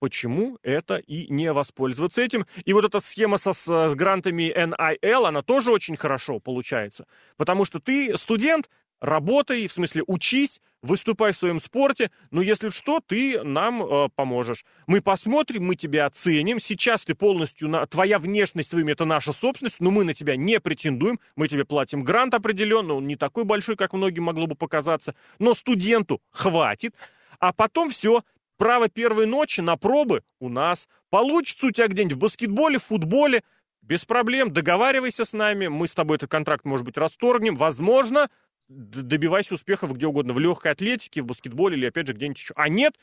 почему 0.00 0.58
это 0.62 0.96
и 0.96 1.30
не 1.30 1.52
воспользоваться 1.52 2.22
этим? 2.22 2.46
И 2.64 2.72
вот 2.72 2.84
эта 2.84 3.00
схема 3.00 3.36
со, 3.36 3.52
с, 3.52 3.66
с 3.66 3.94
грантами 3.94 4.50
NIL, 4.50 5.26
она 5.26 5.42
тоже 5.42 5.70
очень 5.70 5.96
хорошо 5.96 6.40
получается. 6.40 7.06
Потому 7.36 7.66
что 7.66 7.78
ты 7.78 8.16
студент, 8.16 8.70
Работай, 9.00 9.66
в 9.68 9.72
смысле 9.72 10.02
учись, 10.06 10.60
выступай 10.82 11.32
в 11.32 11.36
своем 11.36 11.60
спорте, 11.60 12.10
но 12.30 12.42
если 12.42 12.68
что, 12.68 13.00
ты 13.00 13.42
нам 13.42 13.82
э, 13.82 14.08
поможешь. 14.14 14.64
Мы 14.86 15.00
посмотрим, 15.00 15.66
мы 15.66 15.76
тебя 15.76 16.06
оценим. 16.06 16.58
Сейчас 16.58 17.04
ты 17.04 17.14
полностью, 17.14 17.68
на... 17.68 17.86
твоя 17.86 18.18
внешность 18.18 18.70
твоим 18.70 18.88
это 18.88 19.04
наша 19.04 19.32
собственность, 19.32 19.80
но 19.80 19.90
мы 19.90 20.04
на 20.04 20.14
тебя 20.14 20.36
не 20.36 20.58
претендуем. 20.60 21.20
Мы 21.36 21.48
тебе 21.48 21.64
платим 21.64 22.02
грант 22.02 22.34
определенно, 22.34 22.94
он 22.94 23.06
не 23.06 23.16
такой 23.16 23.44
большой, 23.44 23.76
как 23.76 23.92
многим 23.92 24.24
могло 24.24 24.46
бы 24.46 24.54
показаться, 24.54 25.14
но 25.38 25.54
студенту 25.54 26.20
хватит. 26.30 26.94
А 27.38 27.52
потом 27.52 27.90
все, 27.90 28.24
право 28.56 28.88
первой 28.88 29.26
ночи 29.26 29.60
на 29.60 29.76
пробы 29.76 30.22
у 30.40 30.48
нас. 30.48 30.88
Получится 31.10 31.66
у 31.66 31.70
тебя 31.70 31.86
где-нибудь 31.86 32.16
в 32.16 32.20
баскетболе, 32.20 32.78
в 32.78 32.84
футболе, 32.84 33.42
без 33.80 34.04
проблем, 34.04 34.52
договаривайся 34.52 35.24
с 35.24 35.32
нами, 35.32 35.68
мы 35.68 35.86
с 35.86 35.94
тобой 35.94 36.16
этот 36.16 36.30
контракт, 36.30 36.66
может 36.66 36.84
быть, 36.84 36.98
расторгнем. 36.98 37.56
Возможно, 37.56 38.28
добивайся 38.68 39.54
успехов 39.54 39.94
где 39.94 40.06
угодно, 40.06 40.32
в 40.32 40.38
легкой 40.38 40.72
атлетике, 40.72 41.22
в 41.22 41.26
баскетболе 41.26 41.76
или 41.76 41.86
опять 41.86 42.06
же 42.06 42.12
где-нибудь 42.12 42.38
еще. 42.38 42.54
А 42.56 42.68
нет, 42.68 42.98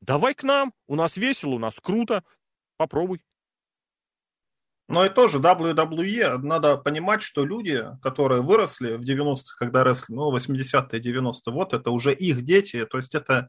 давай 0.00 0.34
к 0.34 0.42
нам, 0.42 0.72
у 0.88 0.96
нас 0.96 1.16
весело, 1.16 1.54
у 1.54 1.58
нас 1.58 1.74
круто, 1.80 2.24
попробуй. 2.76 3.20
Но 4.90 5.06
и 5.06 5.08
тоже 5.08 5.38
WWE, 5.38 6.38
надо 6.38 6.76
понимать, 6.76 7.22
что 7.22 7.44
люди, 7.44 7.84
которые 8.02 8.42
выросли 8.42 8.96
в 8.96 9.02
90-х, 9.02 9.54
когда 9.56 9.84
росли, 9.84 10.16
ну, 10.16 10.34
80-е, 10.34 11.00
90-е, 11.00 11.52
вот 11.52 11.74
это 11.74 11.92
уже 11.92 12.12
их 12.12 12.42
дети, 12.42 12.84
то 12.84 12.96
есть 12.96 13.14
это 13.14 13.48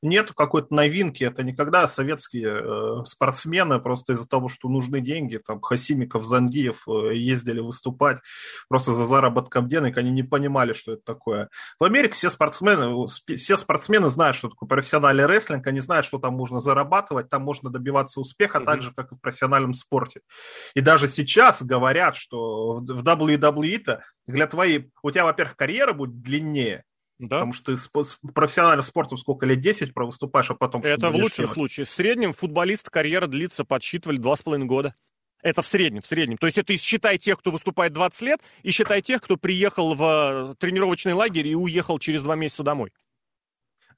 нет 0.00 0.32
какой-то 0.32 0.74
новинки, 0.74 1.24
это 1.24 1.42
никогда 1.42 1.86
советские 1.88 2.62
э, 2.62 3.04
спортсмены 3.04 3.80
просто 3.80 4.14
из-за 4.14 4.26
того, 4.26 4.48
что 4.48 4.70
нужны 4.70 5.02
деньги, 5.02 5.36
там, 5.36 5.60
Хасимиков, 5.60 6.24
Зангиев 6.24 6.88
э, 6.88 7.14
ездили 7.16 7.60
выступать 7.60 8.20
просто 8.70 8.94
за 8.94 9.06
заработком 9.06 9.68
денег, 9.68 9.98
они 9.98 10.10
не 10.10 10.22
понимали, 10.22 10.72
что 10.72 10.94
это 10.94 11.02
такое. 11.04 11.50
В 11.78 11.84
Америке 11.84 12.14
все 12.14 12.30
спортсмены, 12.30 13.06
все 13.36 13.56
спортсмены 13.58 14.08
знают, 14.08 14.36
что 14.36 14.48
такое 14.48 14.66
профессиональный 14.66 15.26
рестлинг, 15.26 15.66
они 15.66 15.80
знают, 15.80 16.06
что 16.06 16.18
там 16.18 16.32
можно 16.32 16.60
зарабатывать, 16.60 17.28
там 17.28 17.42
можно 17.42 17.68
добиваться 17.68 18.20
успеха, 18.20 18.56
mm-hmm. 18.56 18.64
так 18.64 18.82
же, 18.82 18.92
как 18.94 19.12
и 19.12 19.14
в 19.14 19.20
профессиональном 19.20 19.74
спорте. 19.74 20.22
И 20.78 20.80
даже 20.80 21.08
сейчас 21.08 21.60
говорят, 21.64 22.14
что 22.14 22.74
в 22.74 23.02
WWE-то 23.02 24.04
для 24.28 24.46
твоей... 24.46 24.92
У 25.02 25.10
тебя, 25.10 25.24
во-первых, 25.24 25.56
карьера 25.56 25.92
будет 25.92 26.22
длиннее, 26.22 26.84
да. 27.18 27.38
Потому 27.38 27.52
что 27.52 27.74
ты 27.74 28.28
профессиональным 28.32 28.84
спортом 28.84 29.18
сколько 29.18 29.44
лет 29.44 29.58
10 29.58 29.90
выступаешь, 29.96 30.52
а 30.52 30.54
потом... 30.54 30.82
Это 30.82 31.10
в 31.10 31.16
лучшем 31.16 31.46
делать? 31.46 31.54
случае. 31.54 31.84
В 31.84 31.90
среднем 31.90 32.32
футболист 32.32 32.90
карьера 32.90 33.26
длится, 33.26 33.64
подсчитывали, 33.64 34.20
2,5 34.20 34.66
года. 34.66 34.94
Это 35.42 35.62
в 35.62 35.66
среднем, 35.66 36.02
в 36.02 36.06
среднем. 36.06 36.38
То 36.38 36.46
есть 36.46 36.58
это 36.58 36.76
считай 36.76 37.18
тех, 37.18 37.40
кто 37.40 37.50
выступает 37.50 37.92
20 37.92 38.20
лет, 38.20 38.40
и 38.62 38.70
считай 38.70 39.02
тех, 39.02 39.20
кто 39.20 39.36
приехал 39.36 39.96
в 39.96 40.54
тренировочный 40.60 41.14
лагерь 41.14 41.48
и 41.48 41.56
уехал 41.56 41.98
через 41.98 42.22
два 42.22 42.36
месяца 42.36 42.62
домой. 42.62 42.92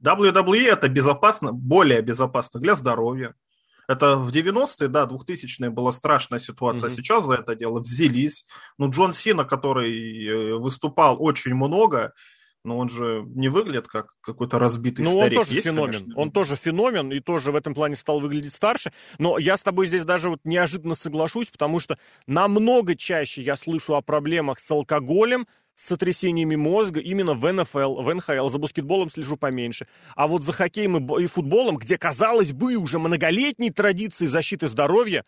WWE 0.03 0.66
это 0.66 0.89
безопасно, 0.89 1.53
более 1.53 2.01
безопасно 2.01 2.59
для 2.59 2.74
здоровья, 2.74 3.35
это 3.91 4.16
в 4.16 4.30
90-е, 4.30 4.86
да, 4.86 5.05
2000-е 5.05 5.70
была 5.70 5.91
страшная 5.91 6.38
ситуация. 6.38 6.88
Mm-hmm. 6.88 6.95
Сейчас 6.95 7.24
за 7.24 7.34
это 7.34 7.57
дело 7.57 7.80
взялись. 7.80 8.47
Ну, 8.78 8.88
Джон 8.88 9.12
Сина, 9.12 9.45
который 9.45 10.26
э, 10.26 10.55
выступал 10.55 11.16
очень 11.20 11.55
много, 11.55 12.12
но 12.62 12.78
он 12.78 12.88
же 12.88 13.24
не 13.26 13.49
выглядит 13.49 13.88
как 13.88 14.12
какой-то 14.20 14.61
разбитый 14.61 15.05
ну, 15.05 15.11
старик. 15.11 15.38
он 15.38 15.45
тоже 15.45 15.55
Есть, 15.55 15.66
феномен. 15.66 15.93
Конечно. 15.93 16.20
Он 16.20 16.30
тоже 16.30 16.55
феномен 16.55 17.11
и 17.11 17.18
тоже 17.18 17.51
в 17.51 17.57
этом 17.57 17.74
плане 17.74 17.97
стал 17.97 18.20
выглядеть 18.20 18.55
старше. 18.55 18.93
Но 19.18 19.38
я 19.38 19.57
с 19.57 19.62
тобой 19.64 19.88
здесь 19.88 20.05
даже 20.05 20.30
вот 20.30 20.41
неожиданно 20.45 20.95
соглашусь, 20.95 21.49
потому 21.49 21.80
что 21.80 21.99
намного 22.28 22.95
чаще 22.95 23.43
я 23.43 23.57
слышу 23.57 23.97
о 23.97 24.03
проблемах 24.03 24.61
с 24.61 24.70
алкоголем, 24.70 25.49
с 25.81 25.89
сотрясениями 25.89 26.57
мозга 26.57 27.01
именно 27.01 27.33
в 27.33 27.51
НФЛ, 27.51 28.03
в 28.03 28.14
НХЛ. 28.14 28.49
За 28.49 28.59
баскетболом 28.59 29.11
слежу 29.11 29.37
поменьше. 29.37 29.87
А 30.14 30.26
вот 30.26 30.45
за 30.45 30.53
хоккеем 30.53 30.99
и, 30.99 31.24
и 31.24 31.26
футболом, 31.26 31.76
где, 31.78 31.97
казалось 31.97 32.53
бы, 32.53 32.76
уже 32.76 32.99
многолетние 32.99 33.72
традиции 33.72 34.26
защиты 34.26 34.68
здоровья, 34.68 35.24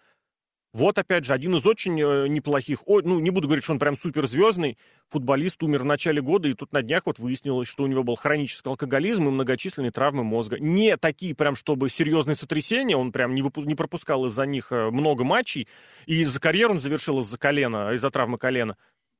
вот, 0.74 0.96
опять 0.96 1.26
же, 1.26 1.34
один 1.34 1.54
из 1.56 1.66
очень 1.66 2.00
э, 2.00 2.28
неплохих, 2.28 2.84
ну, 2.86 3.20
не 3.20 3.28
буду 3.28 3.46
говорить, 3.46 3.62
что 3.62 3.74
он 3.74 3.78
прям 3.78 3.98
суперзвездный, 3.98 4.78
футболист 5.10 5.62
умер 5.62 5.80
в 5.80 5.84
начале 5.84 6.22
года, 6.22 6.48
и 6.48 6.54
тут 6.54 6.72
на 6.72 6.80
днях 6.80 7.02
вот 7.04 7.18
выяснилось, 7.18 7.68
что 7.68 7.84
у 7.84 7.86
него 7.86 8.02
был 8.02 8.16
хронический 8.16 8.70
алкоголизм 8.70 9.28
и 9.28 9.30
многочисленные 9.30 9.90
травмы 9.90 10.24
мозга. 10.24 10.58
Не 10.58 10.96
такие 10.96 11.34
прям, 11.34 11.56
чтобы 11.56 11.90
серьезные 11.90 12.36
сотрясения, 12.36 12.96
он 12.96 13.12
прям 13.12 13.34
не, 13.34 13.42
не 13.66 13.74
пропускал 13.74 14.24
из-за 14.26 14.46
них 14.46 14.72
э, 14.72 14.90
много 14.90 15.24
матчей, 15.24 15.68
и 16.06 16.24
за 16.24 16.40
карьеру 16.40 16.72
он 16.74 16.80
завершил 16.80 17.20
из-за 17.20 17.36
колена, 17.36 17.90
из-за 17.92 18.10
травмы 18.10 18.38
колена. 18.38 18.78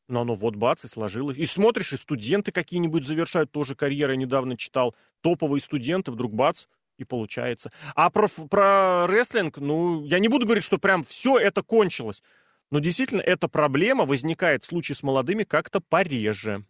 Но 0.08 0.22
оно 0.22 0.34
вот 0.34 0.56
бац 0.56 0.84
и 0.84 0.88
сложилось. 0.88 1.36
И 1.36 1.46
смотришь, 1.46 1.92
и 1.92 1.96
студенты 1.96 2.52
какие-нибудь 2.52 3.06
завершают 3.06 3.50
тоже 3.52 3.74
карьеры. 3.74 4.12
Я 4.12 4.18
недавно 4.18 4.56
читал 4.56 4.94
топовые 5.20 5.60
студенты, 5.60 6.10
вдруг 6.10 6.34
бац, 6.34 6.66
и 6.98 7.04
получается. 7.04 7.72
А 7.94 8.10
про, 8.10 8.28
про 8.28 9.06
рестлинг, 9.06 9.58
ну, 9.58 10.04
я 10.04 10.18
не 10.18 10.28
буду 10.28 10.46
говорить, 10.46 10.64
что 10.64 10.78
прям 10.78 11.04
все 11.04 11.38
это 11.38 11.62
кончилось. 11.62 12.22
Но 12.70 12.78
действительно, 12.78 13.20
эта 13.20 13.48
проблема 13.48 14.04
возникает 14.04 14.64
в 14.64 14.66
случае 14.66 14.96
с 14.96 15.02
молодыми 15.02 15.44
как-то 15.44 15.80
пореже. 15.80 16.64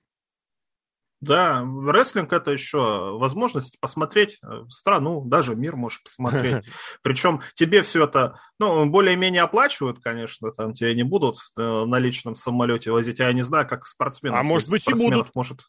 Да, 1.23 1.65
рестлинг 1.87 2.33
это 2.33 2.51
еще 2.51 3.17
возможность 3.17 3.79
посмотреть 3.79 4.41
э, 4.43 4.65
страну, 4.69 5.25
даже 5.25 5.55
мир 5.55 5.77
можешь 5.77 6.03
посмотреть. 6.03 6.65
Причем 7.03 7.43
тебе 7.55 7.83
все 7.83 8.05
это, 8.05 8.41
ну, 8.59 8.87
более-менее 8.87 9.43
оплачивают, 9.43 10.01
конечно, 10.01 10.51
там 10.51 10.73
тебя 10.73 10.93
не 10.95 11.05
будут 11.05 11.37
э, 11.57 11.85
на 11.85 12.01
личном 12.01 12.35
самолете 12.35 12.91
возить, 12.91 13.21
а 13.21 13.29
я 13.29 13.33
не 13.35 13.43
знаю, 13.43 13.69
как 13.69 13.87
спортсменов. 13.87 14.41
А 14.41 14.43
может 14.43 14.69
быть 14.69 14.89
и 14.89 14.95
будут. 14.95 15.33
Может, 15.37 15.61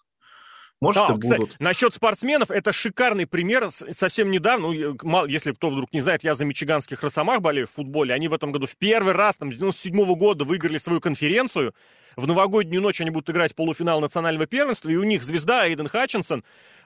может, 0.84 1.08
да, 1.08 1.14
и 1.14 1.20
кстати, 1.20 1.40
будут. 1.40 1.60
Насчет 1.60 1.94
спортсменов, 1.94 2.52
это 2.52 2.74
шикарный 2.74 3.26
пример. 3.26 3.70
Совсем 3.72 4.30
недавно, 4.32 4.68
ну, 5.02 5.26
если 5.26 5.52
кто 5.52 5.70
вдруг 5.70 5.92
не 5.94 6.02
знает, 6.02 6.24
я 6.24 6.36
за 6.36 6.46
мичиганских 6.46 7.02
росомах 7.02 7.42
болею 7.42 7.68
в 7.68 7.72
футболе. 7.72 8.14
Они 8.14 8.28
в 8.28 8.34
этом 8.34 8.52
году 8.52 8.68
в 8.68 8.76
первый 8.76 9.14
раз, 9.14 9.38
там, 9.38 9.52
с 9.52 9.56
97 9.56 9.96
-го 9.96 10.16
года 10.16 10.44
выиграли 10.44 10.78
свою 10.78 11.00
конференцию. 11.02 11.74
В 12.16 12.28
новогоднюю 12.28 12.82
ночь 12.82 13.02
они 13.02 13.10
будут 13.10 13.30
играть 13.30 13.56
полуфинал 13.56 14.00
национального 14.00 14.46
первенства, 14.46 14.90
и 14.90 14.96
у 14.96 15.04
них 15.04 15.24
звезда 15.24 15.68
Эйден 15.68 15.88
Хатчинсон 15.88 16.44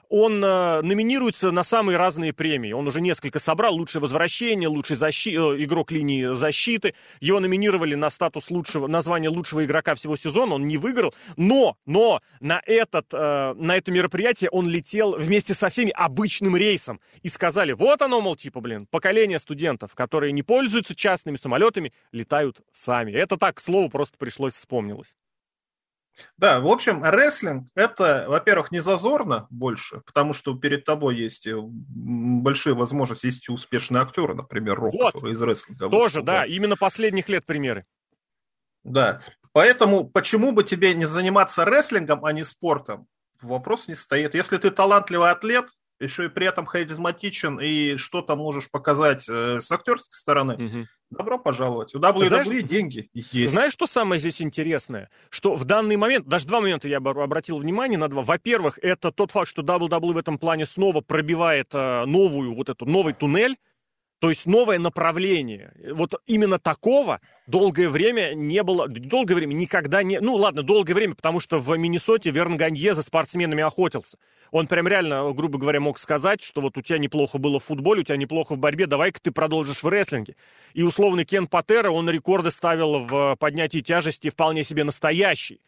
он 0.08 0.42
э, 0.42 0.80
номинируется 0.82 1.50
на 1.50 1.64
самые 1.64 1.96
разные 1.96 2.32
премии. 2.32 2.72
Он 2.72 2.86
уже 2.86 3.00
несколько 3.00 3.38
собрал. 3.38 3.74
Лучшее 3.74 4.00
возвращение, 4.00 4.68
лучший 4.68 4.96
защи... 4.96 5.30
э, 5.30 5.64
игрок 5.64 5.90
линии 5.90 6.34
защиты. 6.34 6.94
Его 7.20 7.40
номинировали 7.40 7.94
на 7.94 8.10
статус 8.10 8.50
лучшего, 8.50 8.86
название 8.86 9.30
лучшего 9.30 9.64
игрока 9.64 9.94
всего 9.94 10.16
сезона. 10.16 10.54
Он 10.54 10.66
не 10.66 10.78
выиграл. 10.78 11.14
Но, 11.36 11.76
но 11.86 12.22
на, 12.40 12.62
этот, 12.64 13.06
э, 13.12 13.54
на 13.54 13.76
это 13.76 13.90
мероприятие 13.90 14.50
он 14.50 14.68
летел 14.68 15.16
вместе 15.16 15.54
со 15.54 15.68
всеми 15.68 15.90
обычным 15.90 16.56
рейсом. 16.56 17.00
И 17.22 17.28
сказали, 17.28 17.72
вот 17.72 18.00
оно, 18.02 18.20
мол, 18.20 18.36
типа, 18.36 18.60
блин, 18.60 18.86
поколение 18.90 19.38
студентов, 19.38 19.94
которые 19.94 20.32
не 20.32 20.42
пользуются 20.42 20.94
частными 20.94 21.36
самолетами, 21.36 21.92
летают 22.12 22.60
сами. 22.72 23.12
Это 23.12 23.36
так, 23.36 23.56
к 23.56 23.60
слову, 23.60 23.88
просто 23.90 24.16
пришлось 24.16 24.54
вспомнилось. 24.54 25.16
Да, 26.36 26.60
в 26.60 26.66
общем, 26.66 27.02
рестлинг 27.04 27.68
это, 27.74 28.26
во-первых, 28.28 28.70
не 28.70 28.80
зазорно 28.80 29.46
больше, 29.50 30.02
потому 30.06 30.32
что 30.32 30.54
перед 30.54 30.84
тобой 30.84 31.16
есть 31.16 31.46
э, 31.46 31.54
большие 31.58 32.74
возможности, 32.74 33.26
есть 33.26 33.48
успешные 33.48 34.02
актеры, 34.02 34.34
например, 34.34 34.76
Рок, 34.76 34.94
вот. 34.94 35.12
который 35.12 35.32
из 35.32 35.42
рестлинга. 35.42 35.88
Тоже, 35.88 36.18
вышел, 36.18 36.22
да, 36.22 36.40
да, 36.40 36.46
именно 36.46 36.76
последних 36.76 37.28
лет 37.28 37.44
примеры. 37.46 37.84
Да, 38.84 39.20
поэтому 39.52 40.08
почему 40.08 40.52
бы 40.52 40.64
тебе 40.64 40.94
не 40.94 41.04
заниматься 41.04 41.64
рестлингом, 41.64 42.24
а 42.24 42.32
не 42.32 42.44
спортом? 42.44 43.06
Вопрос 43.40 43.88
не 43.88 43.94
стоит. 43.94 44.34
Если 44.34 44.56
ты 44.56 44.70
талантливый 44.70 45.30
атлет, 45.30 45.68
еще 46.00 46.26
и 46.26 46.28
при 46.28 46.46
этом 46.46 46.66
харизматичен 46.66 47.58
и 47.60 47.96
что-то 47.96 48.36
можешь 48.36 48.70
показать 48.70 49.28
э, 49.28 49.60
с 49.60 49.70
актерской 49.70 50.12
стороны, 50.12 50.54
угу. 50.54 50.86
добро 51.10 51.38
пожаловать. 51.38 51.94
У 51.94 51.98
WWE 51.98 52.28
знаешь, 52.28 52.68
деньги 52.68 53.10
есть. 53.12 53.52
Знаешь, 53.52 53.72
что 53.72 53.86
самое 53.86 54.18
здесь 54.18 54.40
интересное? 54.40 55.10
Что 55.30 55.56
в 55.56 55.64
данный 55.64 55.96
момент, 55.96 56.26
даже 56.26 56.46
два 56.46 56.60
момента 56.60 56.88
я 56.88 56.98
обратил 56.98 57.58
внимание 57.58 57.98
на 57.98 58.08
два. 58.08 58.22
Во-первых, 58.22 58.78
это 58.82 59.10
тот 59.10 59.32
факт, 59.32 59.48
что 59.48 59.62
WWE 59.62 60.12
в 60.12 60.18
этом 60.18 60.38
плане 60.38 60.66
снова 60.66 61.00
пробивает 61.00 61.68
э, 61.72 62.04
новую, 62.06 62.54
вот 62.54 62.68
эту, 62.68 62.86
новый 62.86 63.14
туннель, 63.14 63.56
то 64.18 64.30
есть 64.30 64.46
новое 64.46 64.78
направление. 64.78 65.72
Вот 65.92 66.14
именно 66.26 66.58
такого 66.58 67.20
долгое 67.46 67.88
время 67.88 68.34
не 68.34 68.62
было, 68.62 68.88
долгое 68.88 69.34
время 69.34 69.54
никогда 69.54 70.02
не... 70.02 70.20
Ну 70.20 70.34
ладно, 70.34 70.62
долгое 70.62 70.94
время, 70.94 71.14
потому 71.14 71.38
что 71.40 71.58
в 71.58 71.76
Миннесоте 71.76 72.30
Верн 72.30 72.56
Ганье 72.56 72.94
за 72.94 73.02
спортсменами 73.02 73.62
охотился. 73.62 74.18
Он 74.50 74.66
прям 74.66 74.88
реально, 74.88 75.32
грубо 75.32 75.58
говоря, 75.58 75.80
мог 75.80 75.98
сказать, 75.98 76.42
что 76.42 76.60
вот 76.60 76.76
у 76.76 76.82
тебя 76.82 76.98
неплохо 76.98 77.38
было 77.38 77.60
в 77.60 77.64
футболе, 77.64 78.00
у 78.00 78.04
тебя 78.04 78.16
неплохо 78.16 78.54
в 78.54 78.58
борьбе, 78.58 78.86
давай-ка 78.86 79.20
ты 79.20 79.30
продолжишь 79.30 79.82
в 79.82 79.88
рестлинге. 79.88 80.36
И 80.74 80.82
условный 80.82 81.24
Кен 81.24 81.46
Патера, 81.46 81.90
он 81.90 82.10
рекорды 82.10 82.50
ставил 82.50 83.00
в 83.00 83.36
поднятии 83.38 83.80
тяжести 83.80 84.30
вполне 84.30 84.64
себе 84.64 84.84
настоящий. 84.84 85.60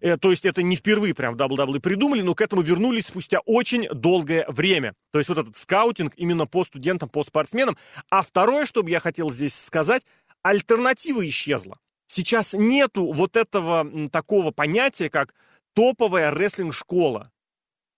Э, 0.00 0.16
то 0.16 0.30
есть 0.30 0.44
это 0.44 0.62
не 0.62 0.76
впервые 0.76 1.14
прям 1.14 1.34
в 1.34 1.40
WWE 1.40 1.80
придумали, 1.80 2.22
но 2.22 2.34
к 2.34 2.40
этому 2.40 2.62
вернулись 2.62 3.06
спустя 3.06 3.40
очень 3.46 3.88
долгое 3.88 4.44
время. 4.48 4.94
То 5.12 5.18
есть 5.18 5.28
вот 5.28 5.38
этот 5.38 5.56
скаутинг 5.56 6.12
именно 6.16 6.46
по 6.46 6.64
студентам, 6.64 7.08
по 7.08 7.22
спортсменам. 7.24 7.76
А 8.10 8.22
второе, 8.22 8.64
что 8.66 8.82
бы 8.82 8.90
я 8.90 9.00
хотел 9.00 9.30
здесь 9.30 9.54
сказать, 9.54 10.02
альтернатива 10.42 11.26
исчезла. 11.26 11.78
Сейчас 12.06 12.54
нету 12.54 13.12
вот 13.12 13.36
этого 13.36 14.08
такого 14.10 14.50
понятия, 14.50 15.10
как 15.10 15.34
топовая 15.74 16.30
рестлинг-школа. 16.30 17.30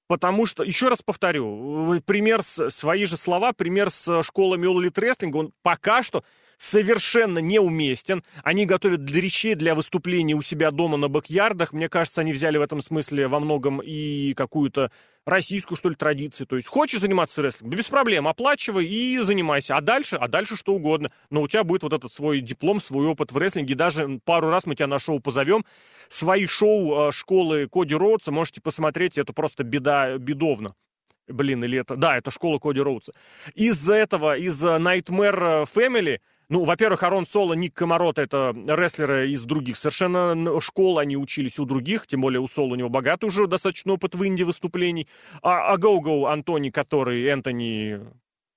Потому 0.09 0.45
что, 0.45 0.65
еще 0.65 0.89
раз 0.89 1.03
повторю, 1.03 2.01
пример, 2.05 2.43
свои 2.43 3.05
же 3.05 3.17
слова, 3.17 3.53
пример 3.53 3.93
с 3.93 4.25
школами 4.25 4.67
All 4.67 4.83
Elite 4.83 4.95
Wrestling, 4.95 5.31
он 5.39 5.53
пока 5.63 6.03
что 6.03 6.25
совершенно 6.61 7.39
неуместен. 7.39 8.23
Они 8.45 8.67
готовят 8.67 9.05
для 9.05 9.21
речей, 9.21 9.55
для 9.55 9.75
выступлений 9.75 10.35
у 10.35 10.43
себя 10.43 10.71
дома 10.71 10.99
на 10.99 11.09
бэк-ярдах. 11.09 11.73
Мне 11.73 11.89
кажется, 11.89 12.21
они 12.21 12.33
взяли 12.33 12.59
в 12.59 12.63
этом 12.63 12.83
смысле 12.83 13.29
во 13.29 13.41
многом 13.41 13.81
и 13.83 14.35
какую-то 14.35 14.93
российскую, 15.25 15.79
что 15.79 15.89
ли, 15.89 15.95
традицию. 15.95 16.47
То 16.47 16.57
есть, 16.57 16.69
хочешь 16.69 17.01
заниматься 17.01 17.41
рестлингом? 17.41 17.71
Да 17.71 17.77
без 17.79 17.87
проблем, 17.87 18.29
оплачивай 18.29 18.87
и 18.87 19.19
занимайся. 19.21 19.75
А 19.77 19.81
дальше? 19.81 20.17
А 20.17 20.29
дальше 20.29 20.57
что 20.57 20.75
угодно. 20.75 21.11
Но 21.31 21.41
у 21.41 21.49
тебя 21.49 21.65
будет 21.65 21.83
вот 21.83 21.95
этот 21.95 22.13
свой 22.13 22.41
диплом, 22.41 22.81
свой 22.81 23.07
опыт 23.07 23.33
в 23.33 23.39
рестлинге. 23.39 23.75
Даже 23.75 24.21
пару 24.25 24.51
раз 24.51 24.67
мы 24.67 24.75
тебя 24.75 24.87
на 24.87 24.99
шоу 24.99 25.19
позовем. 25.21 25.65
Свои 26.11 26.47
шоу 26.47 27.09
э, 27.09 27.13
школы 27.13 27.69
Коди 27.73 27.95
Роудса 27.95 28.33
можете 28.33 28.61
посмотреть. 28.61 29.17
Это 29.17 29.33
просто 29.33 29.65
беда, 29.65 30.19
бедовно. 30.19 30.75
Блин, 31.27 31.65
или 31.65 31.79
это... 31.79 31.97
Да, 31.97 32.19
это 32.19 32.31
школа 32.31 32.59
Коди 32.59 32.81
Роудса. 32.81 33.13
Из-за 33.55 33.95
этого, 33.95 34.37
из 34.37 34.63
Nightmare 34.63 35.67
Family 35.73 36.19
Ну, 36.51 36.65
во-первых, 36.65 37.05
Арон 37.05 37.29
Соло, 37.29 37.55
Ник 37.55 37.75
Комарот— 37.75 38.19
это 38.19 38.53
рестлеры 38.67 39.31
из 39.31 39.43
других 39.43 39.77
совершенно 39.77 40.61
школ, 40.61 40.99
они 40.99 41.17
учились 41.17 41.61
у 41.61 41.65
других, 41.65 42.09
тем 42.09 42.23
более 42.23 42.41
у 42.41 42.49
Соло 42.49 42.73
у 42.73 42.75
него 42.75 42.89
богатый 42.89 43.27
уже 43.27 43.47
достаточно 43.47 43.93
опыт 43.93 44.17
в 44.17 44.25
Индии 44.25 44.43
выступлений. 44.43 45.07
А, 45.43 45.73
а 45.73 45.77
Гоу-Гоу 45.79 46.27
Антони, 46.27 46.71
который 46.71 47.25
Энтони 47.25 48.01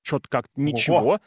что-то 0.01 0.27
как 0.27 0.47
ничего. 0.55 1.21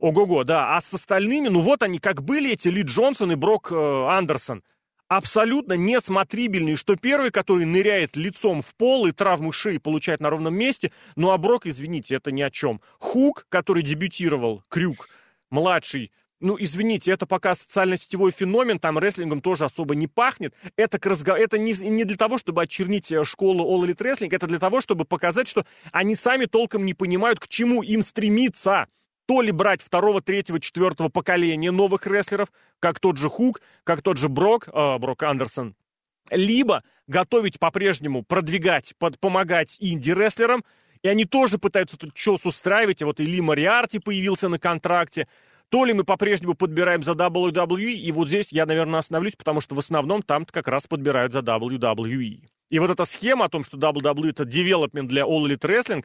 Ого-го, 0.00 0.42
да. 0.42 0.76
А 0.76 0.80
с 0.80 0.92
остальными, 0.92 1.46
ну 1.46 1.60
вот 1.60 1.82
они 1.84 2.00
как 2.00 2.24
были, 2.24 2.52
эти 2.52 2.66
Ли 2.66 2.82
Джонсон 2.82 3.30
и 3.30 3.36
Брок 3.36 3.70
э, 3.70 3.74
Андерсон. 4.08 4.64
Абсолютно 5.06 5.74
несмотрибельные, 5.74 6.76
что 6.76 6.96
первый, 6.96 7.30
который 7.30 7.66
ныряет 7.66 8.16
лицом 8.16 8.62
в 8.62 8.74
пол 8.74 9.06
и 9.06 9.12
травмы 9.12 9.52
шеи 9.52 9.78
получает 9.78 10.20
на 10.20 10.30
ровном 10.30 10.54
месте, 10.54 10.90
ну 11.14 11.30
а 11.30 11.38
Брок, 11.38 11.66
извините, 11.66 12.16
это 12.16 12.32
ни 12.32 12.42
о 12.42 12.50
чем. 12.50 12.80
Хук, 12.98 13.46
который 13.48 13.82
дебютировал, 13.82 14.62
Крюк, 14.68 15.08
младший, 15.50 16.10
ну, 16.40 16.56
извините, 16.58 17.12
это 17.12 17.26
пока 17.26 17.54
социально-сетевой 17.54 18.30
феномен, 18.30 18.78
там 18.78 18.98
рестлингом 18.98 19.42
тоже 19.42 19.66
особо 19.66 19.94
не 19.94 20.06
пахнет. 20.06 20.54
Это, 20.76 20.98
к 20.98 21.04
разго... 21.04 21.34
это 21.34 21.58
не, 21.58 21.74
не 21.74 22.04
для 22.04 22.16
того, 22.16 22.38
чтобы 22.38 22.62
очернить 22.62 23.12
э, 23.12 23.24
школу 23.24 23.64
All 23.64 23.86
Elite 23.86 23.98
Wrestling, 23.98 24.34
это 24.34 24.46
для 24.46 24.58
того, 24.58 24.80
чтобы 24.80 25.04
показать, 25.04 25.48
что 25.48 25.66
они 25.92 26.14
сами 26.14 26.46
толком 26.46 26.86
не 26.86 26.94
понимают, 26.94 27.40
к 27.40 27.48
чему 27.48 27.82
им 27.82 28.02
стремиться. 28.02 28.86
То 29.26 29.42
ли 29.42 29.52
брать 29.52 29.82
второго, 29.82 30.22
третьего, 30.22 30.58
четвертого 30.58 31.08
поколения 31.08 31.70
новых 31.70 32.06
рестлеров, 32.06 32.48
как 32.80 33.00
тот 33.00 33.18
же 33.18 33.28
Хук, 33.28 33.60
как 33.84 34.00
тот 34.00 34.16
же 34.16 34.30
Брок, 34.30 34.66
э, 34.66 34.98
Брок 34.98 35.22
Андерсон, 35.22 35.76
либо 36.30 36.82
готовить 37.06 37.58
по-прежнему, 37.58 38.22
продвигать, 38.22 38.94
под, 38.98 39.20
помогать 39.20 39.76
инди-рестлерам, 39.78 40.64
и 41.02 41.08
они 41.08 41.24
тоже 41.24 41.58
пытаются 41.58 41.96
тут 41.96 42.14
чес 42.14 42.44
устраивать, 42.44 43.00
и 43.00 43.04
вот 43.04 43.20
Или 43.20 43.40
Мариарти 43.40 43.98
появился 43.98 44.48
на 44.48 44.58
контракте, 44.58 45.26
то 45.70 45.84
ли 45.84 45.92
мы 45.92 46.04
по-прежнему 46.04 46.54
подбираем 46.54 47.02
за 47.02 47.12
WWE, 47.12 47.92
и 47.92 48.12
вот 48.12 48.28
здесь 48.28 48.48
я, 48.50 48.66
наверное, 48.66 49.00
остановлюсь, 49.00 49.36
потому 49.36 49.60
что 49.60 49.74
в 49.74 49.78
основном 49.78 50.22
там 50.22 50.44
как 50.44 50.68
раз 50.68 50.86
подбирают 50.86 51.32
за 51.32 51.40
WWE. 51.40 52.40
И 52.70 52.78
вот 52.78 52.90
эта 52.90 53.04
схема 53.04 53.46
о 53.46 53.48
том, 53.48 53.64
что 53.64 53.76
WWE 53.76 54.30
это 54.30 54.42
development 54.42 55.06
для 55.06 55.22
All 55.22 55.46
Elite 55.46 55.60
Wrestling, 55.60 56.04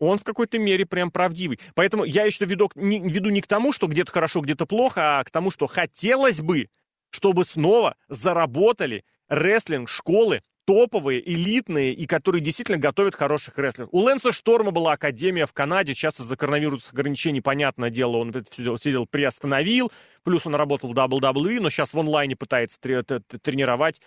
он 0.00 0.18
в 0.18 0.24
какой-то 0.24 0.58
мере 0.58 0.84
прям 0.86 1.10
правдивый. 1.10 1.58
Поэтому 1.74 2.04
я 2.04 2.24
еще 2.24 2.44
веду, 2.44 2.70
не, 2.74 3.00
веду 3.00 3.30
не 3.30 3.40
к 3.40 3.46
тому, 3.46 3.72
что 3.72 3.86
где-то 3.86 4.12
хорошо, 4.12 4.40
где-то 4.40 4.66
плохо, 4.66 5.18
а 5.18 5.24
к 5.24 5.30
тому, 5.30 5.50
что 5.50 5.66
хотелось 5.66 6.40
бы, 6.40 6.68
чтобы 7.10 7.44
снова 7.44 7.96
заработали 8.08 9.04
рестлинг 9.28 9.88
школы 9.88 10.42
топовые, 10.68 11.26
элитные 11.26 11.94
и 11.94 12.06
которые 12.06 12.42
действительно 12.42 12.76
готовят 12.76 13.14
хороших 13.14 13.58
рестлеров. 13.58 13.88
У 13.90 14.00
Лэнса 14.00 14.32
Шторма 14.32 14.70
была 14.70 14.92
академия 14.92 15.46
в 15.46 15.54
Канаде, 15.54 15.94
сейчас 15.94 16.20
из-за 16.20 16.36
коронавирусных 16.36 16.92
ограничений, 16.92 17.40
понятное 17.40 17.88
дело, 17.88 18.18
он 18.18 18.34
сидел, 18.52 19.06
приостановил, 19.06 19.90
плюс 20.24 20.44
он 20.44 20.54
работал 20.54 20.92
в 20.92 20.94
WWE, 20.94 21.60
но 21.60 21.70
сейчас 21.70 21.94
в 21.94 21.98
онлайне 21.98 22.36
пытается 22.36 22.78
тренировать. 22.78 24.02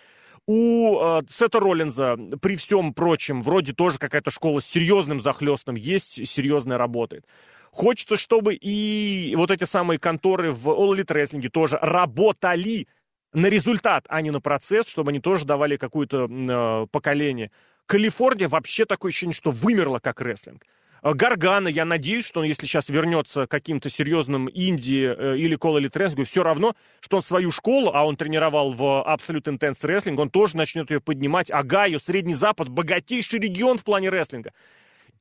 У 0.46 1.00
э, 1.00 1.22
Сета 1.28 1.58
Роллинза, 1.58 2.16
при 2.40 2.54
всем 2.54 2.94
прочем, 2.94 3.42
вроде 3.42 3.72
тоже 3.72 3.98
какая-то 3.98 4.30
школа 4.30 4.60
с 4.60 4.64
серьезным 4.64 5.20
захлестом 5.20 5.74
есть, 5.74 6.28
серьезная 6.28 6.78
работает. 6.78 7.26
Хочется, 7.72 8.14
чтобы 8.14 8.54
и 8.54 9.34
вот 9.34 9.50
эти 9.50 9.64
самые 9.64 9.98
конторы 9.98 10.52
в 10.52 10.68
All 10.68 10.94
Elite 10.94 11.06
Wrestling 11.06 11.48
тоже 11.48 11.76
работали 11.82 12.86
на 13.32 13.46
результат, 13.46 14.04
а 14.08 14.20
не 14.20 14.30
на 14.30 14.40
процесс, 14.40 14.86
чтобы 14.88 15.10
они 15.10 15.20
тоже 15.20 15.44
давали 15.44 15.76
какое-то 15.76 16.28
э, 16.28 16.86
поколение. 16.90 17.50
Калифорния 17.86 18.48
вообще 18.48 18.84
такое 18.84 19.10
ощущение, 19.10 19.34
что 19.34 19.50
вымерла 19.50 19.98
как 19.98 20.20
рестлинг. 20.20 20.64
Э, 21.02 21.14
Гаргана, 21.14 21.68
я 21.68 21.84
надеюсь, 21.84 22.26
что 22.26 22.40
он, 22.40 22.46
если 22.46 22.66
сейчас 22.66 22.88
вернется 22.88 23.46
каким-то 23.46 23.88
серьезным 23.90 24.48
инди 24.52 25.14
э, 25.16 25.38
или 25.38 25.56
Call 25.56 25.78
или 25.78 25.88
Тресгу, 25.88 26.24
все 26.24 26.42
равно, 26.42 26.76
что 27.00 27.16
он 27.16 27.22
свою 27.22 27.50
школу, 27.50 27.90
а 27.94 28.04
он 28.04 28.16
тренировал 28.16 28.72
в 28.72 28.82
Absolute 28.82 29.44
Intense 29.44 29.82
Wrestling, 29.82 30.20
он 30.20 30.30
тоже 30.30 30.56
начнет 30.56 30.90
ее 30.90 31.00
поднимать. 31.00 31.50
Агаю, 31.50 31.98
Средний 32.00 32.34
Запад, 32.34 32.68
богатейший 32.68 33.40
регион 33.40 33.78
в 33.78 33.84
плане 33.84 34.10
рестлинга. 34.10 34.52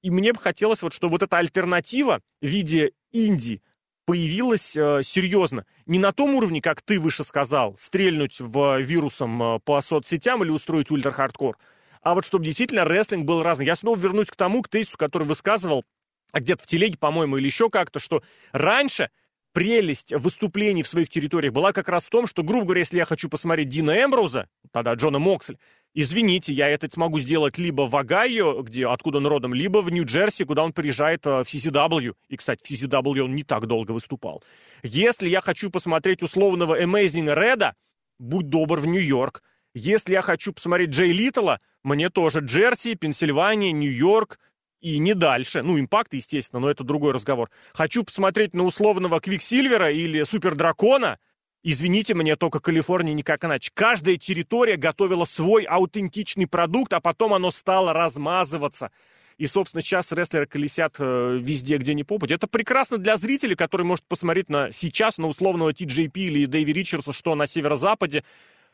И 0.01 0.09
мне 0.09 0.34
бы 0.34 0.39
хотелось, 0.39 0.82
вот, 0.82 0.93
чтобы 0.93 1.14
вот 1.14 1.24
эта 1.24 1.38
альтернатива 1.38 2.22
в 2.41 2.45
виде 2.45 2.91
инди, 3.12 3.62
появилась 4.06 4.76
э, 4.76 5.02
серьезно. 5.04 5.66
Не 5.86 5.99
на 5.99 6.12
том 6.12 6.36
уровне, 6.36 6.62
как 6.62 6.82
ты 6.82 6.99
выше 6.99 7.24
сказал, 7.24 7.76
стрельнуть 7.80 8.39
в 8.39 8.80
вирусом 8.80 9.41
э, 9.41 9.60
по 9.60 9.82
соцсетям 9.82 10.43
или 10.43 10.49
устроить 10.49 10.91
ультра-хардкор, 10.91 11.58
а 12.02 12.16
вот 12.16 12.26
чтобы 12.26 12.45
действительно 12.45 12.86
рестлинг 12.86 13.26
был 13.26 13.43
разный. 13.43 13.66
Я 13.66 13.76
снова 13.76 13.97
вернусь 13.97 14.28
к 14.28 14.36
тому, 14.36 14.62
к 14.62 14.70
тезису, 14.70 14.97
который 14.97 15.28
высказывал 15.28 15.84
а 16.32 16.39
где-то 16.39 16.64
в 16.64 16.68
телеге, 16.68 16.97
по-моему, 16.97 17.38
или 17.38 17.45
еще 17.45 17.70
как-то, 17.70 17.99
что 17.99 18.24
раньше 18.52 19.10
прелесть 19.54 20.14
выступлений 20.14 20.84
в 20.84 20.88
своих 20.88 21.10
территориях 21.10 21.54
была 21.54 21.74
как 21.74 21.89
раз 21.89 22.06
в 22.06 22.10
том, 22.10 22.26
что, 22.26 22.43
грубо 22.43 22.66
говоря, 22.66 22.80
если 22.80 22.97
я 22.97 23.06
хочу 23.06 23.30
посмотреть 23.30 23.70
Дина 23.70 24.02
Эмброуза, 24.02 24.47
тогда 24.72 24.93
Джона 24.93 25.20
Моксли, 25.20 25.58
извините, 25.94 26.54
я 26.54 26.70
это 26.70 26.89
смогу 26.92 27.20
сделать 27.20 27.58
либо 27.58 27.84
в 27.84 27.96
Огайо, 27.96 28.62
где, 28.62 28.88
откуда 28.88 29.18
он 29.18 29.28
родом, 29.28 29.54
либо 29.54 29.80
в 29.80 29.92
Нью-Джерси, 29.92 30.46
куда 30.46 30.64
он 30.64 30.74
приезжает 30.74 31.26
э, 31.26 31.44
в 31.44 31.48
CCW. 31.48 32.14
И, 32.30 32.38
кстати, 32.38 32.62
в 32.64 32.72
CCW 32.72 33.22
он 33.22 33.36
не 33.36 33.44
так 33.44 33.68
долго 33.68 33.92
выступал. 33.92 34.44
Если 34.84 35.30
я 35.30 35.42
хочу 35.42 35.70
посмотреть 35.70 36.24
условного 36.24 36.82
Amazing 36.82 37.34
Реда, 37.34 37.76
будь 38.22 38.50
добр 38.50 38.80
в 38.80 38.86
Нью-Йорк. 38.86 39.42
Если 39.74 40.14
я 40.14 40.22
хочу 40.22 40.54
посмотреть 40.54 40.89
Джей 40.89 41.12
Литтла, 41.12 41.60
мне 41.84 42.10
тоже 42.10 42.39
Джерси, 42.39 42.96
Пенсильвания, 42.96 43.72
Нью-Йорк, 43.72 44.38
и 44.82 44.98
не 44.98 45.14
дальше. 45.14 45.62
Ну, 45.62 45.80
импакт, 45.80 46.14
естественно, 46.14 46.60
но 46.60 46.70
это 46.70 46.84
другой 46.84 47.14
разговор. 47.14 47.50
Хочу 47.74 48.04
посмотреть 48.04 48.54
на 48.54 48.64
условного 48.64 49.20
Квиксильвера 49.20 49.92
или 49.92 50.24
Супер 50.24 50.56
Дракона. 50.56 51.20
Извините, 51.64 52.16
мне 52.16 52.36
только 52.36 52.59
Калифорния 52.59 53.14
никак 53.14 53.45
иначе. 53.45 53.72
Каждая 53.74 54.18
территория 54.18 54.78
готовила 54.78 55.26
свой 55.26 55.64
аутентичный 55.64 56.47
продукт, 56.47 56.91
а 56.93 56.99
потом 56.99 57.36
оно 57.36 57.51
стало 57.51 57.93
размазываться. 57.93 58.91
И, 59.38 59.45
собственно, 59.45 59.82
сейчас 59.82 60.12
рестлеры 60.12 60.47
колесят 60.47 60.95
э, 60.97 61.38
везде, 61.39 61.78
где 61.78 61.93
ни 61.93 62.03
попадет. 62.03 62.39
Это 62.39 62.47
прекрасно 62.47 62.97
для 62.97 63.16
зрителей, 63.18 63.55
который 63.55 63.84
может 63.84 64.05
посмотреть 64.05 64.49
на 64.49 64.72
сейчас 64.72 65.18
на 65.18 65.28
условного 65.28 65.72
TJP 65.72 66.12
или 66.16 66.45
Дэви 66.45 66.74
Ричардса, 66.74 67.14
что 67.14 67.36
на 67.36 67.45
северо-западе, 67.45 68.24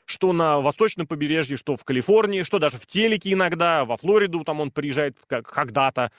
что 0.05 0.31
на 0.31 0.59
восточном 0.59 1.07
побережье, 1.07 1.57
что 1.57 1.75
в 1.75 1.83
Калифорнии, 1.83 2.43
что 2.43 2.59
даже 2.59 2.77
в 2.77 2.85
телеке 2.85 3.33
иногда, 3.33 3.83
во 3.83 3.97
Флориду 3.97 4.43
там 4.45 4.61
он 4.61 4.71
приезжает 4.71 5.17
когда-то. 5.27 6.11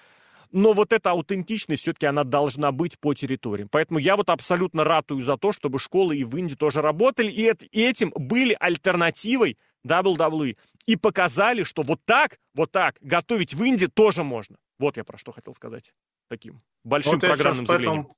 Но 0.52 0.72
вот 0.72 0.92
эта 0.92 1.10
аутентичность 1.10 1.82
все-таки 1.82 2.06
она 2.06 2.24
должна 2.24 2.72
быть 2.72 2.98
по 2.98 3.14
территориям. 3.14 3.68
Поэтому 3.70 3.98
я 3.98 4.16
вот 4.16 4.30
абсолютно 4.30 4.84
ратую 4.84 5.20
за 5.20 5.36
то, 5.36 5.52
чтобы 5.52 5.78
школы 5.78 6.16
и 6.16 6.24
в 6.24 6.36
Индии 6.36 6.54
тоже 6.54 6.80
работали, 6.80 7.30
и 7.30 7.80
этим 7.80 8.12
были 8.14 8.56
альтернативой 8.58 9.58
WWE. 9.86 10.56
И 10.86 10.96
показали, 10.96 11.64
что 11.64 11.82
вот 11.82 12.00
так, 12.04 12.38
вот 12.54 12.72
так 12.72 12.96
готовить 13.00 13.54
в 13.54 13.62
Индии 13.62 13.86
тоже 13.86 14.24
можно. 14.24 14.56
Вот 14.78 14.96
я 14.96 15.04
про 15.04 15.18
что 15.18 15.32
хотел 15.32 15.54
сказать. 15.54 15.92
Таким 16.28 16.62
большим 16.84 17.12
вот 17.12 17.20
программным 17.20 17.66
заявлением 17.66 18.08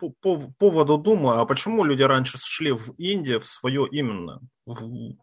по, 0.00 0.10
по 0.10 0.38
поводу 0.58 0.98
думаю, 0.98 1.40
а 1.40 1.46
почему 1.46 1.84
люди 1.84 2.02
раньше 2.02 2.38
шли 2.38 2.72
в 2.72 2.92
Индию 2.98 3.40
в 3.40 3.46
свое 3.46 3.86
именно? 3.90 4.40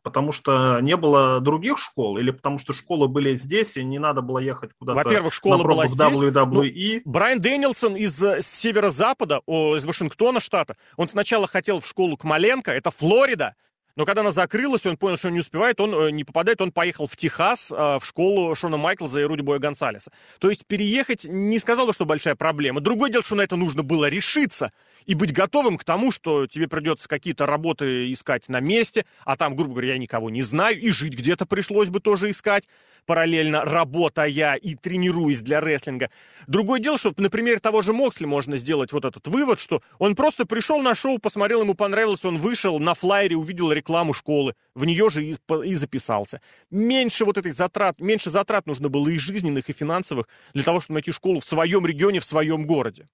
Потому 0.03 0.31
что 0.31 0.79
не 0.81 0.95
было 0.95 1.41
других 1.41 1.77
школ, 1.77 2.17
или 2.17 2.31
потому 2.31 2.59
что 2.59 2.71
школы 2.71 3.07
были 3.07 3.35
здесь, 3.35 3.75
и 3.75 3.83
не 3.83 3.99
надо 3.99 4.21
было 4.21 4.39
ехать 4.39 4.71
куда-то 4.79 4.97
Во-первых, 5.03 5.33
школа 5.33 5.63
была 5.63 5.87
здесь. 5.87 5.99
WWE. 5.99 7.01
Ну, 7.03 7.11
Брайан 7.11 7.41
Дэнилсон 7.41 7.95
из 7.95 8.21
э, 8.23 8.41
северо-запада, 8.41 9.41
из 9.47 9.85
Вашингтона 9.85 10.39
штата, 10.39 10.77
он 10.95 11.09
сначала 11.09 11.47
хотел 11.47 11.79
в 11.79 11.87
школу 11.87 12.15
к 12.15 12.23
Маленко, 12.23 12.71
это 12.71 12.91
Флорида, 12.91 13.55
но 13.95 14.05
когда 14.05 14.21
она 14.21 14.31
закрылась, 14.31 14.85
он 14.85 14.97
понял, 14.97 15.17
что 15.17 15.27
он 15.27 15.35
не 15.35 15.39
успевает, 15.39 15.79
он 15.79 15.93
э, 15.93 16.11
не 16.11 16.23
попадает, 16.23 16.61
он 16.61 16.71
поехал 16.71 17.05
в 17.07 17.15
Техас, 17.15 17.71
э, 17.71 17.75
в 17.75 18.01
школу 18.03 18.55
Шона 18.55 18.77
Майклза 18.77 19.21
и 19.21 19.23
Руди 19.23 19.41
Боя 19.41 19.59
Гонсалеса. 19.59 20.11
То 20.39 20.49
есть 20.49 20.65
переехать 20.65 21.25
не 21.25 21.59
сказал, 21.59 21.91
что 21.93 22.05
большая 22.05 22.35
проблема. 22.35 22.81
Другое 22.81 23.11
дело, 23.11 23.23
что 23.23 23.35
на 23.35 23.41
это 23.41 23.55
нужно 23.55 23.83
было 23.83 24.05
решиться 24.05 24.71
и 25.05 25.13
быть 25.13 25.33
готовым 25.33 25.77
к 25.77 25.83
тому, 25.83 26.11
что 26.11 26.47
тебе 26.47 26.67
придется 26.67 27.07
какие-то 27.07 27.45
работы 27.45 28.11
искать 28.11 28.49
на 28.49 28.59
месте, 28.59 29.05
а 29.25 29.35
там, 29.35 29.55
грубо 29.55 29.73
говоря, 29.73 29.93
я 29.93 29.97
никого 29.99 30.29
не 30.29 30.41
знаю, 30.41 30.79
и 30.79 30.89
жить 30.91 31.13
где-то 31.13 31.45
пришлось 31.45 31.89
бы 31.89 31.99
тоже 31.99 32.29
искать 32.29 32.67
параллельно 33.05 33.65
работая 33.65 34.55
и 34.55 34.75
тренируясь 34.75 35.41
для 35.41 35.61
рестлинга. 35.61 36.09
Другое 36.47 36.79
дело, 36.79 36.97
что 36.97 37.13
на 37.17 37.29
примере 37.29 37.59
того 37.59 37.81
же 37.81 37.93
Моксли 37.93 38.25
можно 38.25 38.57
сделать 38.57 38.91
вот 38.91 39.05
этот 39.05 39.27
вывод, 39.27 39.59
что 39.59 39.81
он 39.99 40.15
просто 40.15 40.45
пришел 40.45 40.81
на 40.81 40.95
шоу, 40.95 41.19
посмотрел, 41.19 41.61
ему 41.61 41.73
понравилось, 41.73 42.25
он 42.25 42.37
вышел 42.37 42.79
на 42.79 42.93
флайере, 42.93 43.35
увидел 43.35 43.71
рекламу 43.71 44.13
школы, 44.13 44.55
в 44.75 44.85
нее 44.85 45.09
же 45.09 45.23
и, 45.23 45.37
и 45.65 45.75
записался. 45.75 46.41
Меньше 46.69 47.25
вот 47.25 47.37
этой 47.37 47.51
затрат, 47.51 47.99
меньше 47.99 48.29
затрат 48.29 48.65
нужно 48.65 48.89
было 48.89 49.07
и 49.09 49.17
жизненных, 49.17 49.69
и 49.69 49.73
финансовых 49.73 50.27
для 50.53 50.63
того, 50.63 50.79
чтобы 50.79 50.95
найти 50.95 51.11
школу 51.11 51.39
в 51.39 51.45
своем 51.45 51.85
регионе, 51.85 52.19
в 52.19 52.25
своем 52.25 52.65
городе. 52.65 53.07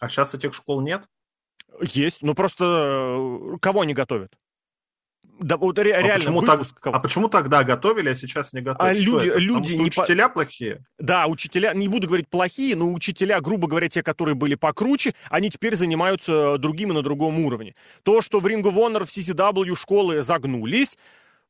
А 0.00 0.08
сейчас 0.08 0.34
этих 0.34 0.54
школ 0.54 0.80
нет? 0.80 1.02
Есть, 1.80 2.22
но 2.22 2.34
просто 2.34 2.64
э, 2.64 3.58
кого 3.60 3.82
они 3.82 3.94
готовят? 3.94 4.32
Да, 5.40 5.56
вот 5.56 5.78
ре- 5.78 5.94
а 5.94 6.02
реально 6.02 6.14
почему 6.18 6.40
выпуск. 6.40 6.80
так, 6.82 6.94
а 6.94 7.00
почему 7.00 7.28
тогда 7.28 7.64
готовили, 7.64 8.10
а 8.10 8.14
сейчас 8.14 8.52
не 8.52 8.60
готовят? 8.60 8.92
А 8.92 8.94
Что 8.94 9.04
люди, 9.18 9.28
это? 9.28 9.38
люди 9.38 9.62
Потому 9.68 9.84
не 9.84 9.90
что 9.90 10.02
учителя 10.02 10.28
плохие? 10.28 10.82
Да, 10.98 11.26
учителя, 11.26 11.72
не 11.74 11.88
буду 11.88 12.06
говорить 12.06 12.28
плохие, 12.28 12.76
но 12.76 12.92
учителя, 12.92 13.40
грубо 13.40 13.66
говоря, 13.66 13.88
те, 13.88 14.02
которые 14.02 14.34
были 14.34 14.54
покруче, 14.54 15.14
они 15.30 15.50
теперь 15.50 15.76
занимаются 15.76 16.58
другим 16.58 16.90
и 16.90 16.94
на 16.94 17.02
другом 17.02 17.40
уровне. 17.44 17.74
То, 18.02 18.20
что 18.20 18.38
в 18.38 18.46
Ring 18.46 18.62
of 18.62 18.74
Honor 18.74 19.04
в 19.06 19.08
CCW 19.16 19.74
школы 19.76 20.22
загнулись, 20.22 20.96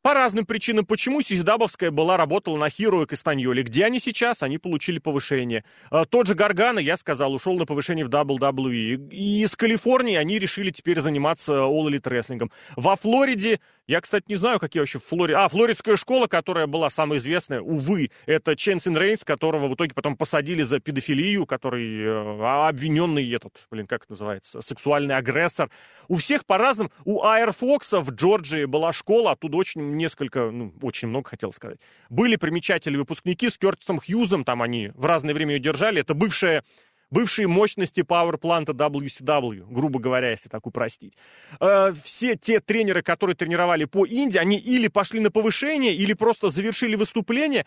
по 0.03 0.14
разным 0.14 0.46
причинам. 0.46 0.86
Почему 0.86 1.20
Сизидабовская 1.20 1.90
была, 1.90 2.16
работала 2.16 2.57
на 2.57 2.70
Хиро 2.70 3.03
и 3.03 3.07
Кастаньоле? 3.07 3.62
Где 3.62 3.84
они 3.84 3.98
сейчас? 3.98 4.42
Они 4.42 4.59
получили 4.59 4.98
повышение. 4.98 5.64
А, 5.90 6.05
тот 6.05 6.26
же 6.26 6.34
Гаргана, 6.34 6.78
я 6.78 6.96
сказал, 6.96 7.34
ушел 7.34 7.57
на 7.59 7.66
повышение 7.66 8.05
в 8.05 8.09
WWE. 8.09 9.11
И 9.11 9.42
из 9.42 9.55
Калифорнии 9.57 10.16
они 10.16 10.38
решили 10.38 10.70
теперь 10.70 11.01
заниматься 11.01 11.53
All 11.53 11.86
Elite 11.86 12.03
Wrestling. 12.03 12.51
Во 12.76 12.96
Флориде 12.96 13.61
я, 13.90 14.01
кстати, 14.01 14.26
не 14.28 14.36
знаю, 14.36 14.61
какие 14.61 14.78
вообще 14.80 15.01
в 15.01 15.05
Флориде... 15.07 15.36
А, 15.36 15.48
флоридская 15.48 15.96
школа, 15.96 16.28
которая 16.28 16.68
была 16.68 16.90
самая 16.90 17.18
известная, 17.18 17.61
увы, 17.61 18.12
это 18.24 18.55
Ченсин 18.55 18.96
Рейнс, 18.96 19.24
которого 19.24 19.66
в 19.66 19.74
итоге 19.74 19.94
потом 19.94 20.16
посадили 20.16 20.62
за 20.62 20.78
педофилию, 20.78 21.44
который 21.44 22.05
э, 22.05 22.68
обвиненный 22.68 23.28
этот, 23.32 23.66
блин, 23.68 23.88
как 23.88 24.05
это 24.05 24.12
называется, 24.12 24.61
сексуальный 24.61 25.16
агрессор. 25.16 25.70
У 26.07 26.18
всех 26.18 26.46
по-разному. 26.46 26.92
У 27.05 27.24
Айр 27.24 27.53
Фокса 27.53 27.98
в 27.98 28.12
Джорджии 28.12 28.64
была 28.64 28.92
школа, 28.92 29.32
оттуда 29.32 29.57
очень 29.57 29.82
несколько, 29.97 30.51
ну, 30.51 30.72
очень 30.82 31.09
много 31.09 31.28
хотел 31.28 31.53
сказать. 31.53 31.78
Были 32.09 32.36
примечательные 32.36 32.99
выпускники 32.99 33.49
с 33.49 33.59
Кертисом 33.59 34.01
Хьюзом, 34.01 34.45
там 34.45 34.62
они 34.62 34.91
в 34.95 35.05
разное 35.05 35.34
время 35.34 35.55
ее 35.55 35.61
держали. 35.61 36.01
Это 36.01 36.14
бывшая 36.14 36.64
бывшие 37.11 37.49
мощности 37.49 38.03
пауэрпланта 38.03 38.72
WCW, 38.72 39.66
грубо 39.68 39.99
говоря, 39.99 40.30
если 40.30 40.49
так 40.49 40.66
упростить. 40.66 41.14
Э, 41.61 41.93
все 42.05 42.36
те 42.36 42.61
тренеры, 42.61 43.03
которые 43.03 43.36
тренировали 43.36 43.84
по 43.84 44.07
Индии, 44.07 44.38
они 44.38 44.59
или 44.59 44.88
пошли 44.88 45.20
на 45.20 45.30
повышение, 45.30 45.95
или 45.95 46.12
просто 46.12 46.49
завершили 46.49 46.95
выступление, 46.95 47.66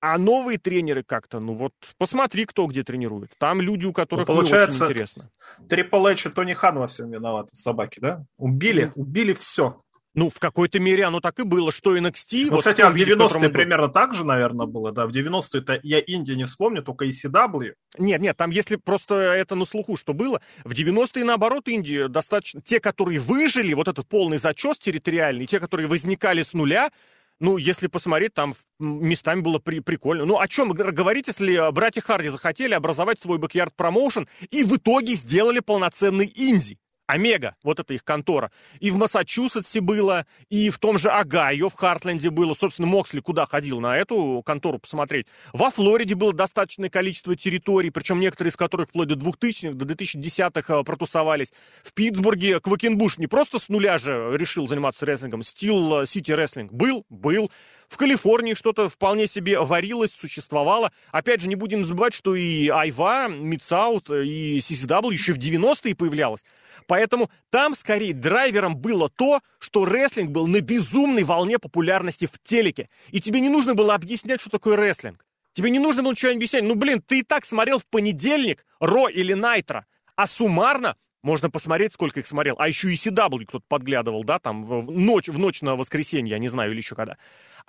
а 0.00 0.16
новые 0.16 0.58
тренеры 0.58 1.02
как-то, 1.02 1.40
ну 1.40 1.54
вот, 1.54 1.74
посмотри, 1.98 2.46
кто 2.46 2.66
где 2.66 2.82
тренирует. 2.82 3.32
Там 3.38 3.60
люди, 3.60 3.84
у 3.84 3.92
которых 3.92 4.26
ну, 4.26 4.34
получается, 4.34 4.84
очень 4.84 4.92
интересно. 4.92 5.30
Трипл 5.68 6.06
Эйч 6.06 6.26
и 6.26 6.30
Тони 6.30 6.54
Хан 6.54 6.78
во 6.78 6.86
всем 6.86 7.10
виноваты, 7.10 7.54
собаки, 7.54 8.00
да? 8.00 8.24
Убили, 8.38 8.92
убили 8.94 9.34
все. 9.34 9.82
Ну, 10.14 10.28
в 10.28 10.40
какой-то 10.40 10.80
мере 10.80 11.04
оно 11.04 11.20
так 11.20 11.38
и 11.38 11.44
было, 11.44 11.70
что 11.70 11.96
NXT... 11.96 12.46
Ну, 12.46 12.50
вот 12.50 12.58
кстати, 12.58 12.80
а 12.80 12.90
в 12.90 12.96
90-е 12.96 13.48
примерно 13.48 13.86
был... 13.86 13.94
так 13.94 14.12
же, 14.14 14.24
наверное, 14.24 14.66
было, 14.66 14.90
да? 14.90 15.06
В 15.06 15.10
90-е-то 15.10 15.78
я 15.84 16.00
инди 16.00 16.36
не 16.36 16.44
вспомню, 16.46 16.82
только 16.82 17.04
ECW. 17.04 17.74
Нет, 17.98 18.20
нет, 18.20 18.36
там 18.36 18.50
если 18.50 18.74
просто 18.76 19.14
это 19.14 19.54
на 19.54 19.64
слуху, 19.66 19.96
что 19.96 20.12
было, 20.12 20.40
в 20.64 20.72
90-е, 20.72 21.24
наоборот, 21.24 21.68
инди 21.68 22.08
достаточно... 22.08 22.60
Те, 22.60 22.80
которые 22.80 23.20
выжили, 23.20 23.72
вот 23.72 23.86
этот 23.86 24.08
полный 24.08 24.38
зачес 24.38 24.78
территориальный, 24.78 25.46
те, 25.46 25.60
которые 25.60 25.86
возникали 25.86 26.42
с 26.42 26.54
нуля, 26.54 26.90
ну, 27.38 27.56
если 27.56 27.86
посмотреть, 27.86 28.34
там 28.34 28.54
местами 28.78 29.40
было 29.40 29.58
при, 29.58 29.80
прикольно. 29.80 30.24
Ну, 30.26 30.40
о 30.40 30.48
чем 30.48 30.72
говорить, 30.72 31.28
если 31.28 31.72
братья 31.72 32.00
Харди 32.00 32.28
захотели 32.28 32.74
образовать 32.74 33.20
свой 33.20 33.38
backyard 33.38 33.74
promotion 33.74 34.28
и 34.50 34.64
в 34.64 34.76
итоге 34.76 35.14
сделали 35.14 35.60
полноценный 35.60 36.30
инди? 36.34 36.78
Омега, 37.10 37.56
вот 37.62 37.80
это 37.80 37.94
их 37.94 38.04
контора. 38.04 38.50
И 38.78 38.90
в 38.90 38.96
Массачусетсе 38.96 39.80
было, 39.80 40.26
и 40.48 40.70
в 40.70 40.78
том 40.78 40.98
же 40.98 41.10
Огайо, 41.10 41.68
в 41.68 41.74
Хартленде 41.74 42.30
было. 42.30 42.54
Собственно, 42.54 42.88
Моксли 42.88 43.20
куда 43.20 43.46
ходил 43.46 43.80
на 43.80 43.96
эту 43.96 44.42
контору 44.44 44.78
посмотреть. 44.78 45.26
Во 45.52 45.70
Флориде 45.70 46.14
было 46.14 46.32
достаточное 46.32 46.90
количество 46.90 47.36
территорий, 47.36 47.90
причем 47.90 48.20
некоторые 48.20 48.50
из 48.50 48.56
которых 48.56 48.88
вплоть 48.88 49.08
до 49.08 49.14
2000-х, 49.14 49.74
до 49.74 49.84
2010-х 49.84 50.74
э, 50.74 50.84
протусовались. 50.84 51.52
В 51.82 51.92
Питтсбурге 51.92 52.60
Квакенбуш 52.60 53.18
не 53.18 53.26
просто 53.26 53.58
с 53.58 53.68
нуля 53.68 53.98
же 53.98 54.36
решил 54.36 54.66
заниматься 54.66 55.06
рестлингом. 55.06 55.42
Steel 55.42 56.06
City 56.06 56.32
Wrestling 56.32 56.72
был, 56.72 57.04
был. 57.08 57.50
В 57.90 57.96
Калифорнии 57.96 58.54
что-то 58.54 58.88
вполне 58.88 59.26
себе 59.26 59.58
варилось, 59.58 60.12
существовало. 60.12 60.92
Опять 61.10 61.40
же, 61.40 61.48
не 61.48 61.56
будем 61.56 61.84
забывать, 61.84 62.14
что 62.14 62.36
и 62.36 62.68
IWA 62.68 63.26
Mid-South, 63.26 64.10
и 64.10 64.58
CZW 64.58 65.12
еще 65.12 65.32
в 65.32 65.38
90-е 65.38 65.96
появлялась. 65.96 66.44
Поэтому 66.86 67.30
там 67.50 67.74
скорее 67.74 68.14
драйвером 68.14 68.76
было 68.76 69.10
то, 69.10 69.40
что 69.58 69.84
рестлинг 69.84 70.30
был 70.30 70.46
на 70.46 70.60
безумной 70.60 71.24
волне 71.24 71.58
популярности 71.58 72.26
в 72.26 72.38
телеке. 72.44 72.88
И 73.08 73.20
тебе 73.20 73.40
не 73.40 73.48
нужно 73.48 73.74
было 73.74 73.96
объяснять, 73.96 74.40
что 74.40 74.50
такое 74.50 74.76
рестлинг. 74.76 75.26
Тебе 75.52 75.70
не 75.70 75.80
нужно 75.80 76.04
было 76.04 76.12
ничего 76.12 76.30
объяснять. 76.30 76.62
Ну, 76.62 76.76
блин, 76.76 77.02
ты 77.04 77.18
и 77.18 77.22
так 77.24 77.44
смотрел 77.44 77.80
в 77.80 77.86
понедельник 77.86 78.64
Ро 78.78 79.08
или 79.08 79.32
Найтро. 79.32 79.84
А 80.14 80.28
суммарно 80.28 80.94
можно 81.22 81.50
посмотреть, 81.50 81.92
сколько 81.92 82.20
их 82.20 82.26
смотрел. 82.26 82.54
А 82.58 82.68
еще 82.68 82.92
и 82.92 82.94
CW 82.94 83.46
кто-то 83.46 83.64
подглядывал, 83.68 84.24
да, 84.24 84.38
там 84.38 84.62
в 84.62 84.90
ночь, 84.90 85.28
в 85.28 85.38
ночь 85.38 85.60
на 85.60 85.76
воскресенье, 85.76 86.30
я 86.30 86.38
не 86.38 86.48
знаю, 86.48 86.70
или 86.70 86.78
еще 86.78 86.94
когда. 86.94 87.16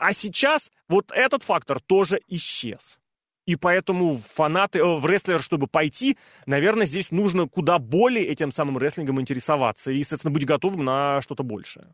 А 0.02 0.14
сейчас 0.14 0.72
вот 0.90 1.12
этот 1.12 1.44
фактор 1.44 1.80
тоже 1.80 2.22
исчез. 2.28 2.98
И 3.46 3.56
поэтому 3.56 4.24
фанаты, 4.34 4.80
э, 4.80 4.84
в 4.84 5.06
рестлер, 5.06 5.44
чтобы 5.44 5.68
пойти, 5.68 6.18
наверное, 6.48 6.88
здесь 6.88 7.12
нужно 7.12 7.48
куда 7.48 7.78
более 7.78 8.26
этим 8.26 8.52
самым 8.52 8.80
рестлингом 8.80 9.22
интересоваться 9.22 9.92
и, 9.92 10.02
соответственно, 10.02 10.34
быть 10.34 10.46
готовым 10.48 10.84
на 10.84 11.22
что-то 11.22 11.44
большее. 11.44 11.94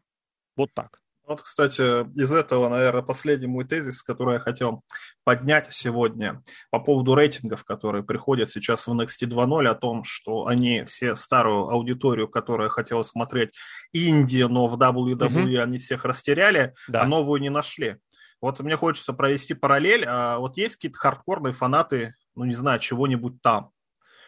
Вот 0.56 0.74
так. 0.74 1.02
Вот, 1.28 1.42
кстати, 1.42 1.82
из 2.18 2.32
этого, 2.32 2.70
наверное, 2.70 3.02
последний 3.02 3.48
мой 3.48 3.66
тезис, 3.66 4.02
который 4.02 4.36
я 4.36 4.40
хотел 4.40 4.84
поднять 5.26 5.68
сегодня 5.72 6.42
по 6.72 6.80
поводу 6.80 7.16
рейтингов, 7.16 7.66
которые 7.66 8.06
приходят 8.06 8.50
сейчас 8.50 8.88
в 8.88 8.94
NXT 8.94 9.28
2.0, 9.28 9.68
о 9.68 9.76
том, 9.76 10.06
что 10.06 10.48
они 10.48 10.86
все 10.86 11.18
старую 11.18 11.68
аудиторию, 11.68 12.30
которая 12.30 12.70
хотела 12.70 13.02
смотреть 13.02 13.58
Инди, 13.92 14.44
но 14.44 14.68
в 14.68 14.82
WWE 14.82 15.26
угу. 15.26 15.62
они 15.62 15.80
всех 15.80 16.06
растеряли, 16.06 16.74
да. 16.88 17.02
а 17.02 17.06
новую 17.06 17.42
не 17.42 17.50
нашли. 17.50 17.98
Вот 18.40 18.62
мне 18.62 18.78
хочется 18.78 19.12
провести 19.12 19.54
параллель. 19.54 20.06
А 20.08 20.38
вот 20.38 20.56
есть 20.56 20.76
какие-то 20.76 20.98
хардкорные 20.98 21.52
фанаты, 21.52 22.16
ну, 22.36 22.46
не 22.46 22.54
знаю, 22.54 22.80
чего-нибудь 22.80 23.42
там. 23.42 23.72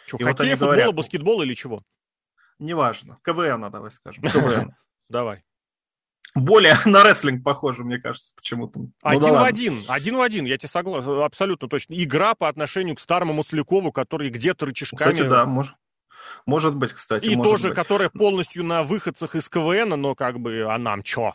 Что, 0.05 0.17
и 0.17 0.23
хоккей, 0.23 0.49
вот 0.49 0.57
футбола, 0.57 0.71
говорят, 0.73 0.95
баскетбол 0.95 1.43
или 1.43 1.53
чего? 1.53 1.81
Неважно. 2.57 3.19
КВН, 3.23 3.71
давай 3.71 3.91
скажем. 3.91 4.23
КВН. 4.33 4.75
Давай. 5.07 5.43
Более 6.35 6.77
на 6.85 7.03
рестлинг 7.03 7.43
похоже, 7.43 7.83
мне 7.83 7.97
кажется, 7.97 8.33
почему-то. 8.35 8.79
Ну, 8.79 8.91
один 9.01 9.33
да 9.33 9.41
в 9.41 9.43
один, 9.43 9.79
один 9.87 10.17
в 10.17 10.21
один, 10.21 10.45
я 10.45 10.57
тебе 10.57 10.69
согласен, 10.69 11.21
абсолютно 11.21 11.67
точно. 11.67 11.93
Игра 11.93 12.35
по 12.35 12.47
отношению 12.47 12.95
к 12.95 12.99
старому 12.99 13.33
Маслякову, 13.33 13.91
который 13.91 14.29
где-то 14.29 14.65
рычажками... 14.65 14.97
Кстати, 14.97 15.27
да, 15.27 15.45
может, 15.45 15.75
может 16.45 16.75
быть, 16.75 16.93
кстати. 16.93 17.27
И 17.27 17.35
может 17.35 17.51
тоже, 17.51 17.67
быть. 17.69 17.75
которая 17.75 18.09
полностью 18.09 18.63
на 18.63 18.83
выходцах 18.83 19.35
из 19.35 19.49
КВН, 19.49 19.89
но 19.89 20.15
как 20.15 20.39
бы, 20.39 20.65
а 20.71 20.77
нам 20.77 21.03
чё? 21.03 21.33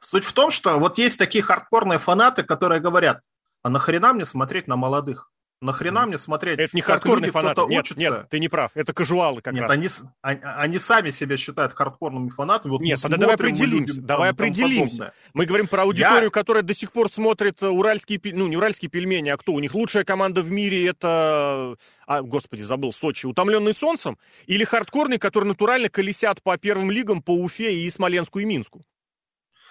Суть 0.00 0.24
в 0.24 0.32
том, 0.32 0.50
что 0.50 0.78
вот 0.78 0.98
есть 0.98 1.18
такие 1.18 1.42
хардкорные 1.42 1.98
фанаты, 1.98 2.42
которые 2.42 2.80
говорят, 2.80 3.20
а 3.62 3.70
нахрена 3.70 4.12
мне 4.12 4.24
смотреть 4.24 4.66
на 4.66 4.76
молодых? 4.76 5.30
Нахрена 5.60 6.06
мне 6.06 6.18
смотреть, 6.18 6.58
Это 6.58 6.76
не 6.76 6.82
хардкорные 6.82 7.32
фанаты. 7.32 7.62
Нет, 7.62 7.80
учится? 7.80 7.98
нет, 7.98 8.28
ты 8.30 8.38
не 8.38 8.48
прав. 8.48 8.70
Это 8.74 8.92
кажуалы 8.92 9.42
как 9.42 9.54
нет, 9.54 9.62
раз. 9.62 9.70
Они, 9.72 9.88
они, 10.22 10.40
они 10.42 10.78
сами 10.78 11.10
себя 11.10 11.36
считают 11.36 11.72
хардкорными 11.72 12.28
фанатами. 12.28 12.70
Вот 12.70 12.80
нет, 12.80 13.00
тогда 13.02 13.16
давай 13.16 13.34
определимся. 13.34 13.94
Любим, 13.94 14.06
давай 14.06 14.28
там, 14.30 14.34
определимся. 14.34 14.98
Там 14.98 15.12
мы 15.34 15.46
говорим 15.46 15.66
про 15.66 15.82
аудиторию, 15.82 16.24
Я... 16.24 16.30
которая 16.30 16.62
до 16.62 16.74
сих 16.74 16.92
пор 16.92 17.10
смотрит 17.10 17.60
уральские, 17.62 18.20
ну 18.34 18.46
не 18.46 18.56
уральские 18.56 18.88
пельмени, 18.88 19.30
а 19.30 19.36
кто? 19.36 19.52
У 19.52 19.58
них 19.58 19.74
лучшая 19.74 20.04
команда 20.04 20.42
в 20.42 20.50
мире 20.50 20.86
это, 20.86 21.76
а, 22.06 22.22
господи, 22.22 22.62
забыл, 22.62 22.92
Сочи, 22.92 23.26
утомленный 23.26 23.74
солнцем? 23.74 24.16
Или 24.46 24.62
хардкорные, 24.62 25.18
которые 25.18 25.48
натурально 25.48 25.88
колесят 25.88 26.40
по 26.40 26.56
первым 26.56 26.92
лигам, 26.92 27.20
по 27.20 27.32
Уфе 27.32 27.74
и 27.74 27.90
Смоленску 27.90 28.38
и 28.38 28.44
Минску? 28.44 28.84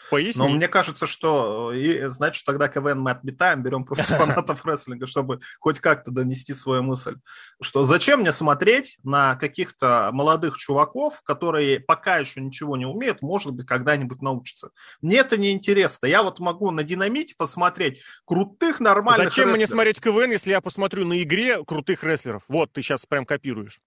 Поясни. 0.10 0.42
Но 0.42 0.50
мне 0.50 0.68
кажется, 0.68 1.06
что 1.06 1.74
и, 1.74 2.08
значит, 2.08 2.46
тогда 2.46 2.68
КВН 2.68 3.00
мы 3.00 3.12
отметаем, 3.12 3.64
берем 3.64 3.84
просто 3.84 4.06
фанатов 4.18 4.66
рестлинга, 4.66 5.08
чтобы 5.08 5.40
хоть 5.60 5.80
как-то 5.80 6.12
донести 6.12 6.54
свою 6.54 6.84
мысль. 6.84 7.18
Что 7.62 7.84
зачем 7.84 8.22
мне 8.22 8.32
смотреть 8.32 8.98
на 9.04 9.36
каких-то 9.36 10.10
молодых 10.14 10.58
чуваков, 10.58 11.22
которые 11.24 11.80
пока 11.80 12.18
еще 12.18 12.42
ничего 12.42 12.78
не 12.78 12.86
умеют, 12.86 13.22
может 13.22 13.54
быть, 13.54 13.66
когда-нибудь 13.66 14.22
научатся. 14.22 14.70
Мне 15.02 15.18
это 15.18 15.38
не 15.38 15.52
интересно. 15.52 16.06
Я 16.06 16.24
вот 16.24 16.40
могу 16.40 16.72
на 16.72 16.84
динамите 16.84 17.36
посмотреть 17.38 18.02
крутых, 18.26 18.80
нормальных 18.80 19.30
Зачем 19.30 19.50
рестлеров. 19.50 19.58
мне 19.58 19.68
смотреть 19.68 20.00
КВН, 20.02 20.32
если 20.32 20.52
я 20.52 20.62
посмотрю 20.62 21.06
на 21.06 21.22
игре 21.22 21.64
крутых 21.64 22.04
рестлеров? 22.04 22.44
Вот, 22.48 22.72
ты 22.72 22.82
сейчас 22.82 23.06
прям 23.06 23.26
копируешь. 23.26 23.80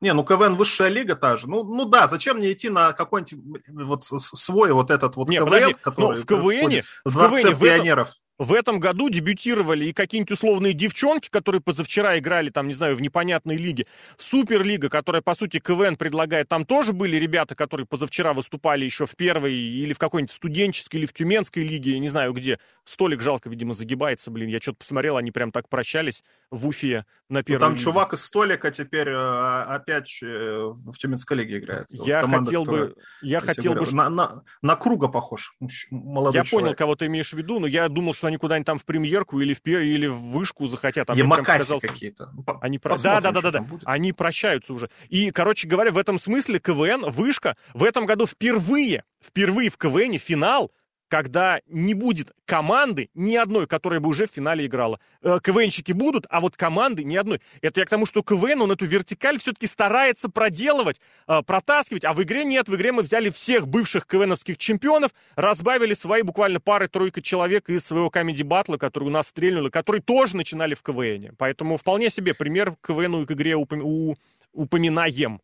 Не, 0.00 0.14
ну 0.14 0.24
КВН 0.24 0.54
высшая 0.54 0.88
лига 0.88 1.14
та 1.14 1.36
же. 1.36 1.48
Ну, 1.48 1.62
ну 1.62 1.84
да, 1.84 2.08
зачем 2.08 2.38
мне 2.38 2.52
идти 2.52 2.70
на 2.70 2.92
какой-нибудь 2.92 3.62
вот 3.68 4.04
свой 4.04 4.72
вот 4.72 4.90
этот 4.90 5.16
вот 5.16 5.28
Не, 5.28 5.38
КВН, 5.38 5.50
подожди, 5.50 5.74
который 5.74 6.20
в 6.20 6.26
КВН, 6.26 6.82
в 7.04 7.12
Дворце 7.12 7.50
в 7.54 7.60
пионеров. 7.60 8.10
В 8.40 8.54
этом 8.54 8.80
году 8.80 9.10
дебютировали 9.10 9.84
и 9.84 9.92
какие-нибудь 9.92 10.30
условные 10.30 10.72
девчонки, 10.72 11.28
которые 11.28 11.60
позавчера 11.60 12.18
играли 12.18 12.48
там, 12.48 12.68
не 12.68 12.72
знаю, 12.72 12.96
в 12.96 13.02
непонятной 13.02 13.58
лиге. 13.58 13.86
Суперлига, 14.16 14.88
которая, 14.88 15.20
по 15.20 15.34
сути, 15.34 15.58
КВН 15.58 15.96
предлагает, 15.96 16.48
там 16.48 16.64
тоже 16.64 16.94
были 16.94 17.18
ребята, 17.18 17.54
которые 17.54 17.86
позавчера 17.86 18.32
выступали 18.32 18.86
еще 18.86 19.04
в 19.04 19.14
первой 19.14 19.52
или 19.52 19.92
в 19.92 19.98
какой-нибудь 19.98 20.32
студенческой 20.32 20.96
или 20.96 21.06
в 21.06 21.12
тюменской 21.12 21.64
лиге, 21.64 21.98
не 21.98 22.08
знаю 22.08 22.32
где. 22.32 22.58
Столик 22.86 23.20
жалко, 23.20 23.50
видимо, 23.50 23.74
загибается, 23.74 24.30
блин. 24.30 24.48
Я 24.48 24.58
что-то 24.58 24.78
посмотрел, 24.78 25.18
они 25.18 25.32
прям 25.32 25.52
так 25.52 25.68
прощались 25.68 26.24
в 26.50 26.66
Уфе 26.66 27.04
на 27.28 27.42
первом. 27.42 27.72
Ну, 27.72 27.76
там 27.76 27.76
чувак 27.76 28.14
из 28.14 28.24
столика 28.24 28.70
теперь 28.70 29.10
э, 29.10 29.62
опять 29.64 30.18
э, 30.22 30.26
в 30.26 30.96
Тюменской 30.96 31.36
лиге 31.36 31.58
играет. 31.58 31.88
Я 31.90 32.24
вот 32.24 32.46
хотел 32.46 32.64
бы... 32.64 32.96
Я 33.20 33.40
хотел 33.40 33.74
бы... 33.74 33.86
На, 33.92 34.08
на, 34.08 34.44
на 34.62 34.76
Круга 34.76 35.08
похож, 35.08 35.54
молодой 35.90 36.38
Я 36.38 36.44
человек. 36.44 36.68
понял, 36.68 36.74
кого 36.74 36.96
ты 36.96 37.04
имеешь 37.04 37.34
в 37.34 37.36
виду, 37.36 37.60
но 37.60 37.66
я 37.66 37.86
думал, 37.90 38.14
что 38.14 38.29
они 38.30 38.38
куда-нибудь 38.38 38.66
там 38.66 38.78
в 38.78 38.84
премьерку 38.84 39.40
или 39.40 39.52
в, 39.52 39.66
или 39.66 40.06
в 40.06 40.18
вышку 40.18 40.66
захотят. 40.66 41.10
А 41.10 41.14
Ямакаси 41.14 41.78
какие-то. 41.78 42.30
Ну, 42.32 42.44
они 42.60 42.78
про... 42.78 42.96
Да, 42.96 43.20
да, 43.20 43.30
да, 43.30 43.40
да, 43.40 43.50
да. 43.50 43.66
Они 43.84 44.12
прощаются 44.12 44.72
уже. 44.72 44.90
И, 45.08 45.30
короче 45.30 45.68
говоря, 45.68 45.90
в 45.90 45.98
этом 45.98 46.18
смысле 46.18 46.58
КВН, 46.58 47.10
вышка, 47.10 47.56
в 47.74 47.84
этом 47.84 48.06
году 48.06 48.26
впервые, 48.26 49.04
впервые 49.24 49.70
в 49.70 49.76
КВН 49.76 50.18
финал 50.18 50.72
когда 51.10 51.60
не 51.66 51.92
будет 51.92 52.32
команды 52.46 53.10
ни 53.14 53.34
одной, 53.34 53.66
которая 53.66 53.98
бы 54.00 54.08
уже 54.08 54.26
в 54.26 54.30
финале 54.30 54.66
играла. 54.66 55.00
Э, 55.22 55.38
КВНщики 55.42 55.90
будут, 55.90 56.24
а 56.30 56.40
вот 56.40 56.56
команды 56.56 57.02
ни 57.02 57.16
одной. 57.16 57.40
Это 57.60 57.80
я 57.80 57.86
к 57.86 57.90
тому, 57.90 58.06
что 58.06 58.22
КВН, 58.22 58.62
он 58.62 58.70
эту 58.70 58.86
вертикаль 58.86 59.40
все-таки 59.40 59.66
старается 59.66 60.28
проделывать, 60.28 61.00
э, 61.26 61.42
протаскивать, 61.42 62.04
а 62.04 62.14
в 62.14 62.22
игре 62.22 62.44
нет. 62.44 62.68
В 62.68 62.76
игре 62.76 62.92
мы 62.92 63.02
взяли 63.02 63.30
всех 63.30 63.66
бывших 63.66 64.06
КВНовских 64.06 64.56
чемпионов, 64.56 65.10
разбавили 65.34 65.94
свои 65.94 66.22
буквально 66.22 66.60
пары-тройка 66.60 67.20
человек 67.20 67.68
из 67.68 67.84
своего 67.84 68.08
комедий-батла, 68.08 68.76
который 68.76 69.04
у 69.04 69.10
нас 69.10 69.28
стрельнули, 69.28 69.68
которые 69.68 70.02
тоже 70.02 70.36
начинали 70.36 70.74
в 70.74 70.82
КВН. 70.82 71.34
Поэтому 71.36 71.76
вполне 71.76 72.08
себе 72.10 72.34
пример 72.34 72.76
КВНу 72.80 73.22
и 73.22 73.26
к 73.26 73.32
игре 73.32 73.56
упом... 73.56 74.16
упоминаем. 74.52 75.40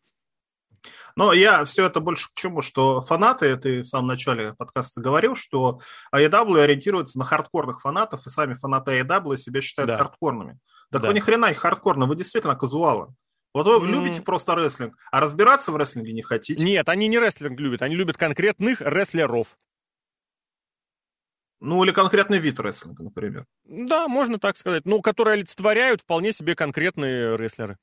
Но 1.15 1.33
я 1.33 1.65
все 1.65 1.85
это 1.85 1.99
больше 1.99 2.29
к 2.29 2.33
чему, 2.35 2.61
что 2.61 3.01
фанаты, 3.01 3.55
ты 3.57 3.81
в 3.81 3.87
самом 3.87 4.07
начале 4.07 4.53
подкаста 4.53 5.01
говорил, 5.01 5.35
что 5.35 5.79
AEW 6.13 6.61
ориентируется 6.61 7.19
на 7.19 7.25
хардкорных 7.25 7.81
фанатов, 7.81 8.25
и 8.25 8.29
сами 8.29 8.53
фанаты 8.53 8.99
AEW 8.99 9.37
себя 9.37 9.61
считают 9.61 9.87
да. 9.87 9.97
хардкорными. 9.97 10.59
Так 10.91 11.01
да. 11.01 11.07
вы 11.07 11.13
ни 11.13 11.19
хрена 11.19 11.49
не 11.49 11.55
хардкорно, 11.55 12.05
вы 12.05 12.15
действительно 12.15 12.55
казуалы. 12.55 13.13
Вот 13.53 13.65
вы 13.65 13.87
mm. 13.87 13.91
любите 13.91 14.21
просто 14.21 14.55
рестлинг, 14.55 14.95
а 15.11 15.19
разбираться 15.19 15.71
в 15.71 15.77
рестлинге 15.77 16.13
не 16.13 16.21
хотите. 16.21 16.63
Нет, 16.63 16.87
они 16.89 17.07
не 17.07 17.17
рестлинг 17.17 17.59
любят, 17.59 17.81
они 17.81 17.95
любят 17.95 18.17
конкретных 18.17 18.81
рестлеров. 18.81 19.57
Ну, 21.59 21.83
или 21.83 21.91
конкретный 21.91 22.37
вид 22.37 22.59
рестлинга, 22.59 23.03
например. 23.03 23.45
Да, 23.63 24.07
можно 24.07 24.37
так 24.37 24.57
сказать. 24.57 24.85
Ну, 24.85 25.01
которые 25.01 25.33
олицетворяют 25.33 26.01
вполне 26.01 26.31
себе 26.31 26.55
конкретные 26.55 27.35
рестлеры. 27.35 27.77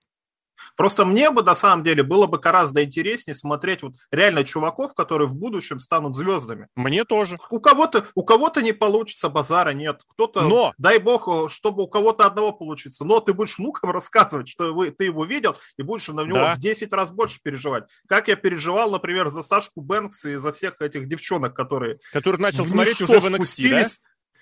Просто 0.77 1.05
мне 1.05 1.31
бы, 1.31 1.43
на 1.43 1.55
самом 1.55 1.85
деле, 1.85 2.03
было 2.03 2.27
бы 2.27 2.39
гораздо 2.39 2.85
интереснее 2.85 3.35
смотреть 3.35 3.83
вот 3.83 3.95
реально 4.11 4.45
чуваков, 4.45 4.95
которые 4.95 5.29
в 5.29 5.35
будущем 5.35 5.79
станут 5.79 6.15
звездами. 6.15 6.69
Мне 6.75 7.05
тоже. 7.05 7.39
У 7.51 7.61
кого-то, 7.61 8.07
у 8.15 8.25
кого-то 8.25 8.63
не 8.63 8.73
получится, 8.73 9.29
базара 9.29 9.71
нет. 9.71 10.03
Кто-то, 10.09 10.43
Но... 10.43 10.75
дай 10.79 10.99
бог, 10.99 11.51
чтобы 11.51 11.85
у 11.85 11.89
кого-то 11.89 12.27
одного 12.27 12.53
получится. 12.53 13.05
Но 13.05 13.21
ты 13.21 13.33
будешь 13.33 13.59
внукам 13.59 13.91
рассказывать, 13.93 14.49
что 14.49 14.73
вы, 14.73 14.91
ты 14.91 15.05
его 15.05 15.25
видел, 15.25 15.57
и 15.77 15.83
будешь 15.83 16.09
на 16.09 16.25
него 16.25 16.35
да. 16.35 16.55
в 16.55 16.59
10 16.59 16.93
раз 16.93 17.11
больше 17.11 17.41
переживать. 17.43 17.85
Как 18.09 18.29
я 18.29 18.37
переживал, 18.37 18.91
например, 18.91 19.29
за 19.29 19.43
Сашку 19.43 19.81
Бэнкс 19.81 20.25
и 20.27 20.37
за 20.37 20.53
всех 20.53 20.81
этих 20.81 21.09
девчонок, 21.09 21.55
которые... 21.55 21.99
Который 22.13 22.41
начал 22.41 22.65
смотреть 22.65 23.01
уже 23.03 23.21
в 23.21 23.27
NXT, 23.27 23.71
да? 23.71 23.85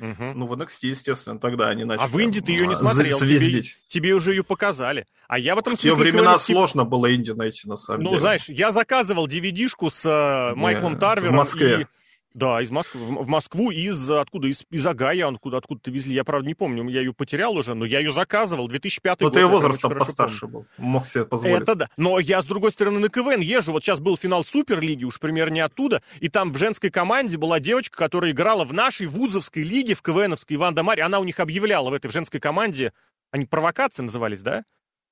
Угу. 0.02 0.32
Ну, 0.34 0.46
в 0.46 0.52
NXT, 0.54 0.78
естественно, 0.82 1.38
тогда 1.38 1.68
они 1.68 1.84
начали. 1.84 2.04
А 2.04 2.08
в 2.08 2.20
Инди 2.20 2.40
ты 2.40 2.50
ее 2.50 2.66
не 2.66 2.74
смотрел. 2.74 3.16
Тебе, 3.20 3.62
тебе 3.88 4.14
уже 4.14 4.32
ее 4.32 4.42
показали. 4.42 5.06
А 5.28 5.38
я 5.38 5.54
в 5.54 5.60
этом 5.60 5.76
в 5.76 5.80
смысле... 5.80 5.92
В 5.92 5.94
те 5.94 6.02
времена 6.02 6.22
говорю, 6.22 6.38
сложно 6.40 6.84
было 6.84 7.14
Инди 7.14 7.30
найти, 7.30 7.68
на 7.68 7.76
самом 7.76 8.00
ну, 8.00 8.10
деле. 8.10 8.16
Ну, 8.16 8.20
знаешь, 8.20 8.48
я 8.48 8.72
заказывал 8.72 9.28
DVD-шку 9.28 9.90
с 9.90 10.04
э, 10.04 10.54
Майклом 10.56 10.98
Тарвером. 10.98 11.34
В 11.34 11.36
Москве. 11.36 11.82
И 11.82 11.86
да, 12.34 12.62
из 12.62 12.70
Москвы, 12.70 13.00
в 13.00 13.28
Москву, 13.28 13.70
из 13.70 14.10
откуда? 14.10 14.48
Из, 14.48 14.64
из 14.70 14.86
Агая, 14.86 15.28
откуда, 15.28 15.58
откуда-то 15.58 15.90
везли. 15.90 16.14
Я, 16.14 16.24
правда, 16.24 16.46
не 16.46 16.54
помню, 16.54 16.88
я 16.88 17.00
ее 17.00 17.12
потерял 17.12 17.54
уже, 17.56 17.74
но 17.74 17.84
я 17.84 17.98
ее 17.98 18.12
заказывал, 18.12 18.68
2005 18.68 19.20
ну, 19.20 19.26
год. 19.26 19.34
Ну, 19.34 19.40
ты 19.40 19.46
возрастом 19.46 19.98
постарше 19.98 20.46
помню. 20.46 20.52
был, 20.52 20.66
мог 20.78 21.06
себе 21.06 21.24
позволить. 21.26 21.62
Это 21.62 21.74
да. 21.74 21.88
Но 21.96 22.18
я, 22.18 22.42
с 22.42 22.46
другой 22.46 22.70
стороны, 22.70 22.98
на 22.98 23.08
КВН 23.08 23.40
езжу. 23.40 23.72
Вот 23.72 23.84
сейчас 23.84 24.00
был 24.00 24.16
финал 24.16 24.44
Суперлиги, 24.44 25.04
уж 25.04 25.18
примерно 25.20 25.54
не 25.54 25.60
оттуда, 25.60 26.02
и 26.20 26.28
там 26.28 26.52
в 26.52 26.58
женской 26.58 26.90
команде 26.90 27.36
была 27.36 27.60
девочка, 27.60 27.96
которая 27.96 28.30
играла 28.30 28.64
в 28.64 28.72
нашей 28.72 29.06
вузовской 29.06 29.62
лиге, 29.62 29.94
в 29.94 30.02
КВНовской, 30.02 30.56
Иван 30.56 30.74
Дамари. 30.74 31.00
Она 31.00 31.20
у 31.20 31.24
них 31.24 31.38
объявляла 31.40 31.90
в 31.90 31.92
этой 31.92 32.08
в 32.08 32.12
женской 32.12 32.40
команде, 32.40 32.92
они 33.30 33.46
провокации 33.46 34.02
назывались, 34.02 34.40
да? 34.40 34.64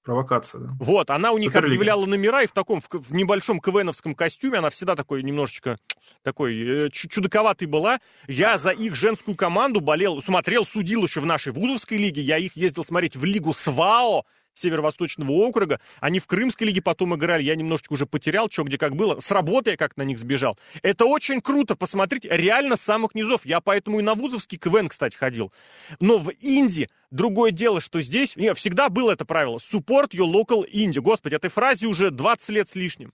Провокация, 0.02 0.60
да. 0.62 0.70
Вот, 0.78 1.10
она 1.10 1.30
у 1.32 1.38
них 1.38 1.48
Суперлига. 1.50 1.74
объявляла 1.74 2.06
номера, 2.06 2.42
и 2.42 2.46
в 2.46 2.52
таком, 2.52 2.80
в, 2.80 2.88
в 2.90 3.12
небольшом 3.12 3.60
КВНовском 3.60 4.14
костюме, 4.14 4.58
она 4.58 4.70
всегда 4.70 4.96
такой 4.96 5.22
немножечко 5.22 5.76
такой 6.22 6.86
э, 6.86 6.90
чудаковатый 6.90 7.68
была. 7.68 8.00
Я 8.26 8.56
за 8.56 8.70
их 8.70 8.94
женскую 8.94 9.36
команду 9.36 9.80
болел, 9.80 10.22
смотрел, 10.22 10.64
судил 10.64 11.04
еще 11.04 11.20
в 11.20 11.26
нашей 11.26 11.52
вузовской 11.52 11.98
лиге. 11.98 12.22
Я 12.22 12.38
их 12.38 12.56
ездил 12.56 12.84
смотреть 12.84 13.16
в 13.16 13.24
лигу 13.24 13.52
СВАО, 13.52 14.24
Северо-Восточного 14.60 15.30
округа. 15.32 15.80
Они 16.00 16.18
в 16.18 16.26
Крымской 16.26 16.66
лиге 16.66 16.82
потом 16.82 17.14
играли. 17.14 17.42
Я 17.42 17.56
немножечко 17.56 17.94
уже 17.94 18.06
потерял, 18.06 18.48
что 18.50 18.64
где 18.64 18.78
как 18.78 18.96
было. 18.96 19.20
С 19.20 19.30
работы 19.30 19.70
я 19.70 19.76
как 19.76 19.96
на 19.96 20.02
них 20.02 20.18
сбежал. 20.18 20.58
Это 20.82 21.06
очень 21.06 21.40
круто. 21.40 21.74
Посмотрите, 21.74 22.28
реально 22.30 22.76
с 22.76 22.80
самых 22.80 23.14
низов. 23.14 23.44
Я 23.44 23.60
поэтому 23.60 24.00
и 24.00 24.02
на 24.02 24.14
вузовский 24.14 24.58
КВН, 24.58 24.88
кстати, 24.88 25.16
ходил. 25.16 25.52
Но 25.98 26.18
в 26.18 26.30
Индии 26.40 26.88
другое 27.10 27.50
дело, 27.50 27.80
что 27.80 28.00
здесь... 28.00 28.36
Нет, 28.36 28.56
всегда 28.58 28.88
было 28.88 29.12
это 29.12 29.24
правило. 29.24 29.58
Support 29.58 30.10
your 30.10 30.30
local 30.30 30.64
Indie. 30.70 31.00
Господи, 31.00 31.34
этой 31.34 31.50
фразе 31.50 31.86
уже 31.86 32.10
20 32.10 32.48
лет 32.50 32.70
с 32.70 32.74
лишним. 32.74 33.12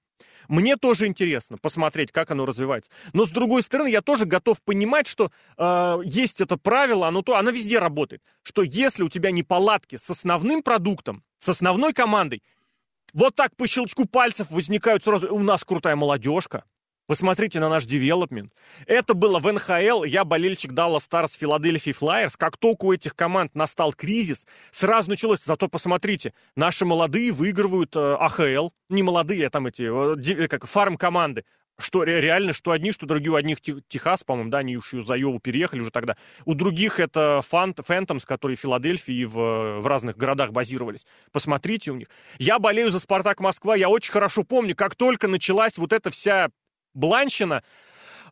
Мне 0.48 0.76
тоже 0.76 1.06
интересно 1.06 1.58
посмотреть, 1.58 2.12
как 2.12 2.30
оно 2.30 2.46
развивается. 2.46 2.90
Но 3.12 3.26
с 3.26 3.30
другой 3.30 3.62
стороны, 3.62 3.88
я 3.88 4.02
тоже 4.02 4.26
готов 4.26 4.60
понимать, 4.62 5.06
что 5.06 5.30
э, 5.56 5.98
есть 6.04 6.40
это 6.40 6.56
правило, 6.56 7.08
оно, 7.08 7.22
то, 7.22 7.36
оно 7.36 7.50
везде 7.50 7.78
работает. 7.78 8.22
Что 8.42 8.62
если 8.62 9.02
у 9.02 9.08
тебя 9.08 9.30
неполадки 9.30 9.96
с 9.96 10.08
основным 10.10 10.62
продуктом, 10.62 11.24
с 11.38 11.48
основной 11.48 11.92
командой, 11.92 12.42
вот 13.12 13.34
так 13.34 13.56
по 13.56 13.66
щелчку 13.66 14.04
пальцев 14.04 14.50
возникают 14.50 15.04
сразу, 15.04 15.34
у 15.34 15.40
нас 15.40 15.64
крутая 15.64 15.96
молодежка, 15.96 16.64
Посмотрите 17.06 17.60
на 17.60 17.68
наш 17.68 17.84
девелопмент. 17.84 18.52
Это 18.86 19.14
было 19.14 19.38
в 19.38 19.50
НХЛ. 19.50 20.02
Я 20.02 20.24
болельщик 20.24 20.72
Далла 20.72 20.98
Старс 20.98 21.34
Филадельфии 21.34 21.92
Флайерс. 21.92 22.36
Как 22.36 22.56
только 22.56 22.86
у 22.86 22.92
этих 22.92 23.14
команд 23.14 23.54
настал 23.54 23.92
кризис, 23.92 24.44
сразу 24.72 25.08
началось. 25.10 25.38
Зато 25.44 25.68
посмотрите, 25.68 26.34
наши 26.56 26.84
молодые 26.84 27.30
выигрывают 27.30 27.94
э, 27.94 28.16
АХЛ. 28.18 28.70
Не 28.88 29.04
молодые, 29.04 29.46
а 29.46 29.50
там 29.50 29.68
эти, 29.68 29.82
э, 29.82 30.48
как 30.48 30.66
фарм-команды. 30.66 31.44
Что 31.78 32.02
реально, 32.02 32.52
что 32.54 32.72
одни, 32.72 32.90
что 32.90 33.06
другие. 33.06 33.30
У 33.30 33.36
одних 33.36 33.60
Техас, 33.60 34.24
по-моему, 34.24 34.50
да, 34.50 34.58
они 34.58 34.76
уж 34.76 34.90
за 34.90 35.14
Йову 35.14 35.38
переехали 35.38 35.80
уже 35.80 35.90
тогда. 35.92 36.16
У 36.44 36.54
других 36.54 36.98
это 36.98 37.42
Фант, 37.48 37.78
Фэнтомс, 37.86 38.24
которые 38.24 38.56
в 38.56 38.60
Филадельфии 38.60 39.24
в, 39.24 39.80
в 39.80 39.86
разных 39.86 40.16
городах 40.16 40.50
базировались. 40.50 41.06
Посмотрите 41.30 41.92
у 41.92 41.96
них. 41.96 42.08
Я 42.38 42.58
болею 42.58 42.90
за 42.90 42.98
Спартак 42.98 43.38
Москва. 43.38 43.76
Я 43.76 43.90
очень 43.90 44.10
хорошо 44.10 44.42
помню, 44.42 44.74
как 44.74 44.96
только 44.96 45.28
началась 45.28 45.76
вот 45.76 45.92
эта 45.92 46.10
вся 46.10 46.48
Бланщина, 46.96 47.62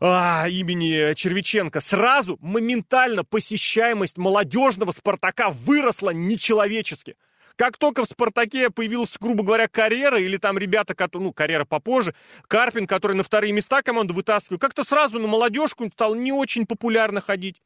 а, 0.00 0.48
имени 0.48 1.14
Червиченко, 1.14 1.80
сразу 1.80 2.38
моментально 2.40 3.22
посещаемость 3.22 4.16
молодежного 4.16 4.90
«Спартака» 4.90 5.50
выросла 5.50 6.10
нечеловечески. 6.10 7.16
Как 7.56 7.76
только 7.76 8.02
в 8.02 8.06
«Спартаке» 8.06 8.70
появилась, 8.70 9.12
грубо 9.20 9.44
говоря, 9.44 9.68
карьера, 9.68 10.18
или 10.18 10.38
там 10.38 10.58
ребята, 10.58 10.94
ну, 11.12 11.32
карьера 11.32 11.64
попозже, 11.64 12.14
Карпин, 12.48 12.86
который 12.86 13.14
на 13.16 13.22
вторые 13.22 13.52
места 13.52 13.82
команду 13.82 14.14
вытаскивал, 14.14 14.58
как-то 14.58 14.82
сразу 14.82 15.20
на 15.20 15.28
молодежку 15.28 15.88
стал 15.92 16.14
не 16.14 16.32
очень 16.32 16.66
популярно 16.66 17.20
ходить. 17.20 17.60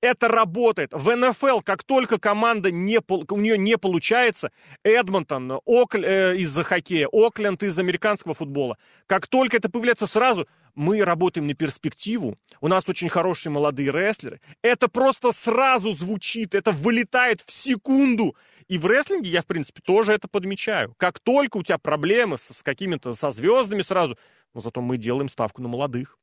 Это 0.00 0.28
работает. 0.28 0.90
В 0.92 1.14
НФЛ, 1.14 1.60
как 1.60 1.84
только 1.84 2.18
команда 2.18 2.70
не, 2.70 3.00
у 3.08 3.36
нее 3.36 3.58
не 3.58 3.76
получается, 3.78 4.50
Эдмонтон 4.82 5.60
Окл, 5.64 5.98
э, 5.98 6.36
из-за 6.38 6.62
хоккея, 6.62 7.08
Окленд 7.10 7.62
из 7.62 7.78
американского 7.78 8.34
футбола, 8.34 8.78
как 9.06 9.26
только 9.26 9.56
это 9.56 9.68
появляется 9.68 10.06
сразу, 10.06 10.46
мы 10.74 11.04
работаем 11.04 11.46
на 11.46 11.54
перспективу, 11.54 12.38
у 12.60 12.68
нас 12.68 12.88
очень 12.88 13.08
хорошие 13.08 13.52
молодые 13.52 13.90
рестлеры, 13.90 14.40
это 14.62 14.88
просто 14.88 15.32
сразу 15.32 15.92
звучит, 15.92 16.54
это 16.54 16.70
вылетает 16.70 17.42
в 17.42 17.50
секунду. 17.50 18.36
И 18.68 18.78
в 18.78 18.86
рестлинге 18.86 19.30
я, 19.30 19.42
в 19.42 19.46
принципе, 19.46 19.82
тоже 19.82 20.12
это 20.12 20.28
подмечаю. 20.28 20.94
Как 20.96 21.18
только 21.18 21.56
у 21.56 21.62
тебя 21.62 21.78
проблемы 21.78 22.38
с, 22.38 22.58
с 22.58 22.62
какими-то, 22.62 23.14
со 23.14 23.32
звездами 23.32 23.82
сразу, 23.82 24.16
но 24.54 24.60
зато 24.60 24.80
мы 24.80 24.96
делаем 24.96 25.28
ставку 25.28 25.60
на 25.60 25.68
молодых. 25.68 26.16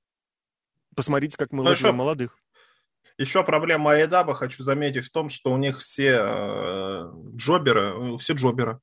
Посмотрите, 0.96 1.38
как 1.38 1.52
мы 1.52 1.64
ловим 1.64 1.96
молодых. 1.96 2.40
Еще 3.18 3.44
проблема 3.44 3.92
Айдаба, 3.92 4.36
хочу 4.36 4.64
заметить, 4.64 5.06
в 5.06 5.12
том, 5.12 5.30
что 5.30 5.52
у 5.52 5.58
них 5.58 5.80
все 5.80 6.20
э, 6.22 7.12
джоберы, 7.36 8.18
все 8.20 8.34
джоберы. 8.34 8.80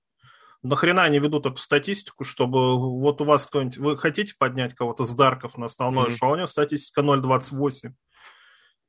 Нахрена 0.63 1.05
они 1.05 1.19
ведут 1.19 1.47
эту 1.47 1.57
статистику, 1.57 2.25
чтобы 2.25 2.77
вот 2.77 3.21
у 3.21 3.25
вас 3.25 3.47
кто-нибудь... 3.47 3.77
Вы 3.77 3.97
хотите 3.97 4.35
поднять 4.37 4.75
кого-то 4.75 5.05
с 5.05 5.15
дарков 5.15 5.59
на 5.59 5.67
основное 5.67 6.07
mm-hmm. 6.07 6.17
шоу, 6.17 6.33
у 6.33 6.37
него 6.37 6.47
статистика 6.47 7.03
0.28. 7.03 7.93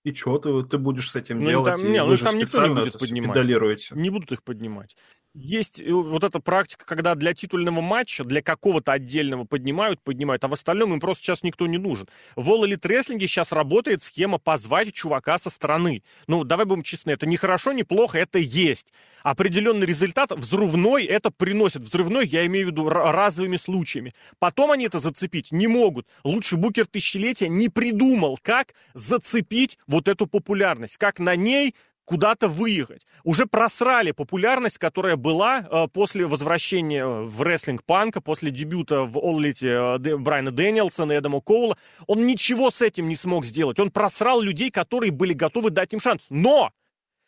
И 0.05 0.13
что 0.13 0.37
ты, 0.37 0.63
ты 0.63 0.77
будешь 0.77 1.09
с 1.09 1.15
этим 1.15 1.39
Ну, 1.39 1.49
делать? 1.49 1.81
там, 1.81 1.91
не, 1.91 2.03
ну, 2.03 2.15
там 2.15 2.37
никто 2.37 2.65
не 2.67 2.73
будет 2.75 2.99
поднимать. 2.99 3.91
Не 3.91 4.09
будут 4.11 4.31
их 4.31 4.43
поднимать. 4.43 4.95
Есть 5.33 5.81
э, 5.81 5.91
вот 5.91 6.23
эта 6.23 6.39
практика, 6.39 6.85
когда 6.85 7.13
для 7.15 7.33
титульного 7.33 7.81
матча, 7.81 8.23
для 8.23 8.41
какого-то 8.41 8.93
отдельного 8.93 9.43
поднимают, 9.43 9.99
поднимают, 10.01 10.43
а 10.45 10.47
в 10.47 10.53
остальном 10.53 10.93
им 10.93 10.99
просто 11.01 11.23
сейчас 11.25 11.43
никто 11.43 11.67
не 11.67 11.77
нужен. 11.77 12.07
В 12.37 12.49
All 12.51 12.63
Elite 12.65 12.79
Wrestling 12.83 13.19
сейчас 13.19 13.51
работает 13.51 14.01
схема 14.01 14.37
позвать 14.37 14.93
чувака 14.93 15.37
со 15.39 15.49
стороны. 15.49 16.03
Ну, 16.27 16.45
давай 16.45 16.65
будем 16.65 16.83
честны, 16.83 17.11
это 17.11 17.25
не 17.25 17.35
хорошо, 17.35 17.73
не 17.73 17.83
плохо, 17.83 18.17
это 18.19 18.37
есть. 18.39 18.93
Определенный 19.23 19.87
результат 19.87 20.31
взрывной 20.31 21.03
это 21.03 21.31
приносит. 21.31 21.81
Взрывной 21.81 22.27
я 22.27 22.45
имею 22.45 22.67
в 22.67 22.69
виду 22.69 22.87
ра- 22.87 23.11
разовыми 23.11 23.57
случаями. 23.57 24.13
Потом 24.39 24.71
они 24.71 24.85
это 24.85 24.99
зацепить 24.99 25.51
не 25.51 25.67
могут. 25.67 26.07
Лучший 26.23 26.59
букер 26.59 26.85
тысячелетия 26.85 27.49
не 27.49 27.67
придумал, 27.67 28.37
как 28.41 28.73
зацепить 28.93 29.79
вот 29.95 30.09
эту 30.09 30.27
популярность, 30.27 30.97
как 30.97 31.19
на 31.19 31.37
ней 31.37 31.73
куда-то 32.03 32.49
выехать. 32.49 33.07
Уже 33.23 33.45
просрали 33.45 34.11
популярность, 34.11 34.77
которая 34.77 35.15
была 35.15 35.61
э, 35.61 35.87
после 35.87 36.27
возвращения 36.27 37.07
в 37.07 37.41
рестлинг 37.41 37.81
панка, 37.85 38.19
после 38.19 38.51
дебюта 38.51 39.03
в 39.03 39.17
All 39.17 39.37
Elite 39.37 39.65
э, 40.05 40.17
Брайана 40.17 40.51
Дэниелсона 40.51 41.13
и 41.13 41.15
Эдама 41.15 41.39
Коула. 41.39 41.77
Он 42.07 42.27
ничего 42.27 42.71
с 42.71 42.81
этим 42.81 43.07
не 43.07 43.15
смог 43.15 43.45
сделать. 43.45 43.79
Он 43.79 43.89
просрал 43.89 44.41
людей, 44.41 44.69
которые 44.69 45.13
были 45.13 45.31
готовы 45.31 45.69
дать 45.69 45.93
им 45.93 46.01
шанс. 46.01 46.23
Но! 46.29 46.71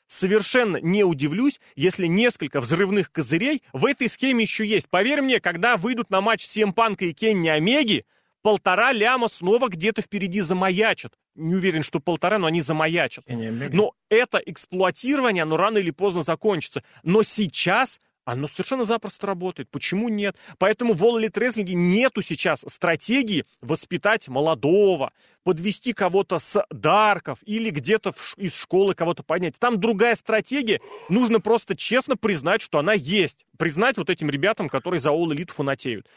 Совершенно 0.09 0.77
не 0.77 1.05
удивлюсь, 1.05 1.61
если 1.75 2.05
несколько 2.07 2.59
взрывных 2.59 3.13
козырей 3.13 3.63
в 3.71 3.85
этой 3.85 4.09
схеме 4.09 4.43
еще 4.43 4.65
есть. 4.65 4.89
Поверь 4.89 5.21
мне, 5.21 5.39
когда 5.39 5.77
выйдут 5.77 6.09
на 6.09 6.19
матч 6.19 6.45
Сем 6.45 6.73
Панка 6.73 7.05
и 7.05 7.13
Кенни 7.13 7.47
Омеги, 7.47 8.05
полтора 8.41 8.91
ляма 8.91 9.27
снова 9.27 9.67
где-то 9.69 10.01
впереди 10.01 10.41
замаячат. 10.41 11.13
Не 11.35 11.55
уверен, 11.55 11.83
что 11.83 11.99
полтора, 11.99 12.39
но 12.39 12.47
они 12.47 12.61
замаячат. 12.61 13.25
Но 13.27 13.93
это 14.09 14.37
эксплуатирование, 14.37 15.43
оно 15.43 15.57
рано 15.57 15.77
или 15.77 15.91
поздно 15.91 16.23
закончится. 16.23 16.83
Но 17.03 17.23
сейчас 17.23 17.99
оно 18.27 18.49
совершенно 18.49 18.83
запросто 18.83 19.25
работает. 19.25 19.69
Почему 19.71 20.09
нет? 20.09 20.35
Поэтому 20.57 20.91
в 20.93 21.01
All 21.01 21.17
Elite 21.17 21.31
Wrestling 21.31 21.73
нету 21.73 22.21
сейчас 22.21 22.59
стратегии 22.67 23.45
воспитать 23.61 24.27
молодого, 24.27 25.13
подвести 25.43 25.93
кого-то 25.93 26.39
с 26.39 26.61
дарков 26.69 27.39
или 27.45 27.69
где-то 27.69 28.13
из 28.35 28.53
школы 28.53 28.95
кого-то 28.95 29.23
поднять. 29.23 29.57
Там 29.57 29.79
другая 29.79 30.15
стратегия. 30.15 30.81
Нужно 31.07 31.39
просто 31.39 31.77
честно 31.77 32.17
признать, 32.17 32.61
что 32.61 32.79
она 32.79 32.91
есть. 32.91 33.45
Признать 33.57 33.95
вот 33.95 34.09
этим 34.09 34.29
ребятам, 34.29 34.67
которые 34.67 34.99
за 34.99 35.11
All 35.11 35.27
Elite 35.27 35.53
фанатеют. 35.53 36.07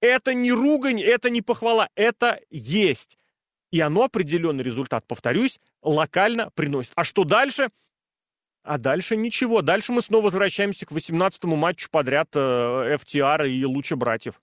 Это 0.00 0.34
не 0.34 0.52
ругань, 0.52 1.00
это 1.02 1.30
не 1.30 1.42
похвала, 1.42 1.88
это 1.94 2.40
есть. 2.50 3.18
И 3.70 3.80
оно 3.80 4.04
определенный 4.04 4.64
результат, 4.64 5.06
повторюсь, 5.06 5.60
локально 5.82 6.50
приносит. 6.54 6.92
А 6.94 7.04
что 7.04 7.24
дальше? 7.24 7.68
А 8.62 8.78
дальше 8.78 9.16
ничего. 9.16 9.62
Дальше 9.62 9.92
мы 9.92 10.02
снова 10.02 10.24
возвращаемся 10.26 10.86
к 10.86 10.92
18-му 10.92 11.56
матчу 11.56 11.88
подряд 11.90 12.28
э, 12.34 12.96
FTR 12.96 13.48
и 13.48 13.64
Луча 13.64 13.96
братьев. 13.96 14.40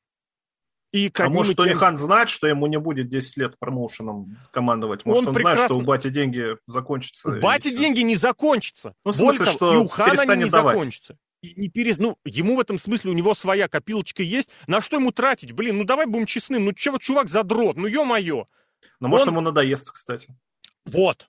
И 0.92 1.12
А 1.20 1.28
может, 1.30 1.58
тем- 1.58 1.78
Хан 1.78 1.98
знает, 1.98 2.30
что 2.30 2.48
ему 2.48 2.68
не 2.68 2.80
будет 2.80 3.10
10 3.10 3.36
лет 3.38 3.60
промоушеном 3.60 4.38
командовать? 4.52 5.06
Может, 5.06 5.24
Он 5.24 5.30
он, 5.36 5.38
знает, 5.38 5.58
что 5.60 5.68
прекрасно- 5.68 5.84
у 5.84 5.86
Бати 5.86 6.10
деньги 6.10 6.58
закончатся? 6.68 7.30
У 7.30 7.40
Бати 7.42 7.76
деньги 7.76 8.00
не 8.02 8.16
закончатся. 8.16 8.94
Ну, 9.04 9.12
в 9.12 9.16
смысле, 9.16 9.46
что 9.48 9.74
и 9.74 9.78
у 9.78 9.88
Хана 9.88 10.12
перестанет 10.12 10.46
не 10.46 10.50
давать. 10.50 10.76
закончатся. 10.76 11.18
Не 11.56 11.70
перез... 11.70 11.98
Ну, 11.98 12.18
ему 12.26 12.56
в 12.56 12.60
этом 12.60 12.80
смысле, 12.80 13.12
у 13.12 13.14
него 13.14 13.36
своя 13.36 13.68
копилочка 13.68 14.24
есть. 14.24 14.50
На 14.68 14.82
что 14.82 14.98
ему 14.98 15.12
тратить? 15.12 15.52
Блин, 15.52 15.78
ну 15.78 15.84
давай 15.84 16.06
будем 16.06 16.26
честны. 16.26 16.60
Ну, 16.60 16.74
чего 16.74 16.98
чувак 16.98 17.28
задрот? 17.30 17.78
Ну, 17.78 17.88
ё-моё. 17.88 18.46
Может, 19.00 19.28
Он- 19.28 19.34
ему 19.34 19.41
надоест, 19.41 19.91
кстати. 19.91 20.36
Вот. 20.86 21.28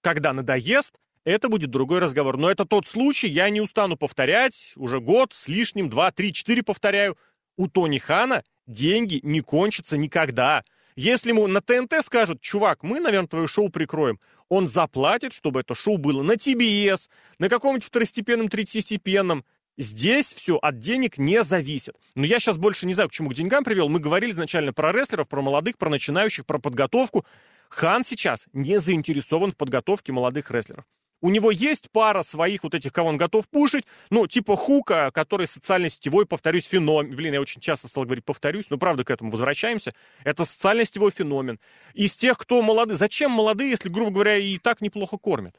Когда 0.00 0.32
надоест, 0.32 0.94
это 1.24 1.48
будет 1.48 1.70
другой 1.70 1.98
разговор. 1.98 2.36
Но 2.36 2.50
это 2.50 2.64
тот 2.64 2.86
случай, 2.86 3.28
я 3.28 3.50
не 3.50 3.60
устану 3.60 3.96
повторять, 3.96 4.72
уже 4.76 5.00
год 5.00 5.34
с 5.34 5.48
лишним, 5.48 5.88
два, 5.88 6.10
три, 6.10 6.32
четыре 6.32 6.62
повторяю. 6.62 7.16
У 7.56 7.68
Тони 7.68 7.98
Хана 7.98 8.44
деньги 8.66 9.20
не 9.22 9.40
кончатся 9.40 9.96
никогда. 9.96 10.64
Если 10.96 11.30
ему 11.30 11.46
на 11.46 11.60
ТНТ 11.60 12.04
скажут, 12.04 12.40
чувак, 12.40 12.82
мы, 12.82 12.98
наверное, 12.98 13.28
твое 13.28 13.46
шоу 13.46 13.68
прикроем, 13.68 14.18
он 14.48 14.68
заплатит, 14.68 15.32
чтобы 15.32 15.60
это 15.60 15.74
шоу 15.74 15.98
было 15.98 16.22
на 16.22 16.36
ТБС, 16.36 17.08
на 17.38 17.48
каком-нибудь 17.48 17.84
второстепенном, 17.84 18.48
третьестепенном. 18.48 19.44
Здесь 19.76 20.32
все 20.32 20.56
от 20.56 20.78
денег 20.78 21.18
не 21.18 21.44
зависит. 21.44 21.94
Но 22.16 22.26
я 22.26 22.40
сейчас 22.40 22.58
больше 22.58 22.86
не 22.86 22.94
знаю, 22.94 23.08
к 23.08 23.12
чему 23.12 23.30
к 23.30 23.34
деньгам 23.34 23.62
привел. 23.62 23.88
Мы 23.88 24.00
говорили 24.00 24.32
изначально 24.32 24.72
про 24.72 24.92
рестлеров, 24.92 25.28
про 25.28 25.40
молодых, 25.40 25.78
про 25.78 25.88
начинающих, 25.88 26.46
про 26.46 26.58
подготовку. 26.58 27.24
Хан 27.68 28.04
сейчас 28.04 28.44
не 28.52 28.80
заинтересован 28.80 29.52
в 29.52 29.56
подготовке 29.56 30.12
молодых 30.12 30.50
рестлеров. 30.50 30.84
У 31.20 31.30
него 31.30 31.50
есть 31.50 31.90
пара 31.90 32.22
своих 32.22 32.62
вот 32.62 32.74
этих, 32.74 32.92
кого 32.92 33.08
он 33.08 33.16
готов 33.16 33.48
пушить, 33.48 33.84
ну, 34.10 34.26
типа 34.26 34.56
Хука, 34.56 35.10
который 35.12 35.46
социально-сетевой, 35.46 36.26
повторюсь, 36.26 36.66
феномен. 36.66 37.14
Блин, 37.14 37.34
я 37.34 37.40
очень 37.40 37.60
часто 37.60 37.88
стал 37.88 38.04
говорить 38.04 38.24
повторюсь, 38.24 38.70
но 38.70 38.78
правда 38.78 39.04
к 39.04 39.10
этому 39.10 39.30
возвращаемся. 39.30 39.94
Это 40.22 40.44
социально-сетевой 40.44 41.10
феномен. 41.10 41.58
Из 41.94 42.16
тех, 42.16 42.38
кто 42.38 42.62
молодые, 42.62 42.96
зачем 42.96 43.32
молодые, 43.32 43.70
если, 43.70 43.88
грубо 43.88 44.12
говоря, 44.12 44.36
и 44.36 44.58
так 44.58 44.80
неплохо 44.80 45.18
кормят? 45.18 45.56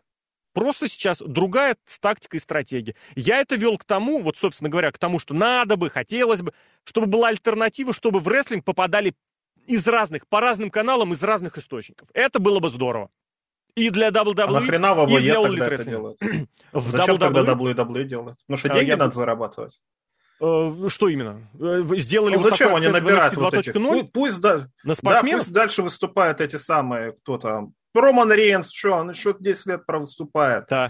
Просто 0.53 0.87
сейчас 0.87 1.19
другая 1.19 1.77
тактика 2.01 2.37
и 2.37 2.39
стратегия. 2.39 2.95
Я 3.15 3.39
это 3.39 3.55
вел 3.55 3.77
к 3.77 3.85
тому, 3.85 4.21
вот, 4.21 4.37
собственно 4.37 4.69
говоря, 4.69 4.91
к 4.91 4.97
тому, 4.97 5.19
что 5.19 5.33
надо 5.33 5.75
бы, 5.75 5.89
хотелось 5.89 6.41
бы, 6.41 6.53
чтобы 6.85 7.07
была 7.07 7.27
альтернатива, 7.27 7.93
чтобы 7.93 8.19
в 8.19 8.27
рестлинг 8.27 8.65
попадали 8.65 9.13
из 9.67 9.85
разных, 9.87 10.27
по 10.27 10.41
разным 10.41 10.71
каналам, 10.71 11.13
из 11.13 11.21
разных 11.21 11.57
источников. 11.57 12.09
Это 12.13 12.39
было 12.39 12.59
бы 12.59 12.69
здорово. 12.69 13.11
И 13.79 13.89
для 13.89 14.09
WWE, 14.09 14.41
А 14.43 14.51
нахрена 14.51 14.93
в 14.95 15.09
и 15.09 15.19
для 15.21 15.37
АВЕ 15.39 15.47
All 15.47 15.47
тогда 15.57 15.67
это 15.67 15.85
делают? 15.85 16.17
В 16.73 16.89
Зачем 16.89 17.17
тогда 17.17 17.41
WWE, 17.41 17.73
WWE 17.75 18.03
делают? 18.03 18.37
Потому 18.45 18.57
что 18.57 18.71
А, 18.71 18.75
деньги 18.75 18.89
я 18.89 18.97
надо 18.97 19.15
зарабатывать. 19.15 19.79
э, 20.41 20.87
что 20.89 21.07
именно? 21.07 21.47
Э, 21.59 21.83
Сделали 21.97 22.35
Ну 22.35 22.39
вот 22.41 22.49
зачем 22.51 22.75
они 22.75 22.87
набирают 22.87 23.35
вот 23.35 23.53
этих? 23.53 23.75
2.0 23.75 24.01
Пу- 24.03 24.09
Пусть, 24.13 24.41
да, 24.41 24.57
на 24.57 24.67
да, 24.83 24.95
спортсменов? 24.95 25.39
пусть 25.41 25.53
дальше 25.53 25.81
выступают 25.83 26.41
эти 26.41 26.55
самые, 26.57 27.13
кто 27.13 27.37
там, 27.37 27.73
Роман 27.93 28.31
Рейнс, 28.31 28.71
что, 28.71 28.91
он 28.93 29.09
еще 29.09 29.35
10 29.39 29.65
лет 29.67 29.81
выступает. 29.87 30.65
Да. 30.69 30.89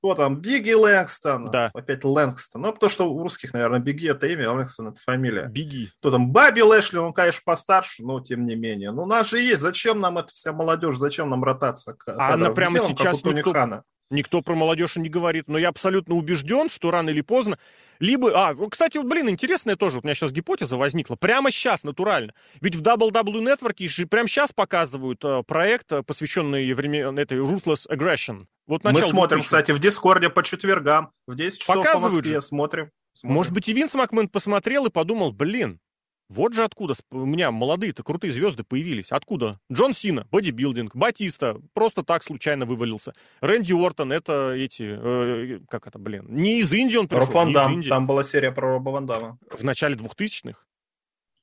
Кто 0.00 0.14
там, 0.14 0.36
Бигги 0.36 0.72
Лэнгстон, 0.72 1.46
Да. 1.46 1.70
опять 1.74 2.04
Лэнгстон. 2.04 2.62
Ну, 2.62 2.72
потому 2.72 2.90
что 2.90 3.10
у 3.10 3.20
русских, 3.22 3.52
наверное, 3.52 3.80
Бигги 3.80 4.08
это 4.08 4.26
имя, 4.28 4.50
а 4.50 4.52
Лэнгстон 4.52 4.88
это 4.88 5.00
фамилия. 5.00 5.46
Беги. 5.46 5.90
Кто 5.98 6.12
там, 6.12 6.30
Баби 6.30 6.60
Лэшли, 6.60 6.98
он, 6.98 7.12
конечно, 7.12 7.42
постарше, 7.44 8.04
но 8.04 8.20
тем 8.20 8.46
не 8.46 8.54
менее. 8.54 8.92
Ну, 8.92 9.02
у 9.02 9.06
нас 9.06 9.28
же 9.28 9.40
есть, 9.40 9.60
зачем 9.60 9.98
нам 9.98 10.18
эта 10.18 10.28
вся 10.28 10.52
молодежь, 10.52 10.96
зачем 10.98 11.30
нам 11.30 11.42
ротация? 11.42 11.96
А 12.06 12.34
она 12.34 12.50
прямо 12.50 12.78
сейчас 12.78 13.24
никто- 13.24 13.52
Хана. 13.52 13.82
Никто 14.10 14.40
про 14.40 14.54
молодежь 14.54 14.96
не 14.96 15.10
говорит, 15.10 15.48
но 15.48 15.58
я 15.58 15.68
абсолютно 15.68 16.14
убежден, 16.14 16.70
что 16.70 16.90
рано 16.90 17.10
или 17.10 17.20
поздно 17.20 17.58
либо... 17.98 18.30
А, 18.34 18.54
кстати, 18.70 18.96
блин, 18.98 19.28
интересная 19.28 19.76
тоже, 19.76 19.98
у 19.98 20.02
меня 20.02 20.14
сейчас 20.14 20.32
гипотеза 20.32 20.78
возникла, 20.78 21.16
прямо 21.16 21.50
сейчас, 21.50 21.82
натурально. 21.84 22.32
Ведь 22.62 22.74
в 22.74 22.82
WWE 22.82 23.42
Network 23.42 23.86
же 23.88 24.06
прямо 24.06 24.26
сейчас 24.26 24.52
показывают 24.52 25.22
э, 25.24 25.42
проект, 25.46 25.92
э, 25.92 26.02
посвященный 26.02 26.72
времен 26.72 27.18
этой 27.18 27.38
Ruthless 27.38 27.86
Aggression. 27.90 28.46
Вот 28.68 28.84
Мы 28.84 29.02
смотрим, 29.02 29.38
2000-х. 29.38 29.44
кстати, 29.44 29.72
в 29.72 29.80
Дискорде 29.80 30.28
по 30.28 30.44
четвергам, 30.44 31.10
в 31.26 31.34
10 31.34 31.58
часов 31.58 31.76
по 31.76 31.82
Показывают 31.82 32.14
Москве 32.16 32.34
же. 32.34 32.40
смотрим. 32.42 32.90
смотрим. 33.14 33.34
Может 33.34 33.52
быть, 33.52 33.68
и 33.68 33.72
Винс 33.72 33.94
Макмен 33.94 34.28
посмотрел 34.28 34.86
и 34.86 34.90
подумал, 34.90 35.32
блин, 35.32 35.80
вот 36.28 36.52
же 36.52 36.62
откуда 36.64 36.92
у 37.10 37.24
меня 37.24 37.50
молодые-то 37.50 38.02
крутые 38.02 38.30
звезды 38.30 38.62
появились. 38.62 39.10
Откуда? 39.10 39.58
Джон 39.72 39.94
Сина, 39.94 40.26
бодибилдинг, 40.30 40.94
Батиста, 40.94 41.56
просто 41.72 42.02
так 42.02 42.22
случайно 42.22 42.66
вывалился. 42.66 43.14
Рэнди 43.40 43.72
Уортон, 43.72 44.12
это 44.12 44.52
эти, 44.52 44.82
э, 44.82 45.60
как 45.70 45.86
это, 45.86 45.98
блин, 45.98 46.26
не 46.28 46.60
из 46.60 46.70
Индии 46.74 46.98
он 46.98 47.08
пришел, 47.08 47.24
Роб 47.24 47.34
Ван 47.34 47.52
Дам, 47.54 47.82
там 47.82 48.06
была 48.06 48.22
серия 48.22 48.52
про 48.52 48.72
Роба 48.72 48.90
Ван 48.90 49.06
Дама. 49.06 49.38
В 49.50 49.64
начале 49.64 49.94
2000-х? 49.94 50.60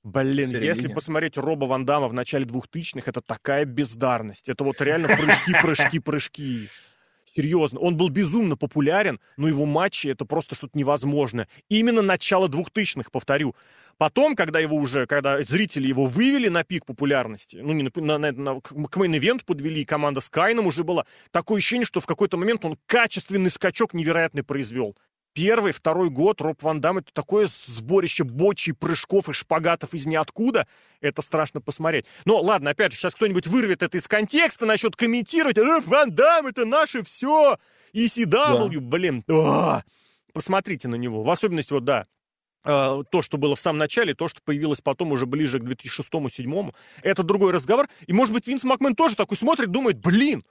Блин, 0.04 0.50
середине. 0.50 0.68
если 0.68 0.88
посмотреть 0.88 1.36
Роба 1.36 1.66
Ван 1.66 1.84
Дамма 1.84 2.08
в 2.08 2.14
начале 2.14 2.46
2000-х, 2.46 3.10
это 3.10 3.22
такая 3.22 3.66
бездарность. 3.66 4.48
Это 4.48 4.64
вот 4.64 4.80
реально 4.80 5.08
прыжки, 5.08 5.54
прыжки, 5.60 5.98
прыжки. 6.00 6.70
Серьезно, 7.36 7.80
он 7.80 7.98
был 7.98 8.10
безумно 8.10 8.56
популярен, 8.56 9.20
но 9.36 9.48
его 9.48 9.66
матчи 9.66 10.08
это 10.08 10.24
просто 10.24 10.56
что-то 10.56 10.78
невозможное. 10.78 11.50
Именно 11.68 12.02
начало 12.02 12.48
2000-х, 12.48 13.10
повторю. 13.12 13.56
Потом, 13.98 14.36
когда 14.36 14.60
его 14.60 14.78
уже, 14.78 15.06
когда 15.06 15.42
зрители 15.42 15.88
его 15.88 16.06
вывели 16.06 16.48
на 16.50 16.64
пик 16.64 16.86
популярности, 16.86 17.58
ну, 17.62 17.74
не 17.74 17.84
на, 17.84 18.18
на, 18.18 18.32
на- 18.32 18.62
к 18.62 18.72
мейн-ивенту 18.72 19.46
подвели, 19.46 19.82
и 19.82 19.86
команда 19.86 20.22
с 20.22 20.30
Кайном 20.30 20.68
уже 20.68 20.84
была, 20.84 21.06
такое 21.32 21.58
ощущение, 21.58 21.86
что 21.86 22.02
в 22.02 22.06
какой-то 22.06 22.38
момент 22.38 22.64
он 22.66 22.78
качественный 22.86 23.50
скачок 23.52 23.94
невероятный 23.94 24.44
произвел. 24.44 24.96
Первый, 25.36 25.74
второй 25.74 26.10
год 26.10 26.40
Роб 26.40 26.64
Ван 26.64 26.80
Дам 26.80 27.00
это 27.00 27.12
такое 27.12 27.50
сборище 27.68 28.24
бочей, 28.24 28.74
прыжков 28.74 29.28
и 29.28 29.34
шпагатов 29.34 29.94
из 29.94 30.06
ниоткуда. 30.06 30.66
Это 31.02 31.22
страшно 31.22 31.60
посмотреть. 31.60 32.06
Но 32.24 32.40
ладно, 32.40 32.70
опять 32.70 32.94
же, 32.94 32.98
сейчас 32.98 33.14
кто-нибудь 33.16 33.46
вырвет 33.46 33.84
это 33.84 33.98
из 33.98 34.08
контекста, 34.08 34.66
начнет 34.66 34.96
комментировать. 34.96 35.58
Роб 35.58 35.86
Ван 35.88 36.16
Дам 36.16 36.48
это 36.48 36.64
наше 36.64 37.04
все. 37.04 37.58
ECW, 37.94 38.80
блин. 38.80 39.26
А! 39.30 39.84
Посмотрите 40.32 40.88
на 40.88 40.96
него. 40.96 41.22
В 41.22 41.30
особенности, 41.30 41.74
вот 41.74 41.84
да, 41.84 42.08
э, 42.64 43.04
то, 43.12 43.22
что 43.22 43.38
было 43.38 43.58
в 43.58 43.60
самом 43.60 43.80
начале, 43.80 44.16
то, 44.16 44.30
что 44.30 44.40
появилось 44.42 44.80
потом 44.80 45.12
уже 45.12 45.26
ближе 45.26 45.60
к 45.60 45.64
2006-2007, 45.64 46.74
это 47.04 47.24
другой 47.24 47.52
разговор. 47.52 47.90
И, 48.08 48.14
может 48.14 48.34
быть, 48.34 48.48
Винс 48.48 48.64
Макмен 48.64 48.96
тоже 48.96 49.18
такой 49.18 49.36
смотрит, 49.36 49.70
думает, 49.70 50.00
блин, 50.00 50.46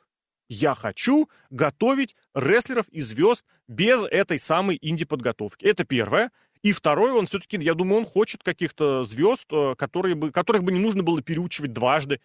Я 0.49 0.75
хочу 0.75 1.29
готовить 1.51 2.17
рестлеров 2.35 2.87
и 2.89 3.03
звезд 3.03 3.45
без 3.67 4.03
этой 4.03 4.39
самой 4.39 4.79
инди-подготовки. 4.81 5.65
Это 5.65 5.85
первое. 5.85 6.31
И 6.63 6.73
второе, 6.73 7.13
он 7.13 7.27
все-таки, 7.27 7.59
я 7.59 7.75
думаю, 7.75 8.01
он 8.01 8.07
хочет 8.07 8.43
каких-то 8.43 9.05
звезд, 9.05 9.45
э, 9.53 9.75
которые 9.77 10.15
бы, 10.15 10.33
которых 10.33 10.65
бы 10.65 10.73
не 10.73 10.79
нужно 10.79 11.03
было 11.03 11.21
переучивать 11.23 11.73
дважды. 11.73 12.21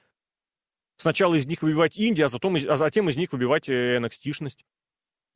Сначала 0.97 1.36
из 1.36 1.45
них 1.45 1.61
выбивать 1.61 1.99
инди, 1.99 2.22
а 2.22 2.30
затем, 2.30 2.55
а 2.55 2.78
затем 2.78 3.09
из 3.09 3.17
них 3.17 3.32
выбивать 3.32 3.70
NXT-шность. 3.70 4.63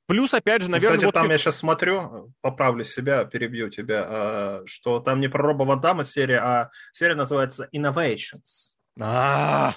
Плюс, 0.06 0.34
опять 0.34 0.62
же, 0.62 0.70
наверное... 0.70 0.98
Кстати, 0.98 1.06
вот... 1.06 1.14
там 1.14 1.30
я 1.30 1.38
сейчас 1.38 1.58
смотрю, 1.58 2.34
поправлю 2.42 2.84
себя, 2.84 3.24
перебью 3.24 3.70
тебя, 3.70 4.06
а, 4.06 4.64
что 4.66 5.00
там 5.00 5.22
не 5.22 5.30
про 5.30 5.42
Роба 5.44 5.64
Ван 5.64 5.80
Дамма 5.80 6.04
серия, 6.04 6.40
а 6.40 6.72
серия 6.92 7.16
называется 7.16 7.70
Innovations. 7.74 8.76
А, 9.00 9.76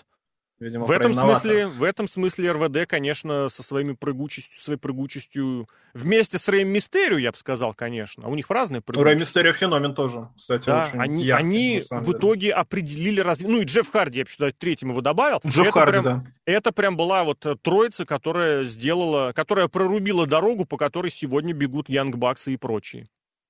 Видимо, 0.59 0.87
в 0.87 0.91
этом, 0.91 1.13
смысле, 1.13 1.67
в 1.67 1.83
этом 1.83 2.09
смысле 2.09 2.53
РВД, 2.53 2.89
конечно, 2.89 3.51
со 3.51 3.63
своими 3.63 3.93
прыгучестью, 3.93 4.59
своей 4.59 4.79
прыгучестью, 4.79 5.69
вместе 5.93 6.39
с 6.39 6.49
Рэем 6.49 6.69
Мистерио, 6.69 7.19
я 7.19 7.31
бы 7.31 7.37
сказал, 7.37 7.75
конечно. 7.75 8.27
У 8.27 8.35
них 8.35 8.49
разные 8.49 8.81
прыгучести. 8.81 9.05
Рэй 9.05 9.19
Мистерио 9.19 9.53
феномен 9.53 9.95
тоже, 9.95 10.31
кстати, 10.35 10.65
да, 10.65 10.83
очень 10.83 10.99
Они, 10.99 11.25
яркий, 11.25 11.45
они 11.45 11.81
в 11.91 12.13
итоге 12.13 12.53
определили 12.53 13.21
развитие. 13.21 13.55
Ну 13.55 13.61
и 13.61 13.65
Джефф 13.67 13.91
Харди, 13.91 14.21
я 14.21 14.25
бы 14.25 14.31
считаю, 14.31 14.55
третьим 14.55 14.91
его 14.91 15.03
добавил. 15.03 15.41
Джефф 15.47 15.67
это 15.69 15.73
Харди, 15.73 15.91
прям, 15.93 16.05
да. 16.05 16.25
Это 16.47 16.73
прям 16.73 16.97
была 16.97 17.25
вот 17.25 17.45
троица, 17.63 18.07
которая 18.07 18.65
сделала, 18.65 19.33
которая 19.33 19.69
прорубила 19.69 20.27
дорогу, 20.27 20.65
по 20.65 20.79
которой 20.79 21.11
сегодня 21.11 21.53
бегут 21.53 21.91
Янг 21.91 22.17
Баксы 22.17 22.55
и 22.55 22.57
прочие. 22.57 23.09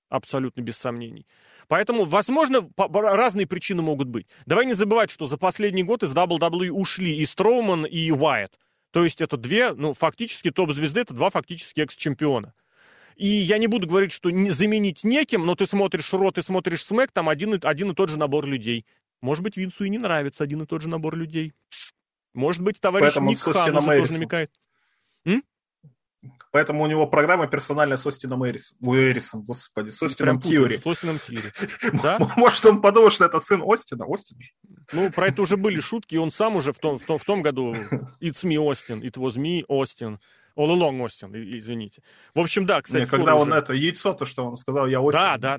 Абсолютно 0.09 0.61
без 0.61 0.77
сомнений. 0.77 1.27
Поэтому, 1.69 2.05
возможно, 2.05 2.69
разные 2.77 3.47
причины 3.47 3.83
могут 3.83 4.09
быть. 4.09 4.27
Давай 4.47 4.67
не 4.67 4.75
забывать, 4.75 5.11
что 5.11 5.27
за 5.27 5.37
последний 5.37 5.83
год 5.83 6.03
из 6.03 6.13
WWE 6.13 6.71
ушли 6.71 7.17
и 7.17 7.27
Строуман, 7.27 7.85
и 7.85 8.11
Уайт. 8.13 8.59
То 8.93 9.05
есть 9.05 9.21
это 9.21 9.37
две, 9.37 9.73
ну, 9.73 9.93
фактически 9.93 10.51
топ-звезды, 10.51 11.01
это 11.01 11.13
два 11.13 11.31
фактически 11.31 11.81
экс-чемпиона. 11.81 12.55
И 13.17 13.27
я 13.27 13.59
не 13.59 13.67
буду 13.67 13.87
говорить, 13.89 14.13
что 14.13 14.31
не 14.31 14.51
заменить 14.51 15.03
неким, 15.03 15.45
но 15.45 15.55
ты 15.55 15.67
смотришь 15.67 16.13
Ро, 16.13 16.31
ты 16.31 16.43
смотришь 16.43 16.85
Смэк, 16.85 17.11
там 17.13 17.29
один, 17.29 17.59
один 17.63 17.91
и 17.91 17.95
тот 17.95 18.11
же 18.11 18.19
набор 18.19 18.47
людей. 18.47 18.87
Может 19.23 19.43
быть, 19.43 19.57
Винсу 19.57 19.85
и 19.85 19.89
не 19.89 19.99
нравится 19.99 20.45
один 20.45 20.63
и 20.63 20.67
тот 20.67 20.83
же 20.83 20.89
набор 20.89 21.17
людей. 21.17 21.53
Может 22.35 22.63
быть, 22.63 22.79
товарищ 22.79 23.07
Поэтому 23.07 23.31
Ник 23.31 23.39
Хан 23.39 23.77
уже 23.77 23.87
тоже 23.87 24.13
намекает. 24.13 24.51
М? 25.25 25.43
Поэтому 26.51 26.85
у 26.85 26.87
него 26.87 27.07
программа 27.07 27.47
персональная 27.47 27.97
с 27.97 28.07
Остином 28.07 28.47
Эрисом. 28.47 28.79
Эрисом, 28.83 29.43
господи, 29.43 29.89
с 29.89 30.03
Остином 30.03 30.41
Тьюри. 30.41 30.81
С 30.83 30.87
Остином 30.87 31.18
Тьюри. 31.18 31.53
Да? 32.03 32.18
Может, 32.37 32.64
он 32.66 32.81
подумал, 32.81 33.11
что 33.11 33.24
это 33.24 33.41
сын 33.41 33.62
Остина? 33.64 34.07
Остин 34.07 34.41
же. 34.41 34.51
Ну, 34.93 35.11
про 35.11 35.29
это 35.29 35.43
уже 35.43 35.57
были 35.57 35.81
шутки, 35.81 36.14
и 36.14 36.18
он 36.18 36.33
сам 36.33 36.57
уже 36.57 36.72
в 36.72 36.79
том, 36.79 36.99
в 36.99 37.05
том, 37.05 37.18
в 37.18 37.24
том 37.24 37.43
году 37.43 37.72
«It's 38.22 38.45
me, 38.45 38.59
Остин», 38.59 39.03
«It 39.03 39.14
was 39.14 39.37
me, 39.37 39.64
Остин». 39.68 40.18
All 40.57 40.71
along, 40.71 41.03
Остин, 41.03 41.33
извините. 41.35 42.03
В 42.35 42.41
общем, 42.41 42.65
да, 42.65 42.81
кстати. 42.81 43.03
Не, 43.03 43.07
когда 43.07 43.37
он 43.37 43.49
уже... 43.51 43.59
это, 43.59 43.75
яйцо, 43.75 44.15
то, 44.15 44.25
что 44.25 44.47
он 44.47 44.57
сказал, 44.57 44.87
я 44.87 45.01
Остин. 45.01 45.23
Да, 45.39 45.59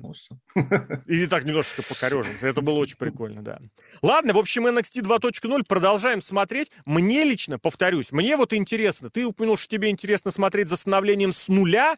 И 1.06 1.26
так 1.26 1.44
немножко 1.44 1.82
покорежен. 1.82 2.32
Это 2.42 2.60
было 2.60 2.78
очень 2.78 2.96
прикольно, 2.96 3.42
да. 3.42 3.60
Ладно, 4.02 4.32
в 4.32 4.38
общем, 4.38 4.66
NXT 4.66 5.02
2.0 5.02 5.64
продолжаем 5.68 6.20
смотреть. 6.20 6.70
Мне 6.84 7.22
лично, 7.24 7.58
повторюсь, 7.58 8.10
мне 8.10 8.36
вот 8.36 8.52
интересно, 8.52 9.08
ты 9.08 9.24
упомянул, 9.24 9.56
что 9.56 9.68
тебе 9.68 9.90
интересно 9.90 10.30
смотреть 10.32 10.68
за 10.68 10.76
становлением 10.76 11.32
с 11.32 11.46
нуля, 11.48 11.96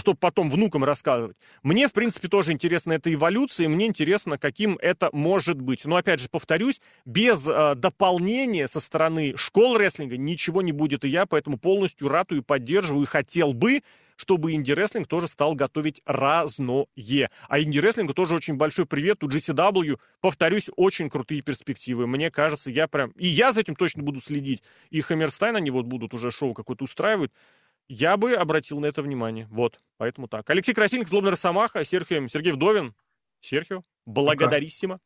чтобы 0.00 0.18
потом 0.18 0.50
внукам 0.50 0.82
рассказывать. 0.82 1.36
Мне, 1.62 1.86
в 1.86 1.92
принципе, 1.92 2.28
тоже 2.28 2.52
интересна 2.52 2.94
эта 2.94 3.12
эволюция, 3.12 3.66
и 3.66 3.68
мне 3.68 3.86
интересно, 3.86 4.38
каким 4.38 4.76
это 4.80 5.10
может 5.12 5.60
быть. 5.60 5.84
Но, 5.84 5.96
опять 5.96 6.20
же, 6.20 6.28
повторюсь, 6.28 6.80
без 7.04 7.46
э, 7.46 7.74
дополнения 7.76 8.66
со 8.66 8.80
стороны 8.80 9.36
школ 9.36 9.76
рестлинга 9.76 10.16
ничего 10.16 10.62
не 10.62 10.72
будет, 10.72 11.04
и 11.04 11.08
я 11.08 11.26
поэтому 11.26 11.58
полностью 11.58 12.08
ратую, 12.08 12.42
поддерживаю 12.42 13.04
и 13.04 13.06
хотел 13.06 13.52
бы, 13.52 13.82
чтобы 14.20 14.52
инди-рестлинг 14.52 15.08
тоже 15.08 15.28
стал 15.28 15.54
готовить 15.54 16.02
разное. 16.04 16.86
А 17.48 17.60
инди-рестлингу 17.60 18.12
тоже 18.12 18.34
очень 18.34 18.56
большой 18.56 18.84
привет. 18.84 19.24
У 19.24 19.28
GCW, 19.28 19.98
повторюсь, 20.20 20.68
очень 20.76 21.08
крутые 21.08 21.40
перспективы. 21.40 22.06
Мне 22.06 22.30
кажется, 22.30 22.70
я 22.70 22.86
прям... 22.86 23.12
И 23.12 23.26
я 23.26 23.52
за 23.52 23.60
этим 23.60 23.76
точно 23.76 24.02
буду 24.02 24.20
следить. 24.20 24.62
И 24.90 25.00
Хаммерстайн, 25.00 25.56
они 25.56 25.70
вот 25.70 25.86
будут 25.86 26.12
уже 26.12 26.30
шоу 26.30 26.52
какое-то 26.52 26.84
устраивать. 26.84 27.30
Я 27.92 28.16
бы 28.16 28.34
обратил 28.34 28.78
на 28.78 28.86
это 28.86 29.02
внимание. 29.02 29.48
Вот, 29.50 29.80
поэтому 29.96 30.28
так. 30.28 30.48
Алексей 30.48 30.72
Красильник, 30.72 31.08
Злобный 31.08 31.32
Росомаха, 31.32 31.84
Серхио, 31.84 32.24
Сергей 32.28 32.52
Вдовин. 32.52 32.94
Серхио, 33.40 33.82
благодариссимо. 34.06 35.00